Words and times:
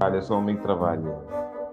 Olha, 0.00 0.16
eu 0.16 0.22
sou 0.22 0.36
um 0.36 0.40
homem 0.40 0.56
que 0.56 0.62
trabalha. 0.62 1.18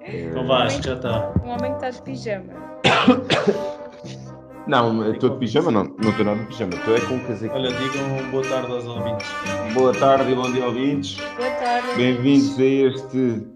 Então 0.01 0.47
vá, 0.47 0.63
acho 0.63 0.81
que 0.81 0.87
já 0.87 0.95
está. 0.95 1.31
Um 1.43 1.49
homem 1.49 1.71
que 1.71 1.85
está 1.85 1.89
de 1.91 2.01
pijama. 2.01 2.53
Não, 4.67 5.03
eu 5.03 5.13
estou 5.13 5.31
de 5.31 5.37
pijama, 5.37 5.71
não. 5.71 5.83
Não 5.83 6.11
estou 6.11 6.23
nada 6.23 6.39
de 6.41 6.45
pijama. 6.45 6.75
Estou 6.75 6.95
é 6.95 7.01
com 7.01 7.15
um 7.15 7.19
casaco. 7.25 7.55
Olha, 7.55 7.71
digam 7.71 8.29
boa 8.29 8.43
tarde 8.43 8.71
aos 8.71 8.85
ouvintes. 8.85 9.27
Boa 9.73 9.93
tarde 9.93 10.31
e 10.31 10.35
bom 10.35 10.51
dia, 10.51 10.63
ouvintes. 10.63 11.17
Boa 11.37 11.49
tarde. 11.49 11.95
Bem-vindos 11.95 12.59
a 12.59 12.63
este 12.63 13.47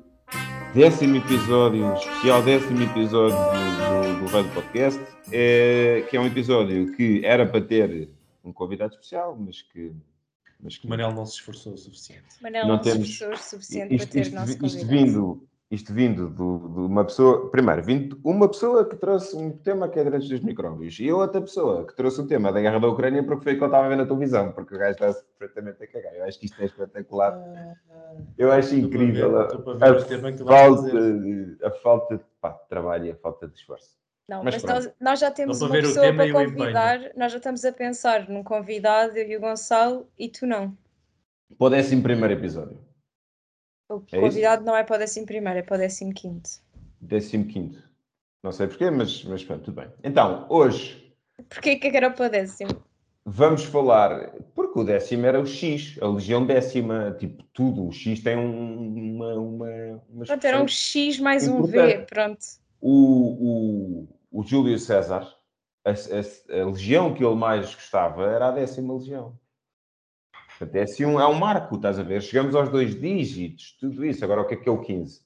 décimo 0.74 1.18
episódio, 1.18 1.94
especial 1.94 2.42
décimo 2.42 2.82
episódio 2.82 3.38
do, 3.38 4.18
do, 4.18 4.26
do 4.26 4.32
Rádio 4.32 4.52
Podcast, 4.54 5.02
é, 5.32 6.04
que 6.10 6.18
é 6.18 6.20
um 6.20 6.26
episódio 6.26 6.92
que 6.94 7.24
era 7.24 7.46
para 7.46 7.62
ter 7.62 8.10
um 8.44 8.52
convidado 8.52 8.94
especial, 8.94 9.38
mas 9.40 9.62
que. 9.62 9.92
Mas 10.64 10.78
que 10.78 10.88
O 10.88 10.90
Manel 10.90 11.12
não 11.12 11.26
se 11.26 11.34
esforçou 11.34 11.74
o 11.74 11.78
suficiente. 11.78 12.24
Manel 12.42 12.66
Não 12.68 12.76
não 12.78 12.84
se 12.84 12.90
temos- 12.92 13.10
esforçou 13.10 13.34
o 13.34 13.38
suficiente 13.62 13.96
isto, 13.96 14.06
para 14.06 14.14
ter 14.14 14.22
isto- 14.22 14.36
nosso 14.36 14.50
isto 14.52 14.62
convidado. 14.62 14.88
vindo, 14.88 15.48
isto 15.70 15.94
vindo 15.94 16.30
do- 16.30 16.70
de 16.70 16.80
uma 16.80 17.04
pessoa, 17.04 17.50
primeiro, 17.50 17.84
vindo 17.84 18.16
de 18.16 18.22
uma 18.24 18.48
pessoa 18.48 18.86
que 18.88 18.96
trouxe 18.96 19.36
um 19.36 19.52
tema 19.58 19.90
que 19.90 20.00
é 20.00 20.04
direitos 20.04 20.30
dos 20.30 20.40
micróbios 20.40 20.98
e 21.00 21.12
outra 21.12 21.42
pessoa 21.42 21.86
que 21.86 21.94
trouxe 21.96 22.22
um 22.22 22.28
tema 22.28 22.54
da 22.54 22.62
guerra 22.62 22.80
da 22.80 22.88
Ucrânia 22.88 23.24
porque 23.24 23.44
foi 23.44 23.54
o 23.56 23.58
que 23.58 23.64
eu 23.64 23.68
estava 23.68 23.86
a 23.86 23.90
ver 23.90 23.98
na 23.98 24.06
televisão, 24.06 24.52
porque 24.54 24.74
o 24.76 24.78
gajo 24.80 24.92
está 24.92 25.14
perfeitamente 25.38 25.84
a 25.84 25.88
cagar. 25.88 26.16
Eu 26.16 26.24
acho 26.26 26.40
que 26.40 26.46
isto 26.46 26.62
é 26.62 26.66
espetacular. 26.66 27.38
Eu 28.38 28.52
acho 28.52 28.76
incrível 28.76 29.32
ver- 29.32 30.46
falta, 30.46 30.92
de, 31.20 31.58
a 31.64 31.72
falta 31.72 32.18
de 32.18 32.24
pá, 32.40 32.52
de 32.52 32.70
trabalho 32.70 33.06
e 33.08 33.12
a 33.12 33.16
falta 33.16 33.48
de 33.48 33.56
esforço. 33.56 33.98
Não, 34.28 34.44
Mas 34.44 34.56
mas, 34.56 34.64
nós, 34.64 34.94
nós 35.02 35.20
já 35.20 35.30
temos 35.30 35.62
uma 35.62 35.70
pessoa 35.72 36.14
para 36.14 36.32
convidar, 36.32 37.00
nós 37.16 37.32
já 37.32 37.38
estamos 37.38 37.66
a 37.66 37.74
pensar 37.74 38.30
num 38.30 38.44
convidado, 38.44 39.18
eu 39.18 39.28
e 39.30 39.36
o 39.38 39.42
Gonçalo, 39.42 40.08
e 40.18 40.30
tu 40.30 40.46
não. 40.48 40.78
Para 41.58 41.68
o 41.68 41.70
décimo 41.70 42.02
primeiro 42.02 42.34
episódio, 42.34 42.80
O 43.90 44.02
É 44.12 44.20
convidado 44.20 44.64
não 44.64 44.76
é 44.76 44.84
para 44.84 44.96
o 44.96 45.00
décimo 45.00 45.26
primeiro, 45.26 45.60
é 45.60 45.62
para 45.62 45.76
o 45.76 45.78
décimo 45.78 46.14
quinto. 46.14 46.50
décimo 47.02 47.46
quinto. 47.46 47.84
Não 48.42 48.52
sei 48.52 48.68
porquê, 48.68 48.90
mas, 48.90 49.24
mas 49.26 49.44
pronto, 49.44 49.64
tudo 49.66 49.76
bem. 49.82 49.92
Então, 50.04 50.46
hoje 50.50 51.02
Porquê 51.50 51.76
que 51.76 51.88
era 51.88 52.10
para 52.10 52.28
o 52.28 52.30
décimo? 52.30 52.84
Vamos 53.26 53.64
falar, 53.64 54.32
porque 54.54 54.80
o 54.80 54.84
décimo 54.84 55.26
era 55.26 55.40
o 55.40 55.46
X, 55.46 55.98
a 56.02 56.08
legião 56.08 56.46
décima, 56.46 57.16
tipo, 57.18 57.44
tudo. 57.54 57.88
O 57.88 57.92
X 57.92 58.22
tem 58.22 58.38
um- 58.38 59.16
uma. 59.16 59.34
uma, 59.36 60.02
uma 60.10 60.26
Pronto, 60.26 60.46
era 60.46 60.62
um. 60.62 60.68
X 60.68 61.20
mais 61.20 61.48
um 61.48 61.62
V, 61.64 61.78
Importante. 61.78 62.06
pronto. 62.10 62.46
O, 62.86 64.08
o, 64.34 64.40
o 64.40 64.44
Júlio 64.44 64.78
César, 64.78 65.26
a, 65.86 65.92
a- 65.92 66.62
a 66.62 66.66
legião 66.66 67.14
que 67.14 67.24
ele 67.24 67.36
mais 67.36 67.74
gostava 67.74 68.26
era 68.26 68.50
a 68.50 68.52
décima 68.52 68.94
legião. 68.94 69.40
Portanto, 70.50 70.76
é, 70.76 70.82
assim 70.84 71.06
um, 71.06 71.20
é 71.20 71.28
um 71.28 71.34
marco, 71.34 71.76
estás 71.76 71.98
a 71.98 72.04
ver? 72.04 72.22
Chegamos 72.22 72.54
aos 72.56 72.70
dois 72.70 73.00
dígitos, 73.00 73.78
tudo 73.80 74.06
isso. 74.06 74.24
Agora, 74.24 74.42
o 74.42 74.46
que 74.46 74.54
é 74.56 74.58
que 74.58 74.68
é 74.68 74.72
o 74.72 74.82
15? 74.82 75.22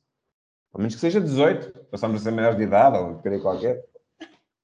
Pelo 0.72 0.82
menos 0.82 0.96
que 0.96 1.02
seja 1.02 1.20
18, 1.20 1.86
passamos 1.86 2.22
a 2.22 2.24
ser 2.24 2.32
maiores 2.32 2.58
de 2.58 2.64
idade, 2.64 2.98
ou 2.98 3.20
querer 3.22 3.42
qualquer. 3.42 3.84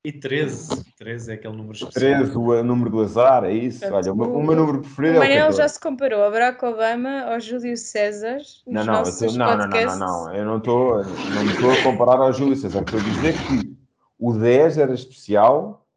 E 0.05 0.11
13. 0.11 0.83
13 0.97 1.31
é 1.31 1.33
aquele 1.35 1.55
número 1.55 1.73
especial. 1.73 2.19
13, 2.23 2.37
o 2.37 2.63
número 2.63 2.89
do 2.89 3.01
azar, 3.01 3.45
é 3.45 3.53
isso. 3.53 3.79
Portanto, 3.79 4.03
Olha, 4.03 4.13
o, 4.13 4.15
meu- 4.17 4.29
o- 4.29 4.37
o 4.39 4.43
meu 4.43 4.55
número 4.57 4.77
O 4.79 4.81
preferido 4.81 5.13
é 5.15 5.17
o 5.17 5.21
Manel 5.21 5.37
14. 5.47 5.57
já 5.57 5.67
se 5.69 5.79
comparou 5.79 6.23
a 6.23 6.29
Barack 6.29 6.65
Obama 6.65 7.21
ao 7.21 7.39
Júlio 7.39 7.77
César 7.77 8.39
Não, 8.67 8.83
não, 8.83 8.93
eu 8.93 8.99
nossos 8.99 9.19
tô- 9.33 9.37
não, 9.37 9.57
não, 9.57 9.67
não, 9.67 9.97
não, 9.97 10.35
eu 10.35 10.45
não 10.45 10.57
estou 10.57 11.03
não 11.29 11.43
estou 11.51 11.71
a 11.71 11.83
comparar 11.83 12.19
ao 12.19 12.33
Júlio 12.33 12.55
César. 12.57 12.81
Estou 12.81 12.99
a 12.99 13.03
dizer 13.03 13.41
que 13.45 13.77
o 14.19 14.33
10 14.33 14.77
era 14.77 14.93
especial, 14.93 15.87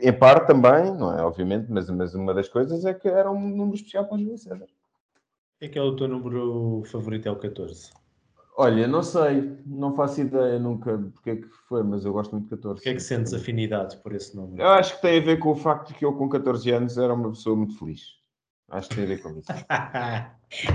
em 0.00 0.12
parte 0.12 0.46
também, 0.46 0.90
não 0.96 1.12
é? 1.16 1.22
Obviamente, 1.22 1.66
mas, 1.70 1.90
mas 1.90 2.14
uma 2.14 2.32
das 2.32 2.48
coisas 2.48 2.86
é 2.86 2.94
que 2.94 3.06
era 3.06 3.30
um 3.30 3.48
número 3.50 3.76
especial 3.76 4.06
para 4.06 4.16
o 4.16 4.18
Júlio 4.18 4.38
César. 4.38 4.66
É 5.60 5.68
que 5.68 5.78
é 5.78 5.82
o 5.82 5.94
teu 5.94 6.08
número 6.08 6.82
favorito, 6.86 7.28
é 7.28 7.30
o 7.30 7.36
14. 7.36 7.90
Olha, 8.56 8.86
não 8.86 9.02
sei, 9.02 9.58
não 9.66 9.94
faço 9.96 10.20
ideia 10.20 10.58
nunca 10.60 10.96
porque 11.12 11.30
é 11.30 11.36
que 11.36 11.48
foi, 11.68 11.82
mas 11.82 12.04
eu 12.04 12.12
gosto 12.12 12.32
muito 12.32 12.44
de 12.44 12.50
14. 12.50 12.76
Porquê 12.76 12.90
é 12.90 12.94
que 12.94 13.00
sentes 13.00 13.34
afinidade 13.34 13.96
por 13.96 14.14
esse 14.14 14.36
número? 14.36 14.62
Eu 14.62 14.68
acho 14.68 14.94
que 14.96 15.02
tem 15.02 15.18
a 15.20 15.24
ver 15.24 15.38
com 15.40 15.50
o 15.50 15.56
facto 15.56 15.88
de 15.88 15.94
que 15.94 16.04
eu, 16.04 16.12
com 16.12 16.28
14 16.28 16.70
anos, 16.70 16.96
era 16.96 17.12
uma 17.12 17.30
pessoa 17.30 17.56
muito 17.56 17.76
feliz. 17.78 18.00
Acho 18.70 18.88
que 18.88 18.94
tem 18.94 19.04
a 19.04 19.08
ver 19.08 19.22
com 19.22 19.30
isso. 19.38 19.48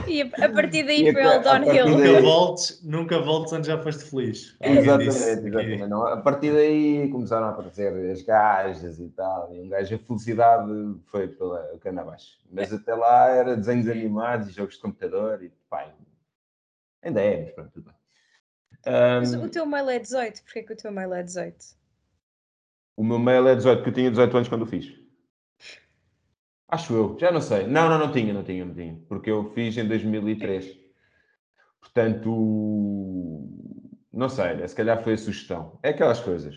E 0.09 0.21
a 0.21 0.49
partir 0.51 0.83
daí 0.83 1.07
E 1.07 1.13
foi 1.13 1.21
partir 1.23 1.43
downhill. 1.43 1.85
daí- 1.85 2.07
nunca 2.11 2.21
voltes, 2.21 2.83
nunca 2.83 3.19
voltes 3.21 3.53
onde 3.53 3.67
já 3.67 3.81
foste 3.81 4.03
feliz. 4.03 4.57
Exatamente, 4.59 5.47
exatamente. 5.47 5.87
Não, 5.87 6.05
a 6.05 6.17
partir 6.17 6.51
daí 6.51 7.09
começaram 7.09 7.45
a 7.47 7.49
aparecer 7.51 7.93
as 8.11 8.21
gajas 8.21 8.99
e 8.99 9.07
tal, 9.11 9.53
e 9.53 9.61
um 9.61 9.69
gajo, 9.69 9.95
a 9.95 9.99
felicidade 9.99 10.69
foi 11.05 11.29
pela 11.29 11.65
cana 11.79 12.01
abaixo. 12.01 12.37
Mas 12.51 12.73
até 12.73 12.93
lá 12.93 13.29
era 13.29 13.55
desenhos 13.55 13.87
animados 13.87 14.49
e 14.49 14.51
jogos 14.51 14.75
de 14.75 14.81
computador 14.81 15.41
e 15.41 15.49
pai. 15.69 15.93
Ainda 17.01 17.21
é, 17.21 17.43
mas 17.43 17.51
pronto, 17.53 17.71
tudo 17.71 17.85
bem. 17.85 17.95
Mas 18.85 19.33
Ahm, 19.33 19.43
o 19.43 19.49
teu 19.49 19.65
mail 19.65 19.89
é 19.89 19.99
18, 19.99 20.43
porquê 20.43 20.63
que 20.63 20.73
o 20.73 20.77
teu 20.77 20.91
mail 20.91 21.13
é 21.13 21.23
18? 21.23 21.79
o 22.99 23.03
meu 23.03 23.17
mail 23.17 23.47
é 23.47 23.55
18, 23.55 23.77
porque 23.77 23.89
eu 23.91 23.93
tinha 23.93 24.09
18 24.09 24.35
anos 24.35 24.49
quando 24.49 24.63
o 24.63 24.65
fiz. 24.65 24.93
Acho 26.67 26.93
eu, 26.93 27.17
já 27.17 27.31
não 27.31 27.39
sei. 27.39 27.65
Não, 27.65 27.87
não, 27.89 27.97
não 27.97 28.11
tinha, 28.11 28.33
não 28.33 28.43
tinha, 28.43 28.65
não 28.65 28.73
tinha. 28.73 28.99
Porque 29.07 29.31
eu 29.31 29.51
fiz 29.53 29.77
em 29.77 29.87
2003. 29.87 30.77
Portanto, 31.79 32.29
não 34.11 34.27
sei, 34.27 34.55
né, 34.55 34.67
se 34.67 34.75
calhar 34.75 35.01
foi 35.01 35.13
a 35.13 35.17
sugestão. 35.17 35.79
É 35.81 35.89
aquelas 35.91 36.19
coisas. 36.19 36.53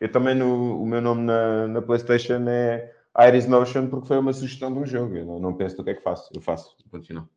Eu 0.00 0.10
também, 0.10 0.34
no, 0.34 0.82
o 0.82 0.86
meu 0.86 1.02
nome 1.02 1.24
na, 1.24 1.68
na 1.68 1.82
PlayStation 1.82 2.48
é 2.48 2.90
Iris 3.28 3.46
Notion, 3.46 3.88
porque 3.88 4.08
foi 4.08 4.18
uma 4.18 4.32
sugestão 4.32 4.72
de 4.72 4.78
um 4.78 4.86
jogo. 4.86 5.14
Eu 5.14 5.26
não, 5.26 5.38
não 5.38 5.54
penso 5.54 5.76
do 5.76 5.84
que 5.84 5.90
é 5.90 5.94
que 5.94 6.02
faço. 6.02 6.30
Eu 6.34 6.40
faço, 6.40 6.74
ponto 6.90 7.06
final. 7.06 7.28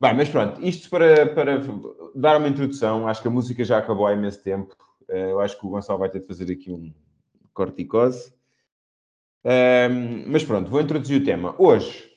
Bem, 0.00 0.14
mas 0.14 0.28
pronto, 0.30 0.62
isto 0.64 0.88
para, 0.88 1.34
para 1.34 1.60
dar 2.14 2.38
uma 2.38 2.48
introdução. 2.48 3.06
Acho 3.06 3.20
que 3.20 3.28
a 3.28 3.30
música 3.30 3.62
já 3.64 3.78
acabou 3.78 4.06
há 4.06 4.14
imenso 4.14 4.42
tempo. 4.42 4.74
Eh, 5.08 5.32
Eu 5.32 5.40
acho 5.40 5.58
que 5.58 5.66
o 5.66 5.70
Gonçalo 5.70 5.98
vai 5.98 6.08
ter 6.08 6.20
de 6.20 6.26
fazer 6.26 6.50
aqui 6.50 6.72
um 6.72 6.92
corticose. 7.52 8.32
Ahm, 9.44 10.24
mas 10.26 10.44
pronto, 10.44 10.70
vou 10.70 10.80
introduzir 10.80 11.20
o 11.20 11.24
tema. 11.24 11.54
Hoje, 11.58 12.10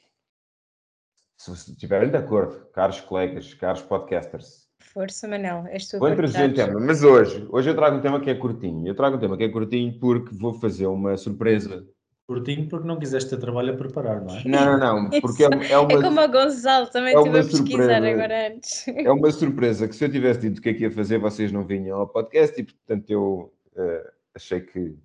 se 1.37 1.49
vocês 1.49 1.67
estiverem 1.67 2.09
de 2.09 2.17
acordo, 2.17 2.65
caros 2.71 3.01
colegas, 3.01 3.53
caros 3.53 3.81
podcasters, 3.81 4.63
Força, 4.93 5.27
Manel, 5.27 5.65
és 5.67 5.87
tu 5.87 5.97
vou 5.97 6.09
introduzir 6.09 6.49
um 6.49 6.53
tema. 6.53 6.79
Mas 6.79 7.03
hoje, 7.03 7.47
hoje 7.49 7.69
eu 7.69 7.75
trago 7.75 7.97
um 7.97 8.01
tema 8.01 8.19
que 8.19 8.29
é 8.29 8.35
curtinho. 8.35 8.87
Eu 8.87 8.93
trago 8.95 9.17
um 9.17 9.19
tema 9.19 9.35
que 9.35 9.43
é 9.43 9.49
curtinho 9.49 9.97
porque 9.99 10.35
vou 10.35 10.53
fazer 10.53 10.85
uma 10.85 11.17
surpresa. 11.17 11.87
Curtinho 12.27 12.69
porque 12.69 12.87
não 12.87 12.97
quiseste 12.97 13.29
ter 13.29 13.37
trabalho 13.37 13.73
a 13.73 13.77
preparar, 13.77 14.21
não 14.21 14.35
é? 14.35 14.43
Não, 14.45 14.77
não, 14.77 15.03
não, 15.03 15.09
porque 15.19 15.43
é, 15.43 15.47
é 15.71 15.77
uma, 15.77 15.91
É 15.91 16.01
como 16.01 16.21
o 16.21 16.27
Gonçalo, 16.31 16.87
também 16.87 17.13
é 17.13 17.17
estive 17.17 17.39
a 17.39 17.43
pesquisar 17.43 17.61
surpresa. 17.61 18.07
agora 18.07 18.47
antes. 18.47 18.87
é 18.87 19.11
uma 19.11 19.31
surpresa 19.31 19.87
que 19.87 19.95
se 19.95 20.05
eu 20.05 20.11
tivesse 20.11 20.39
dito 20.39 20.59
o 20.59 20.61
que 20.61 20.69
é 20.69 20.73
que 20.73 20.83
ia 20.83 20.91
fazer, 20.91 21.17
vocês 21.17 21.51
não 21.51 21.65
vinham 21.65 21.97
ao 21.99 22.07
podcast 22.07 22.59
e, 22.59 22.63
portanto, 22.63 23.09
eu 23.09 23.53
eh, 23.75 24.11
achei 24.35 24.61
que 24.61 24.95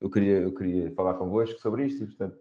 eu 0.00 0.08
queria, 0.08 0.38
eu 0.38 0.54
queria 0.54 0.90
falar 0.92 1.14
convosco 1.14 1.60
sobre 1.60 1.86
isto 1.86 2.02
e, 2.04 2.06
portanto, 2.06 2.38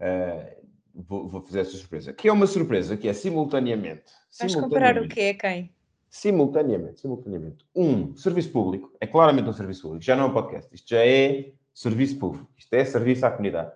eh, 0.00 0.58
vou, 0.94 1.28
vou 1.28 1.40
fazer 1.40 1.60
essa 1.60 1.76
surpresa. 1.76 2.12
Que 2.12 2.28
é 2.28 2.32
uma 2.32 2.46
surpresa 2.46 2.96
que 2.96 3.08
é 3.08 3.12
simultaneamente. 3.12 4.12
Vais 4.38 4.54
comparar 4.54 4.98
o 4.98 5.08
quê 5.08 5.36
a 5.36 5.38
quem? 5.38 5.74
Simultaneamente, 6.08 7.00
simultaneamente. 7.00 7.64
Um, 7.74 8.16
serviço 8.16 8.50
público. 8.50 8.92
É 9.00 9.06
claramente 9.06 9.48
um 9.48 9.52
serviço 9.52 9.82
público. 9.82 10.04
Já 10.04 10.16
não 10.16 10.24
é 10.24 10.26
um 10.28 10.32
podcast. 10.32 10.74
Isto 10.74 10.90
já 10.90 11.04
é 11.04 11.52
serviço 11.76 12.18
público. 12.18 12.48
Isto 12.56 12.72
é 12.72 12.84
serviço 12.86 13.26
à 13.26 13.30
comunidade. 13.30 13.70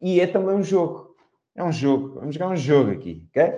E 0.00 0.20
é 0.20 0.26
também 0.26 0.54
um 0.54 0.62
jogo. 0.62 1.16
É 1.54 1.62
um 1.62 1.72
jogo. 1.72 2.20
Vamos 2.20 2.34
jogar 2.34 2.48
um 2.48 2.56
jogo 2.56 2.92
aqui, 2.92 3.28
ok? 3.28 3.56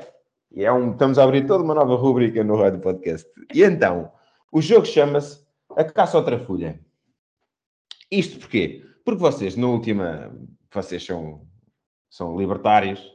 E 0.51 0.65
é 0.65 0.73
um, 0.73 0.93
estamos 0.93 1.19
a 1.19 1.25
abrir 1.25 1.47
toda 1.47 1.63
uma 1.63 1.75
nova 1.75 1.95
rubrica 1.95 2.43
no 2.43 2.57
Rádio 2.57 2.81
Podcast. 2.81 3.29
E 3.53 3.63
então, 3.63 4.11
o 4.51 4.63
jogo 4.63 4.87
chama-se 4.87 5.45
A 5.77 5.85
Caça 5.85 6.17
ao 6.17 6.25
Trafulha. 6.25 6.81
Isto 8.11 8.39
porquê? 8.39 8.83
Porque 9.05 9.21
vocês, 9.21 9.57
na 9.57 9.67
última... 9.67 10.35
Vocês 10.73 11.05
são, 11.05 11.47
são 12.11 12.37
libertários. 12.37 13.13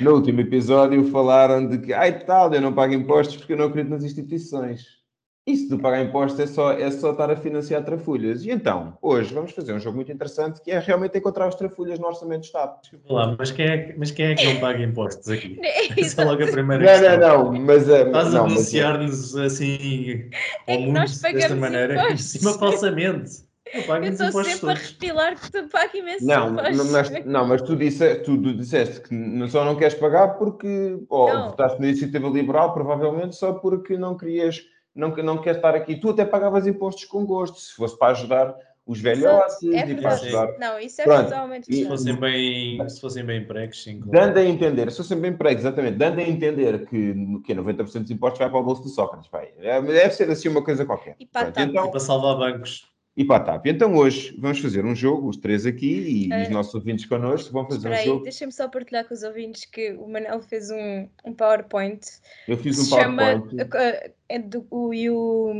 No 0.00 0.14
último 0.14 0.40
episódio 0.40 1.04
falaram 1.10 1.68
de 1.68 1.78
que, 1.78 1.92
ai 1.92 2.24
tal, 2.24 2.52
eu 2.54 2.60
não 2.60 2.72
pago 2.72 2.94
impostos 2.94 3.36
porque 3.36 3.52
eu 3.52 3.58
não 3.58 3.66
acredito 3.66 3.90
nas 3.90 4.02
instituições. 4.02 5.01
Isso 5.44 5.68
de 5.74 5.82
pagar 5.82 6.00
impostos 6.04 6.38
é 6.38 6.46
só, 6.46 6.70
é 6.70 6.88
só 6.92 7.10
estar 7.10 7.28
a 7.28 7.34
financiar 7.34 7.84
trafulhas. 7.84 8.44
E 8.44 8.50
então, 8.52 8.96
hoje 9.02 9.34
vamos 9.34 9.50
fazer 9.50 9.72
um 9.72 9.80
jogo 9.80 9.96
muito 9.96 10.12
interessante 10.12 10.60
que 10.62 10.70
é 10.70 10.78
realmente 10.78 11.18
encontrar 11.18 11.48
os 11.48 11.56
trafulhas 11.56 11.98
no 11.98 12.06
Orçamento 12.06 12.42
do 12.42 12.44
Estado. 12.44 12.80
Desculpa 12.80 13.12
lá, 13.12 13.34
mas 13.36 13.50
quem, 13.50 13.66
é, 13.66 13.78
que- 13.78 13.98
mas 13.98 14.12
quem 14.12 14.26
é 14.26 14.34
que 14.36 14.44
não 14.44 14.60
paga 14.60 14.80
impostos 14.80 15.28
aqui? 15.28 15.58
É 15.62 16.00
Essa 16.00 16.22
é 16.22 16.24
logo 16.24 16.44
a 16.44 16.46
primeira 16.46 16.84
Não, 16.84 16.92
questão. 16.92 17.44
não, 17.44 17.52
não, 17.54 17.60
mas... 17.60 17.88
eh, 17.88 18.02
Estás 18.06 18.28
a 18.28 18.30
não, 18.30 18.44
mas- 18.44 18.52
anunciar-nos 18.52 19.36
assim 19.36 20.30
É 20.68 20.74
ao 20.74 20.78
que 20.78 20.86
mundo 20.86 20.94
nós 20.98 21.10
desta 21.20 21.32
pagamos 21.32 21.58
maneira, 21.58 21.94
em 21.94 21.98
impostos. 22.04 22.24
cima 22.26 22.52
falsamente. 22.58 23.30
Eu 23.74 23.80
estou 24.12 24.32
sempre 24.44 24.52
a 24.52 24.58
todos. 24.60 24.78
respilar 24.80 25.40
que 25.40 25.50
tu 25.50 25.68
pagas 25.68 25.94
imenso 25.94 26.24
Não, 26.26 26.50
não, 26.50 26.62
mas, 26.92 27.24
não, 27.24 27.46
mas 27.48 27.62
tu, 27.62 27.74
disse, 27.74 28.16
tu 28.16 28.36
disseste 28.54 29.00
que 29.00 29.12
não- 29.14 29.48
só 29.48 29.64
não 29.64 29.74
queres 29.74 29.94
pagar 29.94 30.36
porque 30.38 30.98
ou 31.08 31.32
Não. 31.32 31.50
votaste 31.50 31.80
na 31.80 31.88
iniciativa 31.88 32.28
liberal, 32.28 32.74
provavelmente 32.74 33.34
só 33.34 33.54
porque 33.54 33.96
não 33.96 34.14
querias, 34.16 34.60
não, 34.94 35.08
não 35.16 35.38
queres 35.38 35.56
estar 35.58 35.74
aqui. 35.74 35.96
Tu 35.96 36.10
até 36.10 36.24
pagavas 36.24 36.66
impostos 36.66 37.04
com 37.04 37.24
gosto, 37.24 37.58
se 37.58 37.72
fosse 37.74 37.98
para 37.98 38.12
ajudar 38.12 38.54
os 38.84 39.00
velhotes 39.00 39.62
É 39.62 39.66
e 39.66 39.70
para 39.70 39.84
verdade. 40.16 40.26
ajudar. 40.26 40.58
Não, 40.58 40.78
isso 40.80 41.00
é 41.00 41.04
Pronto. 41.04 41.24
totalmente 41.24 41.68
E- 41.70 41.74
Se 41.76 41.86
fossem 41.86 42.16
bem, 42.16 42.88
se 42.88 43.00
fossem 43.00 43.24
bem 43.24 43.42
empregos, 43.42 43.82
sim. 43.82 44.00
claro. 44.00 44.10
Dando 44.26 44.38
a 44.38 44.44
entender, 44.44 44.90
se 44.90 44.96
fossem 44.96 45.20
bem 45.20 45.32
pregos, 45.36 45.62
exatamente, 45.62 45.96
dando 45.98 46.18
a 46.18 46.22
entender 46.22 46.84
que, 46.86 47.14
que 47.44 47.54
90% 47.54 48.02
dos 48.02 48.10
impostos 48.10 48.40
vai 48.40 48.50
para 48.50 48.58
o 48.58 48.62
bolso 48.64 48.82
do 48.82 48.88
Sócrates. 48.88 49.30
Vai. 49.30 49.50
É, 49.58 49.80
Deve 49.80 50.10
ser 50.10 50.28
assim 50.30 50.48
uma 50.48 50.64
coisa 50.64 50.84
qualquer. 50.84 51.14
E 51.20 51.26
para 51.26 51.52
Pronto, 51.52 51.70
então, 51.70 51.90
Para 51.90 52.00
salvar 52.00 52.36
bancos. 52.36 52.90
E 53.14 53.24
para 53.24 53.36
a 53.36 53.40
TAP. 53.40 53.66
Então 53.66 53.94
hoje 53.94 54.34
vamos 54.38 54.58
fazer 54.58 54.84
um 54.84 54.94
jogo, 54.94 55.28
os 55.28 55.36
três 55.36 55.66
aqui, 55.66 56.28
e 56.28 56.32
É. 56.32 56.42
os 56.42 56.48
nossos 56.48 56.74
ouvintes 56.74 57.04
connosco 57.04 57.52
vão 57.52 57.66
fazer 57.68 57.88
um 57.88 57.92
aí, 57.92 58.06
jogo. 58.06 58.22
deixa-me 58.22 58.52
só 58.52 58.68
partilhar 58.68 59.06
com 59.06 59.12
os 59.12 59.22
ouvintes 59.22 59.66
que 59.66 59.92
o 59.92 60.08
Manel 60.08 60.40
fez 60.40 60.70
um, 60.70 61.08
um 61.24 61.34
PowerPoint. 61.34 62.00
Eu 62.48 62.56
fiz 62.56 62.78
um 62.78 62.84
chama, 62.84 63.22
PowerPoint, 63.22 63.62
uh, 63.64 64.12
é 64.28 64.38
do- 64.38 64.66
o, 64.70 64.94
e 64.94 65.10
o, 65.10 65.52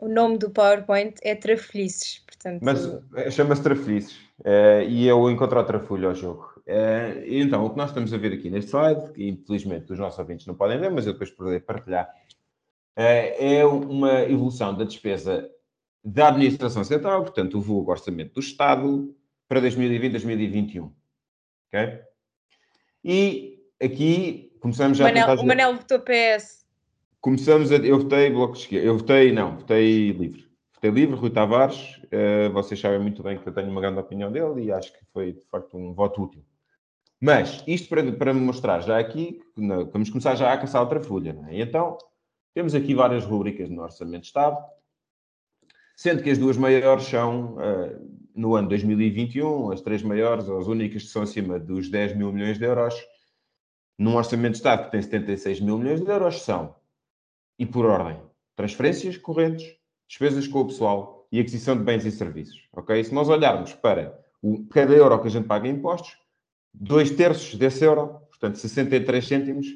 o 0.00 0.08
nome 0.08 0.38
do 0.38 0.50
PowerPoint 0.50 1.14
é 1.22 1.34
Trafelices. 1.36 2.24
Portanto, 2.26 2.60
mas 2.62 2.84
eh, 3.16 3.30
chama-se 3.30 3.62
Trafelices, 3.62 4.16
eh, 4.44 4.84
e 4.88 5.06
eu 5.06 5.30
encontro 5.30 5.58
a 5.60 5.64
Trafulha 5.64 6.08
ao 6.08 6.14
jogo. 6.14 6.60
Eh, 6.66 7.22
e 7.24 7.40
então, 7.40 7.64
o 7.64 7.70
que 7.70 7.76
nós 7.76 7.90
estamos 7.90 8.12
a 8.12 8.18
ver 8.18 8.32
aqui 8.32 8.50
neste 8.50 8.70
slide, 8.70 9.12
que 9.12 9.28
infelizmente 9.28 9.92
os 9.92 9.98
nossos 9.98 10.18
ouvintes 10.18 10.44
não 10.46 10.54
podem 10.56 10.78
ver, 10.80 10.90
mas 10.90 11.06
eu 11.06 11.12
depois 11.12 11.30
poderei 11.30 11.60
partilhar, 11.60 12.08
eh, 12.96 13.58
é 13.58 13.64
uma 13.64 14.22
evolução 14.22 14.76
da 14.76 14.84
despesa 14.84 15.48
da 16.08 16.28
Administração 16.28 16.84
Central, 16.84 17.22
portanto, 17.22 17.58
o 17.58 17.60
vulgo 17.60 17.90
orçamento 17.90 18.34
do 18.34 18.40
Estado, 18.40 19.12
para 19.48 19.60
2020-2021. 19.60 20.92
Ok? 21.68 22.00
E 23.04 23.58
aqui 23.82 24.52
começamos 24.60 24.96
já 24.98 25.04
a 25.04 25.08
Manel, 25.08 25.26
tentar... 25.26 25.42
o 25.42 25.46
Manel 25.46 25.74
votou 25.76 25.98
PS. 26.00 26.64
Começamos 27.20 27.72
a... 27.72 27.76
Eu 27.76 27.98
votei 27.98 28.30
Bloco 28.30 28.54
de 28.54 28.60
Esquerda. 28.60 28.86
Eu 28.86 28.98
votei, 28.98 29.32
não, 29.32 29.56
votei 29.56 30.12
livre. 30.12 30.46
Votei 30.74 30.90
livre, 30.90 31.16
Rui 31.16 31.30
Tavares. 31.30 32.00
eh, 32.12 32.48
vocês 32.50 32.78
sabem 32.78 33.00
muito 33.00 33.22
bem 33.22 33.36
que 33.38 33.48
eu 33.48 33.52
tenho 33.52 33.68
uma 33.68 33.80
grande 33.80 33.98
opinião 33.98 34.30
dele 34.30 34.64
e 34.64 34.72
acho 34.72 34.92
que 34.92 35.04
foi, 35.12 35.32
de 35.32 35.44
facto, 35.46 35.76
um 35.76 35.92
voto 35.92 36.22
útil. 36.22 36.44
Mas, 37.20 37.64
isto 37.66 37.88
para, 37.88 38.12
para 38.12 38.32
me 38.32 38.40
mostrar 38.40 38.80
já 38.80 38.98
aqui, 38.98 39.40
não- 39.56 39.86
vamos 39.90 40.08
começar 40.10 40.36
já 40.36 40.52
a 40.52 40.58
caçar 40.58 40.82
outra 40.82 41.00
folha. 41.00 41.32
Não 41.32 41.46
é? 41.48 41.60
Então, 41.60 41.98
temos 42.54 42.74
aqui 42.74 42.94
várias 42.94 43.24
rubricas 43.24 43.68
no 43.70 43.82
Orçamento 43.82 44.20
de 44.22 44.26
Estado, 44.28 44.58
sendo 45.96 46.22
que 46.22 46.30
as 46.30 46.36
duas 46.36 46.58
maiores 46.58 47.04
são, 47.04 47.56
eh, 47.58 47.98
no 48.34 48.54
ano 48.54 48.68
2021, 48.68 49.72
as 49.72 49.80
três 49.80 50.02
maiores, 50.02 50.46
as 50.46 50.66
únicas 50.66 51.04
que 51.04 51.08
são 51.08 51.22
acima 51.22 51.58
dos 51.58 51.88
10 51.88 52.14
mil 52.14 52.30
milhões 52.30 52.58
de 52.58 52.66
euros, 52.66 52.94
num 53.98 54.14
Orçamento 54.14 54.52
de 54.52 54.58
Estado 54.58 54.84
que 54.84 54.90
tem 54.90 55.00
76 55.00 55.60
mil 55.60 55.78
milhões 55.78 56.02
de 56.02 56.10
euros, 56.10 56.42
são, 56.42 56.76
e 57.58 57.64
por 57.64 57.86
ordem, 57.86 58.20
transferências 58.54 59.16
correntes, 59.16 59.74
despesas 60.06 60.46
com 60.46 60.60
o 60.60 60.66
pessoal 60.66 61.26
e 61.32 61.40
aquisição 61.40 61.76
de 61.76 61.82
bens 61.82 62.04
e 62.04 62.10
serviços. 62.10 62.68
Ok? 62.74 63.02
Se 63.02 63.14
nós 63.14 63.30
olharmos 63.30 63.72
para 63.72 64.22
o, 64.42 64.66
cada 64.66 64.94
euro 64.94 65.18
que 65.20 65.28
a 65.28 65.30
gente 65.30 65.46
paga 65.46 65.66
em 65.66 65.72
impostos, 65.72 66.18
dois 66.74 67.10
terços 67.10 67.54
desse 67.54 67.82
euro, 67.84 68.20
portanto 68.28 68.56
63 68.58 69.26
cêntimos, 69.26 69.66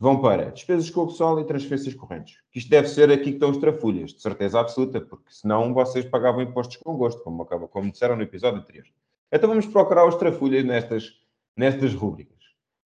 vão 0.00 0.18
para 0.20 0.50
despesas 0.50 0.88
com 0.88 1.02
o 1.02 1.06
pessoal 1.08 1.38
e 1.38 1.44
transferências 1.44 1.94
correntes. 1.94 2.38
Isto 2.54 2.70
deve 2.70 2.88
ser 2.88 3.10
aqui 3.12 3.24
que 3.24 3.30
estão 3.32 3.50
os 3.50 3.58
trafulhas, 3.58 4.14
de 4.14 4.22
certeza 4.22 4.58
absoluta, 4.58 4.98
porque 5.00 5.30
senão 5.30 5.74
vocês 5.74 6.06
pagavam 6.06 6.40
impostos 6.40 6.78
com 6.78 6.96
gosto, 6.96 7.22
como, 7.22 7.42
acaba, 7.42 7.68
como 7.68 7.90
disseram 7.92 8.16
no 8.16 8.22
episódio 8.22 8.60
anterior. 8.60 8.86
Então 9.30 9.48
vamos 9.50 9.66
procurar 9.66 10.06
os 10.08 10.14
trafulhas 10.16 10.64
nestas, 10.64 11.12
nestas 11.54 11.92
rúbricas. 11.94 12.38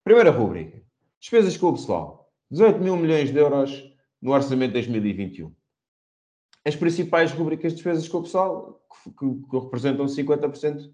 Primeira 0.03 0.31
rúbrica, 0.31 0.83
despesas 1.21 1.57
com 1.57 1.69
o 1.69 1.73
pessoal. 1.75 2.33
18 2.51 2.81
mil 2.81 2.97
milhões 2.97 3.31
de 3.31 3.39
euros 3.39 3.91
no 4.21 4.33
orçamento 4.33 4.71
de 4.73 4.75
2021. 4.75 5.55
As 6.65 6.75
principais 6.75 7.31
rubricas 7.33 7.73
de 7.73 7.77
despesas 7.77 8.09
com 8.09 8.19
o 8.19 8.23
pessoal, 8.23 8.83
que, 9.05 9.11
que- 9.11 9.49
que 9.51 9.59
representam 9.59 10.07
50%, 10.07 10.91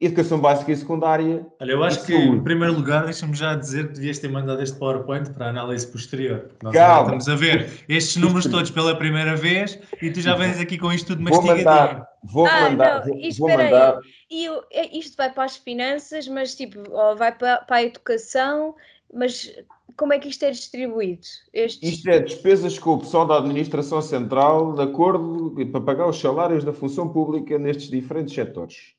educação 0.00 0.38
básica 0.40 0.72
e 0.72 0.76
secundária, 0.76 1.46
Olha, 1.60 1.72
eu 1.72 1.82
acho 1.82 2.04
que, 2.04 2.14
em 2.14 2.42
primeiro 2.42 2.74
lugar, 2.74 3.04
deixa-me 3.04 3.34
já 3.34 3.54
dizer 3.54 3.88
que 3.88 3.94
devias 3.94 4.18
ter 4.18 4.28
mandado 4.30 4.62
este 4.62 4.78
PowerPoint 4.78 5.30
para 5.32 5.48
análise 5.48 5.86
posterior. 5.86 6.50
Nós 6.62 6.74
Calma. 6.74 7.02
estamos 7.16 7.28
a 7.28 7.34
ver 7.36 7.84
estes 7.88 8.16
números 8.16 8.46
todos 8.46 8.70
pela 8.70 8.96
primeira 8.96 9.36
vez 9.36 9.78
e 10.02 10.10
tu 10.10 10.20
já 10.20 10.34
vens 10.34 10.58
aqui 10.60 10.76
com 10.78 10.92
isto 10.92 11.08
tudo 11.08 11.22
Vou 11.22 11.30
mastigadinho. 11.32 11.64
mandar, 11.66 12.08
vou 12.24 12.46
Ah, 12.46 12.60
mandar, 12.70 13.00
não, 13.00 13.06
vou, 13.06 13.18
e 13.20 13.32
vou 13.32 13.48
mandar. 13.48 13.98
E 14.30 14.48
o- 14.48 14.62
é- 14.70 14.98
isto 14.98 15.16
vai 15.16 15.32
para 15.32 15.44
as 15.44 15.56
finanças, 15.56 16.26
mas 16.28 16.54
tipo, 16.54 16.82
vai 17.16 17.32
para, 17.36 17.58
para 17.58 17.76
a 17.76 17.82
educação, 17.84 18.74
mas 19.12 19.50
como 19.96 20.12
é 20.12 20.18
que 20.18 20.28
isto 20.28 20.42
é 20.44 20.50
distribuído? 20.50 21.22
Estes... 21.52 21.88
Isto 21.94 22.10
é 22.10 22.18
despesas 22.18 22.78
com 22.78 22.94
o 22.94 22.98
pessoal 22.98 23.26
da 23.26 23.38
administração 23.38 24.02
central, 24.02 24.74
de 24.74 24.82
acordo 24.82 25.54
para 25.70 25.80
pagar 25.80 26.08
os 26.08 26.18
salários 26.20 26.64
da 26.64 26.72
função 26.72 27.08
pública 27.08 27.56
nestes 27.58 27.88
diferentes 27.88 28.34
setores. 28.34 28.92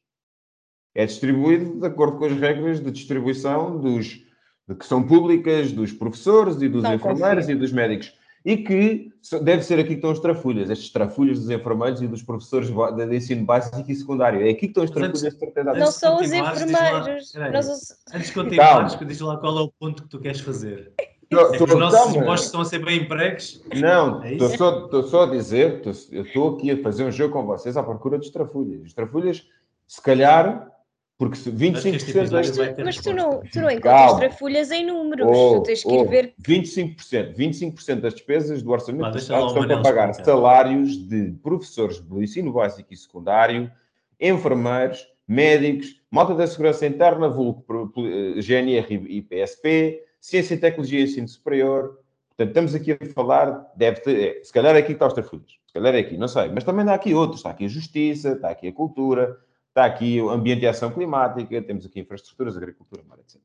É 0.95 1.05
distribuído 1.05 1.79
de 1.79 1.85
acordo 1.85 2.17
com 2.17 2.25
as 2.25 2.31
regras 2.31 2.79
de 2.81 2.89
distribuição 2.89 3.77
dos 3.77 4.23
de 4.67 4.73
que 4.73 4.85
são 4.87 5.03
públicas, 5.03 5.71
dos 5.71 5.91
professores 5.93 6.59
e 6.61 6.67
dos 6.67 6.81
Não 6.81 6.95
enfermeiros 6.95 7.43
confio. 7.45 7.55
e 7.55 7.59
dos 7.59 7.71
médicos. 7.71 8.13
E 8.43 8.57
que 8.57 9.11
deve 9.43 9.61
ser 9.63 9.77
aqui 9.79 9.89
que 9.89 9.93
estão 9.95 10.11
os 10.11 10.19
trafulhas, 10.19 10.69
estes 10.71 10.89
trafulhas 10.91 11.39
dos 11.39 11.49
enfermeiros 11.51 12.01
e 12.01 12.07
dos 12.07 12.23
professores 12.23 12.69
de 12.69 13.15
ensino 13.15 13.45
básico 13.45 13.83
e 13.87 13.93
secundário. 13.95 14.41
É 14.41 14.49
aqui 14.49 14.61
que 14.61 14.65
estão 14.67 14.83
antes- 14.83 14.95
trafulhas 14.95 15.33
de 15.33 15.39
certeza 15.39 15.69
antes 15.69 15.79
Não 15.83 15.91
são 15.91 16.15
os 16.19 16.31
lá- 16.31 16.37
enfermeiros. 16.53 17.33
Nós 17.51 17.69
os- 17.69 17.95
Antes 18.13 18.27
de 18.27 18.33
continuares, 18.33 18.91
Calma. 18.93 19.07
diz 19.07 19.19
lá 19.19 19.37
qual 19.37 19.57
é 19.57 19.61
o 19.61 19.71
ponto 19.79 20.03
que 20.03 20.09
tu 20.09 20.19
queres 20.19 20.39
fazer. 20.39 20.93
Tô- 21.29 21.39
É 21.39 21.51
que 21.51 21.57
tô- 21.57 21.65
os 21.65 21.75
nossos 21.75 21.99
calma. 21.99 22.17
impostos 22.17 22.45
estão 22.47 22.61
a 22.61 22.65
ser 22.65 22.79
bem 22.85 23.01
empregos. 23.03 23.61
Não, 23.75 24.23
É 24.23 24.33
estou 24.33 24.47
isso? 24.47 24.57
só, 24.57 25.01
só 25.03 25.23
a 25.23 25.31
dizer, 25.31 25.81
tô- 25.81 25.91
eu 26.11 26.23
estou 26.23 26.55
aqui 26.55 26.71
a 26.71 26.77
fazer 26.81 27.03
um 27.03 27.11
jogo 27.11 27.33
com 27.33 27.45
vocês 27.45 27.75
à 27.77 27.83
procura 27.83 28.17
dos 28.17 28.29
trafulhas. 28.29 28.81
Os 28.83 28.93
trafulhas, 28.93 29.43
se 29.87 30.01
calhar, 30.01 30.71
porque 31.17 31.37
se 31.37 31.49
Acho 31.49 31.57
que 31.57 31.89
este 31.89 32.11
25% 32.11 32.17
episódio 32.17 32.31
das... 32.31 32.57
vai 32.57 32.73
ter 32.73 32.83
Mas 32.83 32.97
tu 32.97 33.13
não, 33.13 33.41
tu 33.41 33.61
não 33.61 33.71
encontras 33.71 33.81
Calma. 33.81 34.19
trafulhas 34.19 34.71
em 34.71 34.85
números, 34.85 35.27
Oh, 35.29 35.55
tu 35.55 35.63
tens 35.63 35.83
que 35.83 35.93
ir 35.93 35.97
oh, 35.97 36.05
ver 36.05 36.33
25%, 36.41 37.35
25% 37.35 38.01
das 38.01 38.13
despesas 38.13 38.61
do 38.61 38.71
orçamento 38.71 39.11
do 39.11 39.17
Estado 39.17 39.39
lá 39.39 39.45
o 39.45 39.47
estão 39.47 39.67
para 39.67 39.81
pagar 39.81 40.09
explicar. 40.09 40.31
salários 40.31 40.97
de 41.07 41.31
professores 41.41 41.99
do 42.01 42.21
ensino 42.21 42.51
básico 42.51 42.93
e 42.93 42.97
secundário, 42.97 43.71
enfermeiros, 44.19 45.07
médicos, 45.27 46.01
malta 46.11 46.35
da 46.35 46.45
segurança 46.47 46.85
interna, 46.85 47.29
vulgo 47.29 47.63
eh, 47.97 48.41
GNR 48.41 48.93
e 48.93 49.21
PSP, 49.21 50.03
ciência 50.19 50.55
e 50.55 50.57
tecnologia 50.57 50.99
e 50.99 51.03
ensino 51.03 51.27
superior. 51.27 51.99
Portanto, 52.29 52.49
estamos 52.49 52.75
aqui 52.75 52.91
a 52.91 53.13
falar, 53.13 53.71
deve 53.77 54.01
ter, 54.01 54.19
é, 54.39 54.43
se 54.43 54.51
calhar 54.51 54.75
é 54.75 54.79
aqui 54.79 54.87
que 54.87 54.93
está 54.93 55.07
os 55.07 55.13
trafulhos, 55.13 55.57
se 55.65 55.73
calhar 55.73 55.95
é 55.95 55.99
aqui, 55.99 56.17
não 56.17 56.27
sei, 56.27 56.49
mas 56.49 56.65
também 56.65 56.85
há 56.89 56.93
aqui 56.93 57.13
outros, 57.13 57.39
está 57.39 57.51
aqui 57.51 57.63
a 57.63 57.69
justiça, 57.69 58.33
está 58.33 58.49
aqui 58.49 58.67
a 58.67 58.73
cultura, 58.73 59.37
está 59.75 59.83
aqui 59.85 60.21
o 60.21 60.29
ambiente 60.29 60.63
e 60.63 60.67
ação 60.67 60.89
climática, 60.89 61.61
temos 61.61 61.85
aqui 61.85 61.99
infraestruturas, 61.99 62.55
agricultura, 62.55 63.03
mar, 63.03 63.19
etc. 63.19 63.41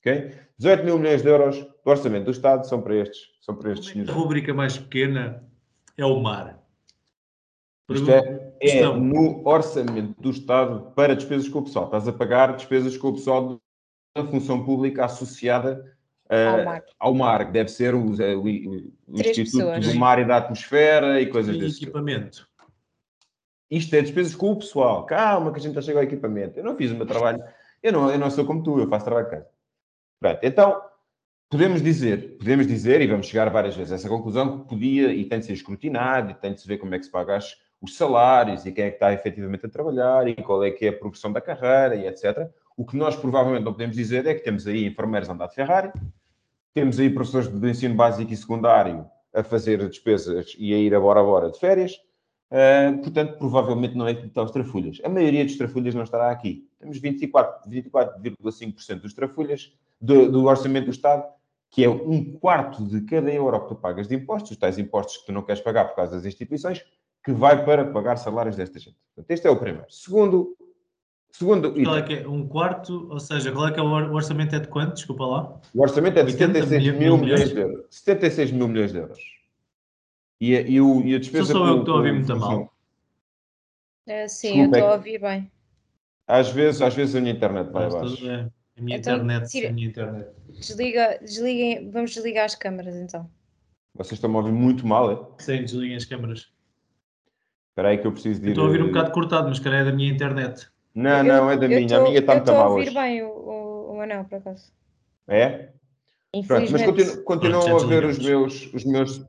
Ok? 0.00 0.32
18 0.58 0.84
mil 0.84 0.98
milhões 0.98 1.22
de 1.22 1.28
euros 1.28 1.56
do 1.60 1.70
orçamento 1.90 2.24
do 2.24 2.30
Estado 2.32 2.66
são 2.66 2.82
para 2.82 2.96
estes, 2.96 3.28
são 3.40 3.54
para 3.54 3.70
estes 3.72 3.88
A 3.88 3.92
senhores. 3.92 4.12
rubrica 4.12 4.52
mais 4.52 4.76
pequena 4.76 5.44
é 5.96 6.04
o 6.04 6.18
mar. 6.20 6.58
Isto 7.90 8.10
é, 8.10 8.52
é 8.60 8.86
no 8.92 9.46
orçamento 9.48 10.20
do 10.20 10.30
Estado 10.30 10.90
para 10.96 11.14
despesas 11.14 11.48
com 11.48 11.60
o 11.60 11.64
pessoal. 11.64 11.84
Estás 11.86 12.06
a 12.08 12.12
pagar 12.12 12.54
despesas 12.56 12.96
com 12.96 13.08
o 13.08 13.12
pessoal 13.14 13.60
da 14.16 14.24
função 14.26 14.64
pública 14.64 15.04
associada 15.04 15.96
ah, 16.28 16.50
ao 16.58 16.64
mar. 16.64 16.82
ao 16.98 17.14
mar, 17.14 17.46
que 17.46 17.52
deve 17.52 17.70
ser 17.70 17.94
o, 17.94 18.00
o- 18.00 18.10
o- 18.42 18.92
Instituto 19.14 19.44
pessoas. 19.68 19.86
do 19.92 19.94
Mar 19.98 20.18
e 20.18 20.26
da 20.26 20.36
Atmosfera 20.38 21.20
e 21.20 21.26
coisas 21.28 21.54
E 21.56 21.58
desse 21.60 21.80
tipo. 21.80 21.98
Isto 23.70 23.94
é 23.96 24.00
despesas 24.00 24.34
com 24.34 24.52
o 24.52 24.56
pessoal. 24.56 25.04
Calma, 25.04 25.52
que 25.52 25.58
a 25.58 25.62
gente 25.62 25.74
já 25.74 25.82
chegou 25.82 26.00
ao 26.00 26.06
equipamento. 26.06 26.58
Eu 26.58 26.64
não 26.64 26.76
fiz 26.76 26.90
o 26.90 26.94
meu 26.94 27.06
trabalho. 27.06 27.42
Eu 27.82 27.92
não, 27.92 28.10
eu 28.10 28.18
não 28.18 28.30
sou 28.30 28.44
como 28.44 28.62
tu, 28.62 28.78
eu 28.78 28.88
faço 28.88 29.04
trabalho 29.04 29.26
de 29.26 29.32
casa. 29.32 29.48
Pronto, 30.20 30.40
então, 30.42 30.82
podemos 31.48 31.80
dizer, 31.82 32.38
podemos 32.38 32.66
dizer, 32.66 33.00
e 33.00 33.06
vamos 33.06 33.26
chegar 33.26 33.48
várias 33.50 33.76
vezes 33.76 33.92
a 33.92 33.94
essa 33.96 34.08
conclusão, 34.08 34.60
que 34.60 34.68
podia 34.68 35.12
e 35.12 35.24
tem 35.24 35.38
de 35.38 35.46
ser 35.46 35.52
escrutinado, 35.52 36.32
e 36.32 36.34
tem 36.34 36.52
de 36.52 36.60
se 36.60 36.66
ver 36.66 36.78
como 36.78 36.94
é 36.94 36.98
que 36.98 37.04
se 37.04 37.10
paga 37.10 37.36
as- 37.36 37.56
os 37.80 37.96
salários, 37.96 38.66
e 38.66 38.72
quem 38.72 38.86
é 38.86 38.88
que 38.90 38.96
está 38.96 39.12
efetivamente 39.12 39.66
a 39.66 39.68
trabalhar, 39.68 40.26
e 40.26 40.34
qual 40.34 40.64
é 40.64 40.70
que 40.70 40.86
é 40.86 40.88
a 40.88 40.92
progressão 40.92 41.32
da 41.32 41.40
carreira, 41.40 41.94
e 41.94 42.06
etc. 42.08 42.50
O 42.76 42.84
que 42.84 42.96
nós 42.96 43.14
provavelmente 43.14 43.64
não 43.64 43.72
podemos 43.72 43.94
dizer 43.94 44.26
é 44.26 44.34
que 44.34 44.42
temos 44.42 44.66
aí 44.66 44.86
enfermeiros 44.86 45.28
a 45.28 45.32
andar 45.32 45.46
de 45.46 45.54
Ferrari, 45.54 45.92
temos 46.74 46.98
aí 46.98 47.10
professores 47.10 47.48
de 47.48 47.70
ensino 47.70 47.94
básico 47.94 48.32
e 48.32 48.36
secundário 48.36 49.06
a 49.32 49.42
fazer 49.44 49.86
despesas 49.88 50.54
e 50.58 50.74
a 50.74 50.78
ir 50.78 50.94
a 50.94 51.00
bora 51.00 51.22
bora 51.22 51.50
de 51.50 51.58
férias, 51.58 52.00
Uh, 52.50 52.98
portanto, 53.02 53.36
provavelmente 53.38 53.94
não 53.94 54.08
é 54.08 54.14
que 54.14 54.26
está 54.26 54.42
os 54.42 54.50
trafulhas. 54.50 54.98
A 55.04 55.08
maioria 55.08 55.44
dos 55.44 55.56
trafulhas 55.58 55.94
não 55.94 56.02
estará 56.02 56.30
aqui. 56.30 56.66
Temos 56.78 56.98
24 56.98 57.70
24,5% 57.70 59.00
dos 59.00 59.12
trafulhas 59.12 59.72
do, 60.00 60.30
do 60.30 60.44
orçamento 60.46 60.86
do 60.86 60.90
Estado, 60.90 61.24
que 61.70 61.84
é 61.84 61.88
um 61.90 62.24
quarto 62.38 62.82
de 62.84 63.02
cada 63.02 63.30
euro 63.30 63.60
que 63.60 63.68
tu 63.68 63.74
pagas 63.74 64.08
de 64.08 64.14
impostos, 64.14 64.52
os 64.52 64.56
tais 64.56 64.78
impostos 64.78 65.18
que 65.18 65.26
tu 65.26 65.32
não 65.32 65.42
queres 65.42 65.60
pagar 65.60 65.84
por 65.86 65.96
causa 65.96 66.16
das 66.16 66.24
instituições, 66.24 66.82
que 67.22 67.32
vai 67.32 67.62
para 67.64 67.84
pagar 67.84 68.16
salários 68.16 68.56
desta 68.56 68.78
gente. 68.78 68.96
Portanto, 69.14 69.30
este 69.30 69.46
é 69.46 69.50
o 69.50 69.56
primeiro. 69.58 69.84
Segundo, 69.90 70.56
segundo 71.30 71.74
Qual 71.74 71.96
é 71.98 72.02
que 72.02 72.14
é? 72.14 72.26
Um 72.28 72.48
quarto, 72.48 73.08
ou 73.10 73.20
seja, 73.20 73.52
qual 73.52 73.68
é 73.68 73.72
que 73.72 73.78
é 73.78 73.82
o 73.82 73.86
or- 73.90 74.10
o 74.10 74.14
orçamento 74.14 74.54
é 74.56 74.60
de 74.60 74.68
quanto? 74.68 74.94
Desculpa 74.94 75.26
lá. 75.26 75.60
o 75.74 75.82
orçamento 75.82 76.18
é 76.18 76.22
de 76.22 76.32
80 76.32 76.52
76 76.64 76.82
mil 76.82 76.98
mil 76.98 77.18
milhões 77.18 77.50
milhões? 77.50 77.52
de 77.52 77.60
euros. 77.60 77.86
76 77.90 78.52
mil 78.52 78.68
milhões 78.68 78.92
de 78.92 78.98
euros. 78.98 79.18
E 80.40 80.56
a, 80.56 80.60
e 80.60 80.80
o, 80.80 81.00
e 81.04 81.14
a 81.14 81.18
despesa... 81.18 81.52
Sou 81.52 81.62
só 81.62 81.68
eu 81.68 81.74
que 81.74 81.80
estou 81.80 81.94
a 81.94 81.98
ouvir 81.98 82.12
muito 82.12 82.36
mal. 82.36 82.72
Eh, 84.06 84.28
sim, 84.28 84.48
Desculpa, 84.48 84.60
eu 84.60 84.64
estou 84.64 84.78
é 84.78 84.82
a 84.82 84.90
que- 84.92 84.96
ouvir 84.98 85.20
bem. 85.20 85.52
Às 86.26 86.50
vezes, 86.50 86.82
às 86.82 86.94
vezes 86.94 87.14
a 87.16 87.20
minha 87.20 87.32
internet 87.32 87.70
vai 87.72 87.86
abaixo. 87.86 88.16
A 88.76 88.80
minha 88.80 88.98
Então, 88.98 89.14
internet, 89.16 89.50
tira- 89.50 89.68
a 89.68 89.72
minha 89.72 89.88
internet. 89.88 90.28
Desliga, 90.50 91.18
desliguem, 91.20 91.90
vamos 91.90 92.10
desligar 92.12 92.44
as 92.44 92.54
câmaras 92.54 92.94
então. 92.96 93.28
Vocês 93.94 94.12
estão-me 94.12 94.36
a 94.36 94.38
ouvir 94.38 94.52
muito 94.52 94.86
mal, 94.86 95.10
é? 95.10 95.42
Sim, 95.42 95.62
desliguem 95.62 95.96
as 95.96 96.04
câmaras. 96.04 96.52
Espera 97.70 97.88
aí 97.88 97.98
que 97.98 98.06
eu 98.06 98.12
preciso 98.12 98.40
de 98.40 98.46
Eu 98.46 98.50
ir... 98.50 98.52
estou 98.52 98.64
a 98.64 98.66
ouvir 98.68 98.82
um 98.82 98.86
eh, 98.86 98.88
bocado 98.88 99.10
cortado, 99.12 99.48
mas 99.48 99.58
calhar 99.58 99.80
é 99.80 99.84
da 99.84 99.92
minha 99.92 100.10
internet. 100.12 100.68
Não, 100.94 101.18
Eu- 101.18 101.24
não, 101.24 101.50
é 101.50 101.56
da 101.56 101.66
minha. 101.68 101.88
tô- 101.88 101.94
A 101.96 102.02
minha 102.04 102.18
está 102.18 102.34
muito 102.34 102.52
mal 102.52 102.62
a 102.62 102.68
ouvir 102.68 102.82
hoje. 102.88 102.94
bem 102.94 103.22
o, 103.22 103.28
o, 103.30 103.96
o 103.96 104.00
anel, 104.00 104.24
por 104.24 104.36
acaso. 104.36 104.72
É? 105.26 105.70
Pronto, 106.46 106.70
mas 106.72 106.82
continu, 106.82 107.24
continuam 107.24 107.76
a 107.76 107.86
ver 107.86 108.04
os 108.04 108.18
meus, 108.18 108.72
os 108.74 108.84
meus. 108.84 109.24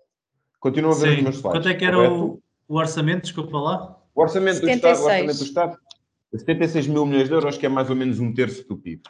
Continuam 0.59 0.93
a 0.93 0.97
ver 0.99 1.09
os 1.09 1.15
Sim. 1.15 1.21
meus 1.23 1.35
slides. 1.35 1.41
Quanto 1.51 1.69
é 1.69 1.73
que 1.73 1.85
era 1.85 2.11
o, 2.11 2.41
o 2.67 2.75
orçamento? 2.77 3.21
Desculpa 3.23 3.57
lá. 3.57 3.97
O 4.13 4.21
orçamento 4.21 4.61
do 4.61 4.69
Estado, 4.69 4.93
o 4.93 4.95
76. 4.95 5.05
orçamento 5.05 5.37
do 5.37 5.43
Estado, 5.43 5.77
76 6.35 6.87
mil 6.87 7.05
milhões 7.05 7.27
de 7.27 7.33
euros, 7.33 7.57
que 7.57 7.65
é 7.65 7.69
mais 7.69 7.89
ou 7.89 7.95
menos 7.95 8.19
um 8.19 8.33
terço 8.33 8.67
do 8.67 8.75
PIB. 8.77 9.01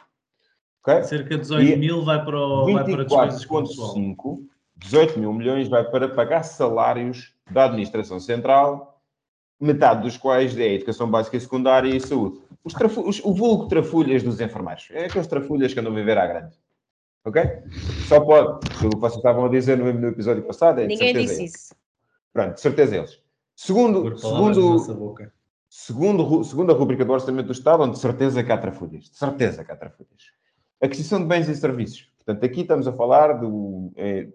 Ok? 0.82 1.02
Cerca 1.04 1.34
de 1.34 1.40
18 1.40 1.66
E 1.72 1.76
mil 1.76 2.04
vai 2.04 2.24
para, 2.24 2.38
o, 2.38 2.72
vai 2.72 2.84
para 2.84 3.04
despesas 3.04 3.44
com 3.44 3.56
o 3.58 3.62
pessoal. 3.68 3.94
24,5, 3.94 4.38
18 4.76 5.18
mil 5.18 5.32
milhões 5.32 5.68
vai 5.68 5.84
para 5.84 6.08
pagar 6.08 6.42
salários 6.44 7.34
da 7.50 7.64
administração 7.64 8.18
central, 8.20 9.00
metade 9.60 10.02
dos 10.02 10.16
quais 10.16 10.56
é 10.58 10.74
educação 10.74 11.10
básica 11.10 11.36
e 11.36 11.40
secundária 11.40 11.94
e 11.94 12.00
saúde. 12.00 12.38
Os 12.64 12.72
os- 13.04 13.24
o 13.24 13.34
vulgo 13.34 13.66
trafulhas 13.66 14.22
dos 14.22 14.40
enfermeiros. 14.40 14.88
É 14.92 15.06
aqueles 15.06 15.26
trafulhas 15.26 15.74
que 15.74 15.80
andam 15.80 15.92
a 15.92 15.96
viver 15.96 16.16
à 16.16 16.26
grande. 16.26 16.54
Ok? 17.24 17.42
Só 18.08 18.20
pode, 18.20 18.60
pelo 18.78 18.90
que 18.92 18.96
vocês 19.00 19.16
estavam 19.16 19.44
a 19.44 19.48
dizer 19.48 19.76
no, 19.76 19.92
no 19.92 20.08
episódio 20.08 20.42
passado, 20.42 20.80
é 20.80 20.86
Ninguém 20.86 21.08
certeza 21.14 21.26
disse 21.28 21.40
eles. 21.42 21.54
isso. 21.54 21.74
Pronto, 22.32 22.54
de 22.54 22.60
certeza 22.60 22.96
eles. 22.96 23.22
Segundo, 23.54 24.16
segundo, 24.18 24.78
segundo, 25.68 26.44
segundo 26.44 26.72
a 26.72 26.74
rubrica 26.76 27.04
do 27.04 27.12
Orçamento 27.12 27.46
do 27.46 27.52
Estado, 27.52 27.82
onde 27.82 27.92
de 27.92 27.98
certeza 27.98 28.42
que 28.42 28.50
há 28.52 28.56
trafulhas. 28.58 29.04
De 29.10 29.16
certeza 29.18 29.64
que 29.64 29.70
há 29.72 29.76
trafulhas. 29.76 30.10
Aquisição 30.80 31.20
de 31.20 31.26
bens 31.26 31.48
e 31.48 31.54
serviços. 31.54 32.10
Portanto, 32.16 32.44
aqui 32.44 32.62
estamos 32.62 32.88
a 32.88 32.92
falar 32.92 33.38
de 33.38 33.46
eh, 33.96 34.28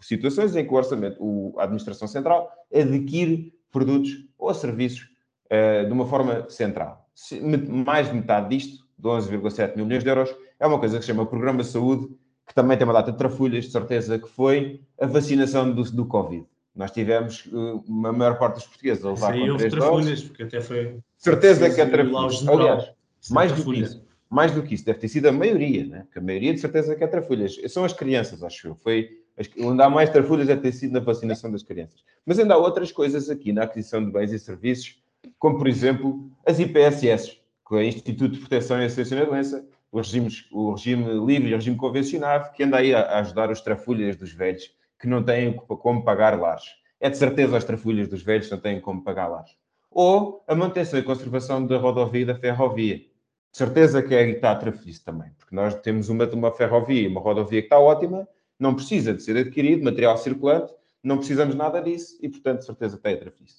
situações 0.00 0.54
em 0.54 0.64
que 0.64 0.72
o 0.72 0.76
Orçamento, 0.76 1.16
o- 1.20 1.54
a 1.58 1.64
Administração 1.64 2.06
Central, 2.06 2.50
adquire 2.72 3.52
produtos 3.70 4.10
ou 4.38 4.52
serviços 4.54 5.08
eh, 5.50 5.84
de 5.84 5.92
uma 5.92 6.06
forma 6.06 6.48
central. 6.48 7.08
Se- 7.14 7.40
mais 7.40 8.08
de 8.08 8.14
metade 8.14 8.56
disto, 8.56 8.84
de 8.96 9.08
11,7 9.08 9.74
mil 9.76 9.86
milhões 9.86 10.04
de 10.04 10.08
euros, 10.10 10.34
é 10.62 10.66
uma 10.66 10.78
coisa 10.78 10.96
que 10.96 11.04
se 11.04 11.08
chama 11.08 11.26
Programa 11.26 11.62
de 11.62 11.68
Saúde, 11.68 12.08
que 12.46 12.54
também 12.54 12.78
tem 12.78 12.86
uma 12.86 12.92
data 12.92 13.10
de 13.10 13.18
trafulhas, 13.18 13.64
de 13.64 13.72
certeza 13.72 14.16
que 14.16 14.28
foi 14.28 14.80
a 15.00 15.06
vacinação 15.06 15.72
do, 15.72 15.82
do 15.90 16.06
Covid. 16.06 16.46
Nós 16.74 16.92
tivemos 16.92 17.48
eh, 17.52 17.80
uma 17.88 18.12
maior 18.12 18.38
parte 18.38 18.54
dos 18.54 18.66
portugueses 18.66 19.04
a 19.04 19.10
levar 19.10 19.32
aí 19.32 19.50
com 19.50 19.56
três 19.56 19.74
doses. 19.74 20.22
porque 20.22 20.44
até 20.44 20.60
foi. 20.60 20.98
Certeza 21.18 21.68
que 21.68 21.80
é 21.80 21.86
trafulhas. 21.86 22.48
Aliás, 22.48 22.92
mais 23.28 23.52
do 23.52 23.64
que 23.64 23.80
isso, 23.80 24.06
mais 24.30 24.52
do 24.52 24.62
que 24.62 24.74
isso, 24.74 24.84
deve 24.84 25.00
ter 25.00 25.08
sido 25.08 25.26
a 25.26 25.32
maioria, 25.32 25.84
né? 25.84 26.00
Porque 26.04 26.20
a 26.20 26.22
maioria 26.22 26.54
de 26.54 26.60
certeza 26.60 26.94
que 26.94 27.02
é 27.02 27.06
trafulhas. 27.08 27.60
São 27.68 27.84
as 27.84 27.92
crianças, 27.92 28.42
acho 28.44 28.68
eu. 28.68 28.74
Foi, 28.76 29.10
onde 29.58 29.82
há 29.82 29.90
mais 29.90 30.10
trafulhas 30.10 30.46
deve 30.46 30.62
ter 30.62 30.72
sido 30.72 30.92
na 30.92 31.00
vacinação 31.00 31.50
das 31.50 31.64
crianças. 31.64 32.04
Mas 32.24 32.38
ainda 32.38 32.54
há 32.54 32.56
outras 32.56 32.92
coisas 32.92 33.28
aqui 33.28 33.52
na 33.52 33.64
aquisição 33.64 34.02
de 34.02 34.12
bens 34.12 34.30
e 34.30 34.38
serviços, 34.38 35.02
como 35.40 35.58
por 35.58 35.66
exemplo 35.66 36.30
as 36.46 36.60
IPSS, 36.60 37.40
que 37.68 37.74
é 37.74 37.78
o 37.78 37.82
Instituto 37.82 38.34
de 38.34 38.38
Proteção 38.38 38.80
e 38.80 38.84
Assistência 38.84 39.18
na 39.18 39.24
Doença, 39.24 39.66
o, 39.92 39.98
regimes, 39.98 40.46
o 40.50 40.72
regime 40.72 41.04
livre 41.24 41.52
o 41.52 41.56
regime 41.56 41.76
convencionado, 41.76 42.50
que 42.52 42.64
anda 42.64 42.78
aí 42.78 42.94
a, 42.94 43.18
ajudar 43.18 43.50
os 43.50 43.60
trafulhas 43.60 44.16
dos 44.16 44.32
velhos 44.32 44.74
que 44.98 45.06
não 45.06 45.22
têm 45.22 45.54
como 45.54 46.02
pagar 46.02 46.40
lares. 46.40 46.64
É 46.98 47.10
de 47.10 47.18
certeza 47.18 47.56
as 47.56 47.64
trafulhas 47.64 48.08
dos 48.08 48.22
velhos 48.22 48.50
não 48.50 48.58
têm 48.58 48.80
como 48.80 49.04
pagar 49.04 49.28
lares. 49.28 49.50
Ou 49.90 50.42
a 50.48 50.54
manutenção 50.54 50.98
e 50.98 51.02
conservação 51.02 51.66
da 51.66 51.76
rodovia 51.76 52.22
e 52.22 52.24
da 52.24 52.34
ferrovia. 52.34 52.96
De 52.96 53.58
certeza 53.58 54.02
que 54.02 54.14
é 54.14 54.30
está 54.30 54.52
a 54.52 54.56
trafice 54.56 55.04
também, 55.04 55.30
porque 55.38 55.54
nós 55.54 55.74
temos 55.74 56.08
uma, 56.08 56.24
uma 56.30 56.50
ferrovia 56.50 57.02
e 57.02 57.06
uma 57.06 57.20
rodovia 57.20 57.60
que 57.60 57.66
está 57.66 57.78
ótima, 57.78 58.26
não 58.58 58.74
precisa 58.74 59.12
de 59.12 59.22
ser 59.22 59.36
adquirido, 59.36 59.84
material 59.84 60.16
circulante, 60.16 60.72
não 61.02 61.18
precisamos 61.18 61.54
nada 61.54 61.82
disso 61.82 62.16
e, 62.22 62.30
portanto, 62.30 62.60
de 62.60 62.66
certeza 62.66 62.96
está 62.96 63.10
a 63.10 63.16
trafice. 63.16 63.56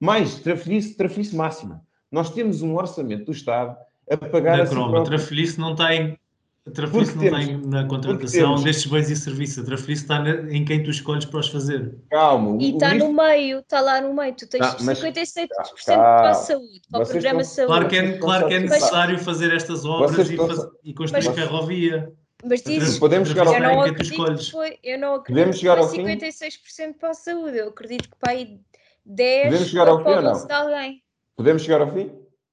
Mais, 0.00 0.40
trafice 0.40 1.36
máxima. 1.36 1.86
Nós 2.10 2.30
temos 2.30 2.62
um 2.62 2.74
orçamento 2.74 3.26
do 3.26 3.32
Estado 3.32 3.76
a 4.10 4.16
pagar 4.16 4.56
Da 4.58 4.62
a 4.62 4.66
si 4.66 4.72
Croma, 4.72 5.00
a. 5.00 5.04
Trafelice 5.04 5.58
não 5.60 5.72
está 5.72 5.94
em. 5.94 6.18
A 6.66 6.70
Trafelice 6.72 7.14
não 7.14 7.22
temos- 7.22 7.46
em- 7.48 7.66
na 7.68 7.84
contratação 7.86 8.56
destes 8.60 8.86
bens 8.90 9.08
e 9.08 9.14
serviços. 9.16 9.58
A 9.62 9.64
Trafelice 9.66 10.02
está 10.02 10.18
na- 10.18 10.52
em 10.52 10.64
quem 10.64 10.82
tu 10.82 10.90
escolhes 10.90 11.24
para 11.24 11.38
os 11.38 11.48
fazer. 11.48 11.94
Calma. 12.10 12.60
E 12.60 12.72
está 12.74 12.92
no 12.94 13.12
meio, 13.12 13.60
está 13.60 13.80
lá 13.80 14.00
no 14.00 14.12
meio. 14.12 14.34
Tu 14.34 14.48
tens 14.48 14.60
Não, 14.60 14.76
mas- 14.84 14.98
57% 14.98 15.86
Calma. 15.86 16.02
para 16.02 16.30
a 16.30 16.34
saúde, 16.34 16.80
para 16.90 17.02
o 17.04 17.06
programa 17.06 17.40
estão- 17.40 17.40
de 17.40 17.46
saúde. 17.46 17.66
Claro 17.68 17.88
que 17.88 17.96
é, 17.96 18.18
claro 18.18 18.48
que 18.48 18.54
é 18.54 18.58
necessário 18.60 19.18
fazer 19.20 19.52
estas 19.54 19.84
obras 19.84 20.28
e, 20.28 20.36
faz- 20.36 20.68
e 20.82 20.92
construir 20.92 21.22
Vocês- 21.22 21.36
ferrovia. 21.36 22.12
Mas 22.44 22.62
dizes, 22.62 22.98
Podemos 22.98 23.28
chegar 23.28 23.46
ao 23.46 23.54
eu 23.54 23.60
fim. 23.60 23.62
não 23.66 23.80
acredito 23.82 24.50
foi, 24.50 24.78
eu 24.84 24.98
não 24.98 25.14
acredito 25.14 25.26
Podemos 25.38 25.54
que 25.56 25.60
chegar 25.62 25.74
foi 25.76 25.82
ao 25.84 25.88
fim? 25.90 25.96
56% 26.04 26.98
para 26.98 27.10
a 27.10 27.14
saúde. 27.14 27.58
Eu 27.58 27.68
acredito 27.68 28.10
que 28.10 28.16
para 28.20 28.32
aí 28.32 28.60
10 29.04 29.44
Podemos 29.44 29.68
chegar 29.68 29.88
ao 29.88 30.02
fim 30.02 30.10
ou 30.10 30.16
não? 30.22 30.30
bolso 30.32 30.46
de 30.48 30.52
alguém. 30.52 31.02
Podemos 31.36 31.62
chegar 31.62 31.80
ao 31.80 31.92
fim? 31.92 32.10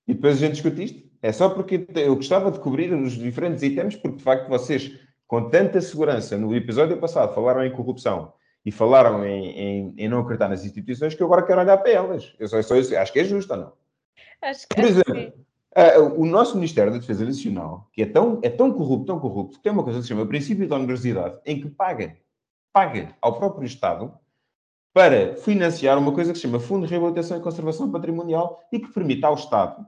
E 0.07 0.13
depois 0.13 0.35
a 0.35 0.39
gente 0.39 0.53
discute 0.53 0.83
isto? 0.83 1.12
É 1.23 1.31
só 1.31 1.49
porque 1.49 1.87
eu 1.95 2.15
gostava 2.17 2.51
de 2.51 2.59
cobrir 2.59 2.93
os 2.93 3.13
diferentes 3.13 3.63
itens, 3.63 3.95
porque 3.95 4.17
de 4.17 4.23
facto 4.23 4.49
vocês, 4.49 4.91
com 5.25 5.49
tanta 5.49 5.79
segurança, 5.79 6.37
no 6.37 6.53
episódio 6.53 6.97
passado, 6.97 7.33
falaram 7.33 7.65
em 7.65 7.71
corrupção 7.71 8.33
e 8.65 8.71
falaram 8.73 9.25
em, 9.25 9.45
em- 9.57 9.93
em 9.97 10.09
não 10.09 10.19
acreditar 10.19 10.49
nas 10.49 10.65
instituições, 10.65 11.15
que 11.15 11.23
eu 11.23 11.27
agora 11.27 11.43
quero 11.45 11.61
olhar 11.61 11.77
para 11.77 11.91
elas. 11.91 12.35
Eu 12.37 12.47
só, 12.49 12.61
só 12.61 12.75
isso, 12.75 12.95
acho 12.97 13.13
que 13.13 13.19
é 13.19 13.23
justo 13.23 13.53
ou 13.53 13.59
não? 13.59 13.73
Acho 14.41 14.67
que 14.67 14.75
Por 14.75 14.83
que 14.83 14.89
exemplo. 14.89 15.33
Ah, 15.75 15.97
o 15.99 16.25
nosso 16.25 16.55
Ministério 16.55 16.91
da 16.91 16.99
Defesa 16.99 17.25
Nacional, 17.25 17.89
que 17.93 18.01
é 18.01 18.05
tão, 18.05 18.39
é 18.43 18.49
tão 18.49 18.71
corrupto, 18.73 19.05
tão 19.07 19.19
corrupto, 19.19 19.57
que 19.57 19.63
tem 19.63 19.71
uma 19.71 19.83
coisa 19.83 19.99
que 19.99 20.03
se 20.03 20.09
chama 20.09 20.25
princípio 20.27 20.67
da 20.67 20.75
universidade, 20.75 21.39
em 21.45 21.59
que 21.59 21.67
paga, 21.69 22.15
paga 22.71 23.15
ao 23.21 23.37
próprio 23.39 23.65
Estado 23.65 24.13
para 24.93 25.35
financiar 25.37 25.97
uma 25.97 26.11
coisa 26.13 26.31
que 26.31 26.37
se 26.37 26.43
chama 26.43 26.59
Fundo 26.59 26.85
de 26.85 26.91
Reabilitação 26.91 27.37
e 27.37 27.41
Conservação 27.41 27.89
Patrimonial 27.91 28.61
e 28.71 28.79
que 28.79 28.93
permite 28.93 29.25
ao 29.25 29.33
Estado 29.33 29.83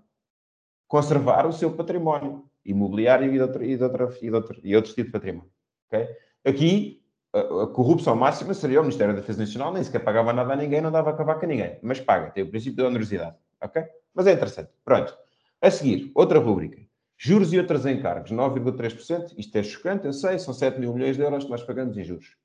conservar 0.87 1.45
o 1.47 1.53
seu 1.53 1.71
património 1.71 2.45
imobiliário 2.65 3.27
e, 3.29 3.33
de 3.33 3.41
outra, 3.41 3.63
e, 3.65 3.77
de 3.77 3.83
e, 3.83 4.29
de 4.29 4.35
outra, 4.35 4.57
e 4.63 4.75
outros 4.75 4.93
tipos 4.93 5.07
de 5.11 5.11
património. 5.11 5.51
ok? 5.87 6.07
Aqui, 6.45 7.01
a, 7.33 7.39
a 7.63 7.67
corrupção 7.67 8.15
máxima 8.15 8.53
seria 8.53 8.79
o 8.79 8.83
Ministério 8.83 9.13
da 9.13 9.19
Defesa 9.21 9.39
Nacional, 9.39 9.73
nem 9.73 9.83
sequer 9.83 9.99
pagava 10.03 10.33
nada 10.33 10.53
a 10.53 10.55
ninguém, 10.55 10.81
não 10.81 10.91
dava 10.91 11.11
a 11.11 11.13
acabar 11.13 11.35
com 11.39 11.45
ninguém, 11.45 11.77
mas 11.81 11.99
paga, 11.99 12.31
tem 12.31 12.43
o 12.43 12.49
princípio 12.49 12.77
da 12.77 12.87
universidade. 12.87 13.35
ok? 13.61 13.83
Mas 14.13 14.27
é 14.27 14.33
interessante. 14.33 14.69
Pronto. 14.83 15.15
A 15.61 15.69
seguir, 15.71 16.11
outra 16.15 16.39
rúbrica. 16.39 16.79
Juros 17.17 17.53
e 17.53 17.57
outros 17.57 17.85
encargos, 17.85 18.31
9,3%. 18.31 19.33
Isto 19.37 19.57
é 19.57 19.63
chocante, 19.63 20.05
eu 20.05 20.13
sei, 20.13 20.37
são 20.37 20.53
7 20.53 20.79
mil 20.79 20.93
milhões 20.93 21.15
de 21.15 21.23
euros 21.23 21.45
que 21.45 21.49
nós 21.49 21.63
pagamos 21.63 21.97
em 21.97 22.03
juros. 22.03 22.35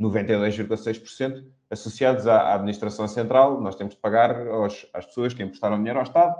92,6% 0.00 1.44
associados 1.70 2.26
à 2.26 2.54
administração 2.54 3.06
central, 3.08 3.60
nós 3.60 3.76
temos 3.76 3.94
de 3.94 4.00
pagar 4.00 4.46
aos- 4.48 4.86
às 4.92 5.06
pessoas 5.06 5.32
que 5.32 5.42
emprestaram 5.42 5.76
dinheiro 5.78 5.98
ao 5.98 6.04
Estado. 6.04 6.34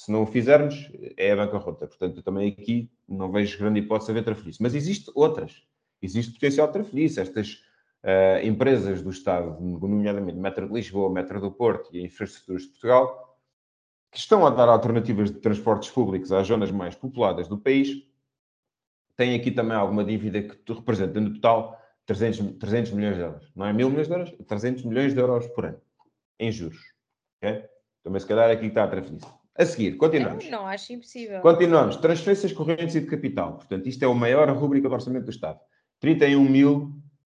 Se 0.00 0.10
não 0.10 0.22
o 0.22 0.26
fizermos, 0.26 0.90
é 1.14 1.30
a 1.30 1.36
bancarrota. 1.36 1.86
Portanto, 1.86 2.16
eu 2.16 2.22
também 2.22 2.48
aqui 2.48 2.90
não 3.06 3.30
vejo 3.30 3.58
grande 3.58 3.80
hipótese 3.80 4.06
de 4.06 4.12
haver 4.12 4.24
trafelice. 4.24 4.62
Mas 4.62 4.74
existe 4.74 5.12
outras. 5.14 5.62
Existe 6.00 6.32
potencial 6.32 6.68
de 6.68 6.72
trafelice. 6.72 7.20
Estas 7.20 7.62
ah, 8.02 8.42
empresas 8.42 9.02
do 9.02 9.10
Estado, 9.10 9.60
nomeadamente 9.60 10.38
Metro 10.38 10.66
de 10.66 10.72
Lisboa, 10.72 11.12
Metro 11.12 11.38
do 11.38 11.52
Porto 11.52 11.94
e 11.94 12.02
Infraestruturas 12.02 12.62
de 12.62 12.68
Portugal, 12.68 13.38
que 14.10 14.16
estão 14.16 14.46
a 14.46 14.48
dar 14.48 14.70
alternativas 14.70 15.30
de 15.30 15.38
transportes 15.38 15.90
públicos 15.90 16.32
às 16.32 16.46
zonas 16.46 16.70
mais 16.70 16.94
populadas 16.94 17.46
do 17.46 17.58
país, 17.58 18.02
têm 19.18 19.34
aqui 19.34 19.50
também 19.50 19.76
alguma 19.76 20.02
dívida 20.02 20.42
que 20.42 20.72
representa 20.72 21.20
no 21.20 21.34
total 21.34 21.78
300, 22.06 22.56
300 22.56 22.92
milhões 22.92 23.16
de 23.16 23.22
euros. 23.22 23.52
Não 23.54 23.66
é 23.66 23.72
mil 23.74 23.90
milhões 23.90 24.08
de 24.08 24.14
euros? 24.14 24.34
300 24.48 24.82
milhões 24.82 25.12
de 25.12 25.20
euros 25.20 25.46
por 25.48 25.66
ano, 25.66 25.80
em 26.38 26.50
juros. 26.50 26.80
ok? 27.36 27.68
Também 28.02 28.18
se 28.18 28.26
calhar 28.26 28.50
aqui 28.50 28.64
está 28.64 28.84
a 28.84 28.88
trafelice. 28.88 29.39
A 29.56 29.64
seguir, 29.64 29.96
continuamos. 29.96 30.44
Eu 30.44 30.50
não 30.50 30.66
acho 30.66 30.92
impossível. 30.92 31.40
Continuamos. 31.40 31.96
Transferências 31.96 32.52
correntes 32.52 32.94
e 32.94 33.00
de 33.00 33.06
capital. 33.06 33.54
Portanto, 33.54 33.86
isto 33.88 34.02
é 34.02 34.06
a 34.06 34.14
maior 34.14 34.48
rubrica 34.50 34.88
do 34.88 34.94
Orçamento 34.94 35.24
do 35.24 35.30
Estado. 35.30 35.58
31 35.98 36.42
mil, 36.48 36.92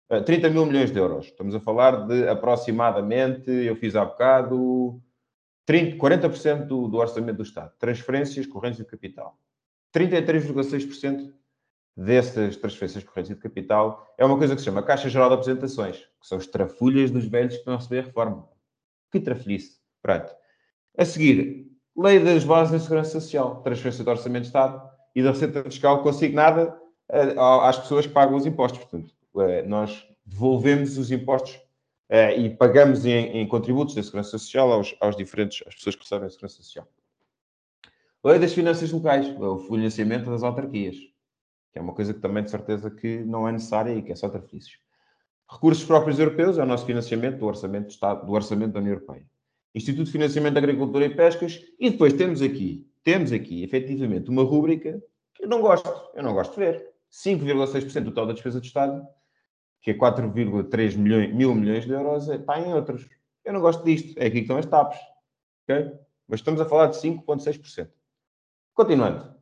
eh, 0.09 0.21
30 0.21 0.49
mil 0.49 0.65
milhões 0.65 0.91
de 0.91 0.99
euros. 0.99 1.27
Estamos 1.27 1.53
a 1.53 1.59
falar 1.59 2.07
de 2.07 2.27
aproximadamente, 2.27 3.51
eu 3.51 3.75
fiz 3.75 3.95
há 3.95 4.05
bocado, 4.05 5.01
30, 5.65 5.97
40% 5.97 6.67
do, 6.67 6.87
do 6.87 6.97
Orçamento 6.97 7.37
do 7.37 7.43
Estado. 7.43 7.71
Transferências 7.77 8.47
correntes 8.47 8.79
e 8.79 8.83
de 8.83 8.89
capital. 8.89 9.37
33,6% 9.93 11.31
dessas 11.95 12.57
transferências 12.57 13.03
correntes 13.03 13.31
e 13.31 13.35
de 13.35 13.41
capital 13.41 14.13
é 14.17 14.25
uma 14.25 14.37
coisa 14.37 14.53
que 14.53 14.61
se 14.61 14.65
chama 14.65 14.83
Caixa 14.83 15.09
Geral 15.09 15.29
de 15.29 15.35
Apresentações, 15.35 15.97
que 15.97 16.27
são 16.27 16.37
as 16.37 16.47
trafulhas 16.47 17.11
dos 17.11 17.25
velhos 17.25 17.57
que 17.57 17.69
a 17.69 17.75
receber 17.75 17.99
a 17.99 18.03
reforma. 18.03 18.49
Que 19.11 19.19
trafulhice. 19.19 19.79
Pronto. 20.01 20.33
A 20.97 21.05
seguir, 21.05 21.64
Lei 21.97 22.19
das 22.19 22.43
Bases 22.43 22.73
da 22.73 22.79
Segurança 22.79 23.21
Social, 23.21 23.61
transferência 23.61 24.03
do 24.03 24.11
Orçamento 24.11 24.41
de 24.41 24.47
Estado 24.47 24.89
e 25.15 25.23
da 25.23 25.31
Receita 25.31 25.63
Fiscal 25.63 26.03
consignada 26.03 26.77
eh, 27.09 27.35
às 27.37 27.79
pessoas 27.79 28.05
que 28.05 28.11
pagam 28.11 28.35
os 28.35 28.45
impostos. 28.45 28.79
Portanto, 28.79 29.13
eh, 29.37 29.61
nós 29.63 30.05
devolvemos 30.25 30.97
os 30.97 31.09
impostos 31.09 31.57
eh, 32.09 32.37
e 32.37 32.49
pagamos 32.49 33.05
em, 33.05 33.37
em 33.37 33.47
contributos 33.47 33.95
da 33.95 34.03
Segurança 34.03 34.31
Social 34.31 34.73
aos, 34.73 34.93
aos 34.99 35.15
diferentes, 35.15 35.65
às 35.65 35.75
pessoas 35.75 35.95
que 35.95 36.03
recebem 36.03 36.27
a 36.27 36.29
Segurança 36.29 36.57
Social. 36.57 36.85
Lei 38.21 38.39
das 38.39 38.53
finanças 38.53 38.91
locais, 38.91 39.29
o 39.39 39.59
financiamento 39.59 40.29
das 40.29 40.43
autarquias, 40.43 40.97
que 41.71 41.79
é 41.79 41.81
uma 41.81 41.93
coisa 41.93 42.13
que 42.13 42.19
também 42.19 42.43
de 42.43 42.49
certeza 42.49 42.91
que 42.91 43.19
não 43.19 43.47
é 43.47 43.53
necessária 43.53 43.93
e 43.93 44.01
que 44.01 44.11
é 44.11 44.15
só 44.15 44.27
trafices. 44.27 44.79
Recursos 45.49 45.85
próprios 45.85 46.19
europeus 46.19 46.57
é 46.57 46.63
o 46.63 46.65
nosso 46.65 46.85
financiamento 46.85 47.37
do 47.37 47.45
orçamento 47.45 47.85
do 47.85 47.91
Estado, 47.91 48.25
do 48.25 48.33
orçamento 48.33 48.73
da 48.73 48.79
União 48.79 48.95
Europeia. 48.95 49.25
Instituto 49.75 50.05
de 50.05 50.11
Financiamento 50.11 50.53
da 50.53 50.59
Agricultura 50.59 51.05
e 51.05 51.13
Pescas 51.13 51.61
e 51.77 51.89
depois 51.89 52.13
temos 52.13 52.41
aqui, 52.41 52.87
temos 53.03 53.31
aqui, 53.33 53.63
efetivamente, 53.63 54.29
uma 54.29 54.41
rúbrica 54.41 55.03
que 55.33 55.43
eu 55.43 55.49
não 55.49 55.59
gosto, 55.61 55.91
eu 56.15 56.23
não 56.23 56.33
gosto 56.33 56.53
de 56.53 56.59
ver. 56.59 56.95
5,6% 57.11 57.99
do 57.99 58.05
total 58.05 58.27
da 58.27 58.33
despesa 58.33 58.59
do 58.59 58.65
Estado, 58.65 59.05
que 59.81 59.91
é 59.91 59.93
4,3 59.93 60.97
mil 60.97 61.53
milhões 61.53 61.85
de 61.85 61.91
euros, 61.91 62.27
está 62.27 62.59
em 62.59 62.73
outros. 62.73 63.07
Eu 63.43 63.53
não 63.53 63.61
gosto 63.61 63.83
disto. 63.83 64.17
É 64.17 64.25
aqui 64.25 64.37
que 64.37 64.41
estão 64.41 64.57
as 64.57 64.65
TAPs. 64.65 64.99
ok? 65.63 65.91
Mas 66.27 66.39
estamos 66.39 66.59
a 66.59 66.65
falar 66.65 66.87
de 66.87 66.97
5,6%. 66.97 67.89
Continuando. 68.73 69.35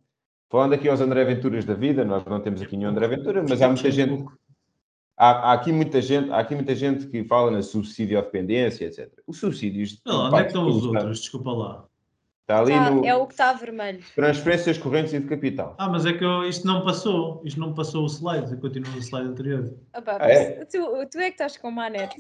Falando 0.50 0.74
aqui 0.74 0.88
aos 0.88 1.02
André 1.02 1.22
Aventuras 1.22 1.66
da 1.66 1.74
vida, 1.74 2.04
nós 2.06 2.24
não 2.26 2.40
temos 2.40 2.62
aqui 2.62 2.78
nenhum 2.78 2.92
André 2.92 3.06
Aventura, 3.06 3.44
mas 3.48 3.62
há 3.62 3.68
muita 3.68 3.90
gente. 3.90 4.26
Há, 5.16 5.52
há, 5.52 5.54
aqui 5.54 5.72
muita 5.72 6.02
gente, 6.02 6.32
há 6.32 6.40
aqui 6.40 6.56
muita 6.56 6.76
gente 6.76 7.08
que 7.08 7.24
fala 7.26 7.52
na 7.52 7.62
subsídio 7.62 8.18
à 8.18 8.22
dependência, 8.22 8.86
etc. 8.86 9.12
Os 9.28 9.40
subsídios. 9.40 10.02
Não, 10.06 10.26
onde 10.28 10.36
é 10.38 10.42
que 10.42 10.48
estão 10.48 10.68
os 10.68 10.84
outros? 10.86 11.20
Desculpa 11.20 11.52
lá. 11.52 11.86
Está 12.42 12.60
ali 12.60 12.72
Tá, 12.74 12.90
no. 12.92 13.06
É 13.06 13.16
o 13.16 13.26
que 13.26 13.34
está 13.34 13.54
vermelho. 13.54 14.04
Transferências 14.16 14.78
correntes 14.78 15.14
e 15.14 15.20
de 15.20 15.28
capital. 15.28 15.76
Ah, 15.78 15.88
mas 15.88 16.06
é 16.06 16.14
que 16.14 16.24
eu- 16.26 16.44
isto 16.48 16.66
não 16.68 16.84
passou. 16.84 17.42
Isto 17.46 17.60
não 17.60 17.74
passou 17.74 18.04
o 18.04 18.08
slide. 18.10 18.52
Eu 18.52 18.60
continuo 18.60 18.92
no 18.92 18.98
slide 18.98 19.28
anterior. 19.30 19.78
Opa, 19.96 20.18
Ah, 20.20 20.28
é? 20.30 20.66
tu, 20.66 20.80
tu 21.10 21.20
é 21.20 21.26
que 21.28 21.36
estás 21.36 21.56
com 21.58 21.72
manete. 21.72 22.18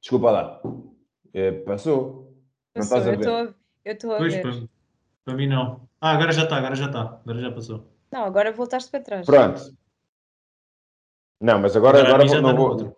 Desculpa 0.00 0.30
lá. 0.30 0.60
É, 1.34 1.50
passou. 1.52 2.34
Não 2.74 2.82
Passou, 2.82 2.98
estás 2.98 3.06
a 3.06 3.08
eu 3.08 3.18
ver? 3.18 3.24
estou 3.24 3.34
a- 3.36 3.54
eu 3.84 3.92
estou 3.94 4.12
a 4.14 4.18
Pois, 4.18 4.34
ver. 4.34 4.42
para, 4.42 4.52
para 5.24 5.34
mim 5.34 5.46
não. 5.48 5.88
Ah, 6.00 6.12
agora 6.12 6.30
já 6.32 6.44
está, 6.44 6.56
agora 6.58 6.76
já 6.76 6.86
está. 6.86 7.00
Agora 7.00 7.40
já 7.40 7.50
passou. 7.50 7.90
Não, 8.12 8.24
agora 8.24 8.52
voltaste 8.52 8.90
para 8.90 9.00
trás. 9.00 9.26
Pronto. 9.26 9.60
Não, 11.40 11.58
mas 11.60 11.76
agora, 11.76 11.98
Agora 11.98 12.14
agora, 12.14 12.24
está 12.26 12.40
não 12.40 12.56
vou. 12.56 12.68
outro. 12.70 12.96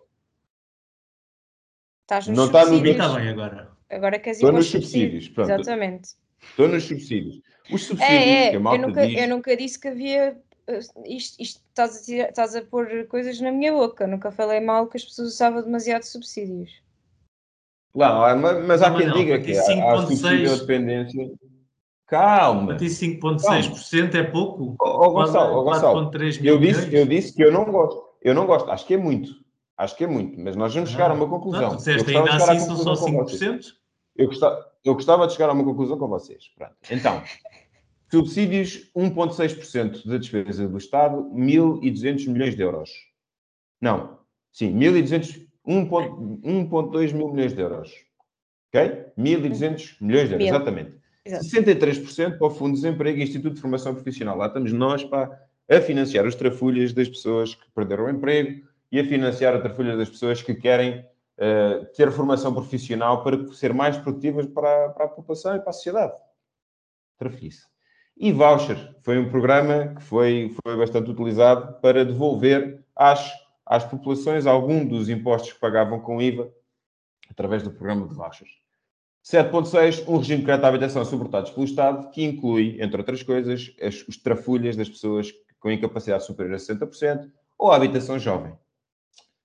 Estás 2.03 2.27
nos 2.27 2.37
Não 2.37 2.45
está 2.45 2.59
no 2.61 2.65
subsídios. 2.77 2.95
está 3.05 3.19
bem 3.19 3.29
agora. 3.29 3.71
Agora 3.89 4.19
queres 4.19 4.39
ir 4.39 4.41
Estou 4.43 4.51
nos 4.51 4.65
os 4.65 4.71
subsídios, 4.71 5.29
pronto. 5.29 5.51
Exatamente. 5.51 6.09
Estou 6.41 6.67
nos 6.67 6.83
subsídios. 6.83 7.41
Os 7.71 7.83
subsídios 7.85 8.01
É, 8.21 8.49
que 8.49 8.55
é. 8.55 8.57
a 8.57 8.59
malta 8.59 8.81
Eu 8.81 8.87
nunca, 8.87 9.07
diz. 9.07 9.21
eu 9.21 9.27
nunca 9.29 9.57
disse 9.57 9.79
que 9.79 9.87
havia. 9.87 10.37
uh, 10.67 10.73
Isto, 11.05 11.41
isto 11.41 11.61
estás, 11.69 11.97
a 11.97 12.03
tirar- 12.03 12.29
estás 12.29 12.55
a 12.55 12.61
pôr 12.63 13.05
coisas 13.07 13.39
na 13.39 13.51
minha 13.51 13.71
boca. 13.71 14.07
Nunca 14.07 14.31
falei 14.31 14.59
mal 14.59 14.87
que 14.87 14.97
as 14.97 15.03
pessoas 15.05 15.29
usavam 15.33 15.61
demasiado 15.61 16.03
subsídios. 16.03 16.71
Não, 17.93 18.39
mas, 18.39 18.65
mas 18.65 18.81
há 18.81 18.89
Não, 18.89 18.97
quem 18.97 19.07
não, 19.07 19.17
diga 19.17 19.39
que 19.39 19.55
há, 19.55 19.61
há 19.61 19.65
5.6. 19.65 20.01
subsídio 20.07 20.59
dependência. 20.59 21.31
Calma. 22.07 22.67
Para 22.67 22.77
ti 22.77 22.85
5,6% 22.85 24.15
é 24.15 24.23
pouco? 24.23 24.75
Ó 24.81 25.05
ó, 25.07 25.09
Gonçalo, 25.11 25.55
ó, 25.57 25.63
Gonçalo, 25.63 26.11
4,3 26.11 26.41
mil 26.41 26.53
eu 26.55 26.59
disse, 26.59 26.93
eu 26.95 27.05
disse 27.05 27.33
que 27.35 27.43
eu 27.43 27.51
não 27.51 27.65
gosto. 27.65 28.10
Eu 28.21 28.33
não 28.35 28.45
gosto. 28.45 28.69
Acho 28.69 28.85
que 28.85 28.93
é 28.93 28.97
muito. 28.97 29.41
Acho 29.77 29.95
que 29.97 30.03
é 30.03 30.07
muito. 30.07 30.39
Mas 30.39 30.55
nós 30.55 30.73
vamos 30.73 30.91
chegar 30.91 31.09
a 31.09 31.13
uma 31.13 31.25
Ah, 31.25 31.29
conclusão. 31.29 31.69
Não, 31.69 31.75
disseste 31.77 32.15
ainda 32.15 32.35
assim 32.35 32.59
são 32.59 32.77
só 32.77 32.95
conclusão 32.95 33.11
com 33.11 33.23
vocês. 33.23 33.65
5%? 33.65 33.73
Eu 34.15 34.27
gostava, 34.27 34.71
eu 34.83 34.93
gostava 34.93 35.27
de 35.27 35.33
chegar 35.33 35.49
a 35.49 35.53
uma 35.53 35.63
conclusão 35.63 35.97
com 35.97 36.07
vocês. 36.07 36.51
Pronto. 36.55 36.75
Então, 36.91 37.23
subsídios 38.11 38.91
1,6% 38.95 40.05
da 40.05 40.17
despesa 40.17 40.67
do 40.67 40.77
Estado, 40.77 41.23
1.200 41.33 42.27
milhões 42.27 42.55
de 42.55 42.61
euros. 42.61 42.89
Não, 43.79 44.19
sim, 44.51 44.71
1.200, 44.77 45.47
1,2 45.65 47.13
mil 47.13 47.29
milhões 47.29 47.53
de 47.53 47.61
euros. 47.61 47.91
Ok? 48.73 49.05
1.200 49.17 49.95
milhões 50.01 50.27
de 50.27 50.35
euros, 50.35 50.47
exatamente. 50.47 51.01
Exato. 51.23 51.45
63% 51.45 52.37
para 52.37 52.47
o 52.47 52.49
Fundo 52.49 52.75
de 52.75 52.81
Desemprego 52.81 53.19
e 53.19 53.23
Instituto 53.23 53.55
de 53.55 53.61
Formação 53.61 53.93
Profissional. 53.93 54.37
Lá 54.37 54.47
estamos 54.47 54.73
nós 54.73 55.03
para 55.03 55.39
a 55.69 55.81
financiar 55.81 56.25
os 56.25 56.35
trafulhas 56.35 56.93
das 56.93 57.07
pessoas 57.07 57.55
que 57.55 57.69
perderam 57.71 58.05
o 58.05 58.09
emprego 58.09 58.67
e 58.91 58.99
a 58.99 59.05
financiar 59.05 59.55
a 59.55 59.61
trafulha 59.61 59.95
das 59.95 60.09
pessoas 60.09 60.41
que 60.41 60.53
querem 60.53 61.05
eh, 61.37 61.85
ter 61.95 62.11
formação 62.11 62.53
profissional 62.53 63.23
para 63.23 63.51
ser 63.53 63.73
mais 63.73 63.97
produtivas 63.97 64.45
para, 64.47 64.89
para 64.89 65.05
a 65.05 65.07
população 65.07 65.55
e 65.55 65.59
para 65.59 65.69
a 65.69 65.73
sociedade. 65.73 66.13
Trafice. 67.17 67.65
E 68.17 68.31
voucher 68.31 68.95
foi 69.01 69.17
um 69.17 69.29
programa 69.29 69.95
que 69.95 70.03
foi, 70.03 70.55
foi 70.63 70.77
bastante 70.77 71.09
utilizado 71.09 71.79
para 71.81 72.05
devolver 72.05 72.83
às, 72.95 73.31
às 73.65 73.83
populações 73.83 74.45
algum 74.45 74.85
dos 74.85 75.09
impostos 75.09 75.53
que 75.53 75.59
pagavam 75.59 75.99
com 75.99 76.21
IVA 76.21 76.51
através 77.29 77.63
do 77.63 77.71
programa 77.71 78.07
de 78.07 78.13
vouchers. 78.13 78.51
7.6, 79.23 80.07
um 80.07 80.17
regime 80.17 80.39
de 80.39 80.45
crédito 80.45 80.65
à 80.65 80.67
habitação 80.67 81.05
suportados 81.05 81.51
pelo 81.51 81.65
Estado, 81.65 82.09
que 82.11 82.23
inclui, 82.23 82.81
entre 82.81 82.97
outras 82.97 83.23
coisas, 83.23 83.73
as, 83.81 84.07
os 84.07 84.17
trafulhas 84.17 84.75
das 84.75 84.89
pessoas 84.89 85.31
com 85.61 85.71
incapacidade 85.71 86.25
superior 86.25 86.55
a 86.55 86.57
60% 86.57 87.31
ou 87.57 87.71
a 87.71 87.75
habitação 87.77 88.19
jovem. 88.19 88.53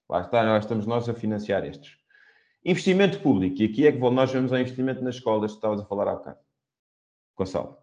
Lá 0.08 0.22
está, 0.22 0.42
nós 0.44 0.64
estamos 0.64 0.86
nós 0.86 1.08
a 1.08 1.14
financiar 1.14 1.64
estes. 1.64 1.96
Investimento 2.64 3.20
público, 3.20 3.62
e 3.62 3.66
aqui 3.66 3.86
é 3.86 3.92
que 3.92 3.98
nós 3.98 4.32
vamos 4.32 4.52
ao 4.52 4.58
investimento 4.58 5.04
nas 5.04 5.16
escolas 5.16 5.52
que 5.52 5.58
estavas 5.58 5.80
a 5.80 5.84
falar 5.84 6.08
há 6.08 6.14
bocado. 6.16 6.38
Gonçalo. 7.36 7.78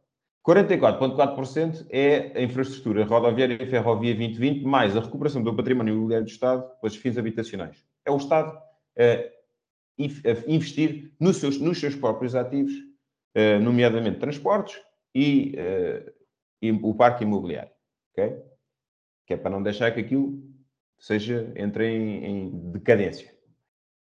44,4% 0.46 1.86
é 1.90 2.38
a 2.38 2.42
infraestrutura 2.42 3.06
rodoviária 3.06 3.58
e 3.62 3.66
ferrovia 3.66 4.14
2020, 4.14 4.64
mais 4.66 4.98
a 4.98 5.00
recuperação 5.00 5.42
do 5.42 5.56
património 5.56 5.94
imobiliário 5.94 6.26
do 6.26 6.32
Estado 6.32 6.70
pelos 6.82 6.98
fins 6.98 7.18
habitacionais. 7.18 7.86
É 8.06 8.12
o 8.12 8.18
Estado 8.18 8.58
a 8.98 10.52
investir 10.52 11.14
nos 11.20 11.38
seus, 11.38 11.60
nos 11.60 11.80
seus 11.80 11.96
próprios 11.96 12.36
ativos, 12.36 12.74
eh, 13.36 13.60
nomeadamente 13.60 14.20
transportes 14.20 14.82
e, 15.16 15.54
eh, 15.56 16.14
e 16.62 16.72
o 16.72 16.94
parque 16.94 17.24
imobiliário. 17.24 17.72
Ok? 18.14 18.42
Que 19.28 19.34
é 19.34 19.38
para 19.38 19.52
não 19.52 19.62
deixar 19.62 19.92
que 19.92 20.00
aquilo 20.00 20.42
seja, 21.04 21.52
entre 21.56 21.86
em, 21.86 22.26
em 22.26 22.72
decadência. 22.72 23.34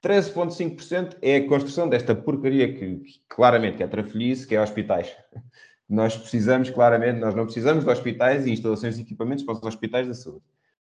13,5% 0.05 1.17
é 1.21 1.37
a 1.37 1.49
construção 1.49 1.89
desta 1.89 2.15
porcaria 2.15 2.73
que, 2.73 2.99
que 2.99 3.21
claramente 3.29 3.79
que 3.79 3.83
é 3.83 3.89
trafolhice, 3.89 4.47
que 4.47 4.55
é 4.55 4.63
hospitais. 4.63 5.17
Nós 5.89 6.17
precisamos, 6.17 6.69
claramente, 6.69 7.21
nós 7.21 7.33
não 7.33 7.45
precisamos 7.45 7.85
de 7.85 7.91
hospitais 7.91 8.45
e 8.45 8.51
instalações 8.51 8.99
e 8.99 9.03
equipamentos 9.03 9.45
para 9.45 9.55
os 9.55 9.63
hospitais 9.63 10.09
da 10.09 10.15
saúde. 10.15 10.43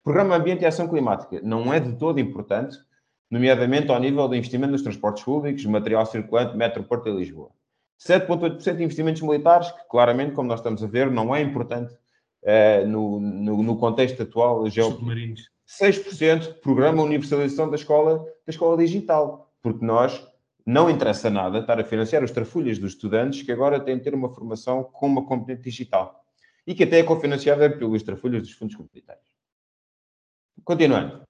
Programa 0.02 0.38
Ambiente 0.38 0.62
e 0.62 0.65
Ação 0.65 0.88
Climática 0.88 1.41
não 1.44 1.74
é 1.74 1.82
de 1.82 1.98
todo 1.98 2.18
importante, 2.18 2.78
nomeadamente 3.30 3.91
ao 3.91 4.00
nível 4.00 4.26
do 4.30 4.36
investimento 4.36 4.72
nos 4.72 4.84
transportes 4.84 5.22
públicos, 5.22 5.65
material 5.65 6.06
circulante, 6.06 6.56
metro, 6.56 6.82
Porto 6.82 7.10
e 7.10 7.12
Lisboa. 7.12 7.52
7,8% 8.00 8.78
de 8.78 8.84
investimentos 8.86 9.22
militares, 9.22 9.70
que 9.70 9.89
claramente, 9.89 10.32
como 10.32 10.48
nós 10.48 10.62
estamos 10.62 10.82
a 10.82 10.88
ver, 10.88 11.12
não 11.12 11.36
é 11.36 11.41
importante 11.41 11.94
eh, 12.45 12.86
no, 12.86 13.19
no, 13.19 13.63
no 13.63 13.77
contexto 13.77 14.21
atual 14.21 14.69
geopolítico. 14.69 14.99
Submarinos. 14.99 15.55
6% 15.67 16.60
programa 16.62 17.01
universalização 17.01 17.69
da 17.69 17.75
escola, 17.75 18.19
da 18.19 18.49
escola 18.51 18.77
digital, 18.77 19.51
porque 19.62 19.84
nós 19.84 20.23
não 20.65 20.89
interessa 20.89 21.29
nada 21.29 21.60
estar 21.60 21.79
a 21.79 21.84
financiar 21.84 22.23
os 22.23 22.31
trafulhas 22.31 22.77
dos 22.77 22.91
estudantes 22.93 23.41
que 23.41 23.51
agora 23.51 23.79
têm 23.79 23.97
de 23.97 24.03
ter 24.03 24.13
uma 24.13 24.29
formação 24.29 24.84
com 24.84 25.08
uma 25.08 25.25
componente 25.25 25.63
digital 25.63 26.23
e 26.67 26.73
que 26.73 26.84
até 26.84 26.99
é 26.99 27.03
cofinanciada 27.03 27.69
pelos 27.69 28.03
trafulhas 28.03 28.43
dos 28.43 28.51
fundos 28.51 28.75
comunitários. 28.75 29.36
Continuando. 30.63 31.23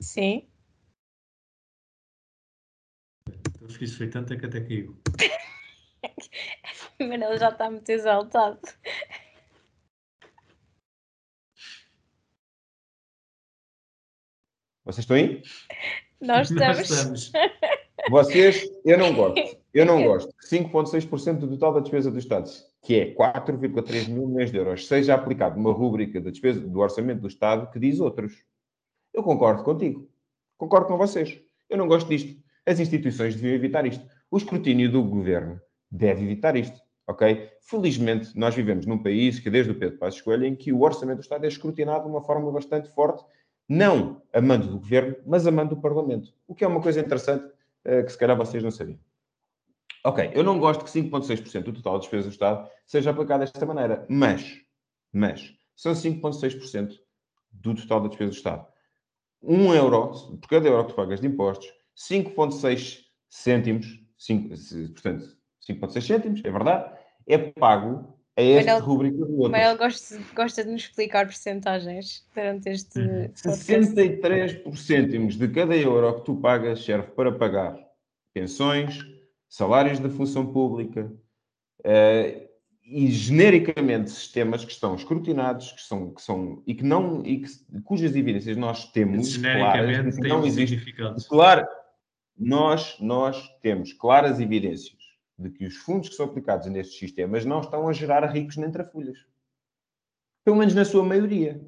Sim. 0.00 0.48
O 3.60 3.66
esquizo 3.66 3.96
foi 3.96 4.08
tanta 4.08 4.36
que 4.36 4.46
até 4.46 4.60
caiu. 4.60 4.96
Mas 6.98 7.22
ele 7.22 7.38
já 7.38 7.48
está 7.48 7.70
muito 7.70 7.88
exaltado. 7.88 8.60
Vocês 14.84 15.02
estão 15.02 15.16
aí? 15.16 15.42
Nós 16.20 16.50
Nós 16.50 16.78
estamos. 16.78 17.22
estamos. 17.30 17.32
Vocês, 18.08 18.70
eu 18.84 18.96
não 18.96 19.12
gosto. 19.12 19.58
Eu 19.74 19.84
não 19.84 20.02
gosto. 20.04 20.32
5,6% 20.48 21.38
do 21.40 21.48
total 21.48 21.74
da 21.74 21.80
despesa 21.80 22.10
do 22.10 22.18
Estado, 22.18 22.48
que 22.82 22.94
é 22.94 23.14
4,3 23.14 24.08
mil 24.08 24.28
milhões 24.28 24.52
de 24.52 24.58
euros, 24.58 24.86
seja 24.86 25.14
aplicado 25.14 25.58
uma 25.58 25.72
rúbrica 25.72 26.20
da 26.20 26.30
despesa 26.30 26.60
do 26.60 26.78
orçamento 26.78 27.20
do 27.20 27.28
Estado 27.28 27.70
que 27.70 27.80
diz 27.80 27.98
outros. 27.98 28.44
Eu 29.12 29.22
concordo 29.24 29.64
contigo. 29.64 30.08
Concordo 30.56 30.86
com 30.86 30.96
vocês. 30.96 31.40
Eu 31.68 31.76
não 31.78 31.88
gosto 31.88 32.08
disto. 32.08 32.40
As 32.64 32.78
instituições 32.78 33.34
deviam 33.34 33.54
evitar 33.54 33.84
isto. 33.86 34.06
O 34.30 34.36
escrutínio 34.36 34.90
do 34.90 35.02
governo 35.02 35.60
deve 35.90 36.22
evitar 36.24 36.56
isto. 36.56 36.80
Ok? 37.06 37.50
Felizmente, 37.60 38.36
nós 38.36 38.54
vivemos 38.54 38.84
num 38.86 39.02
país 39.02 39.38
que, 39.38 39.48
desde 39.48 39.70
o 39.70 39.78
Pedro 39.78 39.98
Passos 39.98 40.20
Coelho, 40.20 40.44
em 40.44 40.56
que 40.56 40.72
o 40.72 40.82
orçamento 40.82 41.18
do 41.18 41.22
Estado 41.22 41.44
é 41.44 41.48
escrutinado 41.48 42.04
de 42.04 42.10
uma 42.10 42.20
forma 42.20 42.50
bastante 42.50 42.88
forte, 42.90 43.24
não 43.68 44.22
a 44.32 44.40
mando 44.40 44.68
do 44.68 44.78
governo, 44.78 45.16
mas 45.26 45.46
a 45.46 45.50
mando 45.50 45.74
do 45.74 45.80
Parlamento. 45.80 46.32
O 46.46 46.54
que 46.54 46.64
é 46.64 46.66
uma 46.66 46.80
coisa 46.80 47.00
interessante 47.00 47.48
eh, 47.84 48.02
que 48.02 48.10
se 48.10 48.18
calhar 48.18 48.36
vocês 48.36 48.62
não 48.62 48.70
sabiam. 48.70 48.98
Ok, 50.04 50.30
eu 50.34 50.44
não 50.44 50.58
gosto 50.58 50.84
que 50.84 50.90
5,6% 50.90 51.64
do 51.64 51.72
total 51.72 51.94
da 51.94 51.98
despesa 52.00 52.28
do 52.28 52.32
Estado 52.32 52.70
seja 52.84 53.10
aplicado 53.10 53.40
desta 53.40 53.66
maneira, 53.66 54.06
mas, 54.08 54.60
mas, 55.12 55.52
são 55.74 55.92
5,6% 55.92 56.96
do 57.50 57.74
total 57.74 58.02
da 58.02 58.08
despesa 58.08 58.30
do 58.30 58.36
Estado. 58.36 58.66
1 59.42 59.74
euro, 59.74 60.38
por 60.38 60.48
cada 60.48 60.68
euro 60.68 60.84
que 60.84 60.92
tu 60.92 60.96
pagas 60.96 61.20
de 61.20 61.26
impostos, 61.26 61.72
5,6 61.96 63.00
cêntimos, 63.28 64.00
5, 64.16 64.48
portanto, 64.92 65.36
5,6 65.68 66.06
cêntimos, 66.06 66.40
é 66.44 66.50
verdade, 66.50 66.92
é 67.26 67.38
pago 67.38 68.16
a 68.36 68.42
esta 68.42 68.78
rubrica 68.78 69.16
do 69.16 69.36
outro. 69.38 69.52
Manuel 69.52 69.78
gosta, 69.78 70.18
gosta 70.34 70.62
de 70.64 70.70
nos 70.70 70.82
explicar 70.82 71.26
percentagens 71.26 72.24
durante 72.34 72.68
este 72.68 72.98
Uhum. 72.98 73.22
podcast. 73.22 73.56
63 73.58 74.54
por 74.56 74.76
cêntimos 74.76 75.36
de 75.36 75.48
cada 75.48 75.74
euro 75.76 76.14
que 76.16 76.24
tu 76.26 76.36
pagas 76.36 76.84
serve 76.84 77.08
para 77.12 77.32
pagar 77.32 77.78
pensões, 78.34 78.98
salários 79.48 79.98
da 79.98 80.10
função 80.10 80.52
pública 80.52 81.10
eh, 81.82 82.46
e 82.84 83.10
genericamente 83.10 84.10
sistemas 84.10 84.64
que 84.64 84.70
estão 84.70 84.94
escrutinados 84.94 85.72
que 85.72 85.80
são, 85.80 86.12
que 86.12 86.20
são, 86.22 86.62
e, 86.66 86.74
que 86.74 86.84
não, 86.84 87.24
e 87.24 87.38
que, 87.40 87.48
cujas 87.82 88.14
evidências 88.14 88.56
nós 88.56 88.92
temos 88.92 89.36
claras, 89.38 89.80
Genericamente 89.80 90.20
tem 90.20 90.28
não 90.28 90.46
existe. 90.46 90.94
Claro, 91.28 91.66
nós, 92.38 92.96
nós 93.00 93.48
temos 93.62 93.94
claras 93.94 94.38
evidências 94.38 94.95
de 95.38 95.50
que 95.50 95.66
os 95.66 95.76
fundos 95.76 96.08
que 96.08 96.14
são 96.14 96.26
aplicados 96.26 96.66
nestes 96.68 96.98
sistemas 96.98 97.44
não 97.44 97.60
estão 97.60 97.88
a 97.88 97.92
gerar 97.92 98.24
ricos 98.26 98.56
nem 98.56 98.70
trafulhas. 98.70 99.18
Pelo 100.44 100.56
menos 100.56 100.74
na 100.74 100.84
sua 100.84 101.04
maioria. 101.04 101.60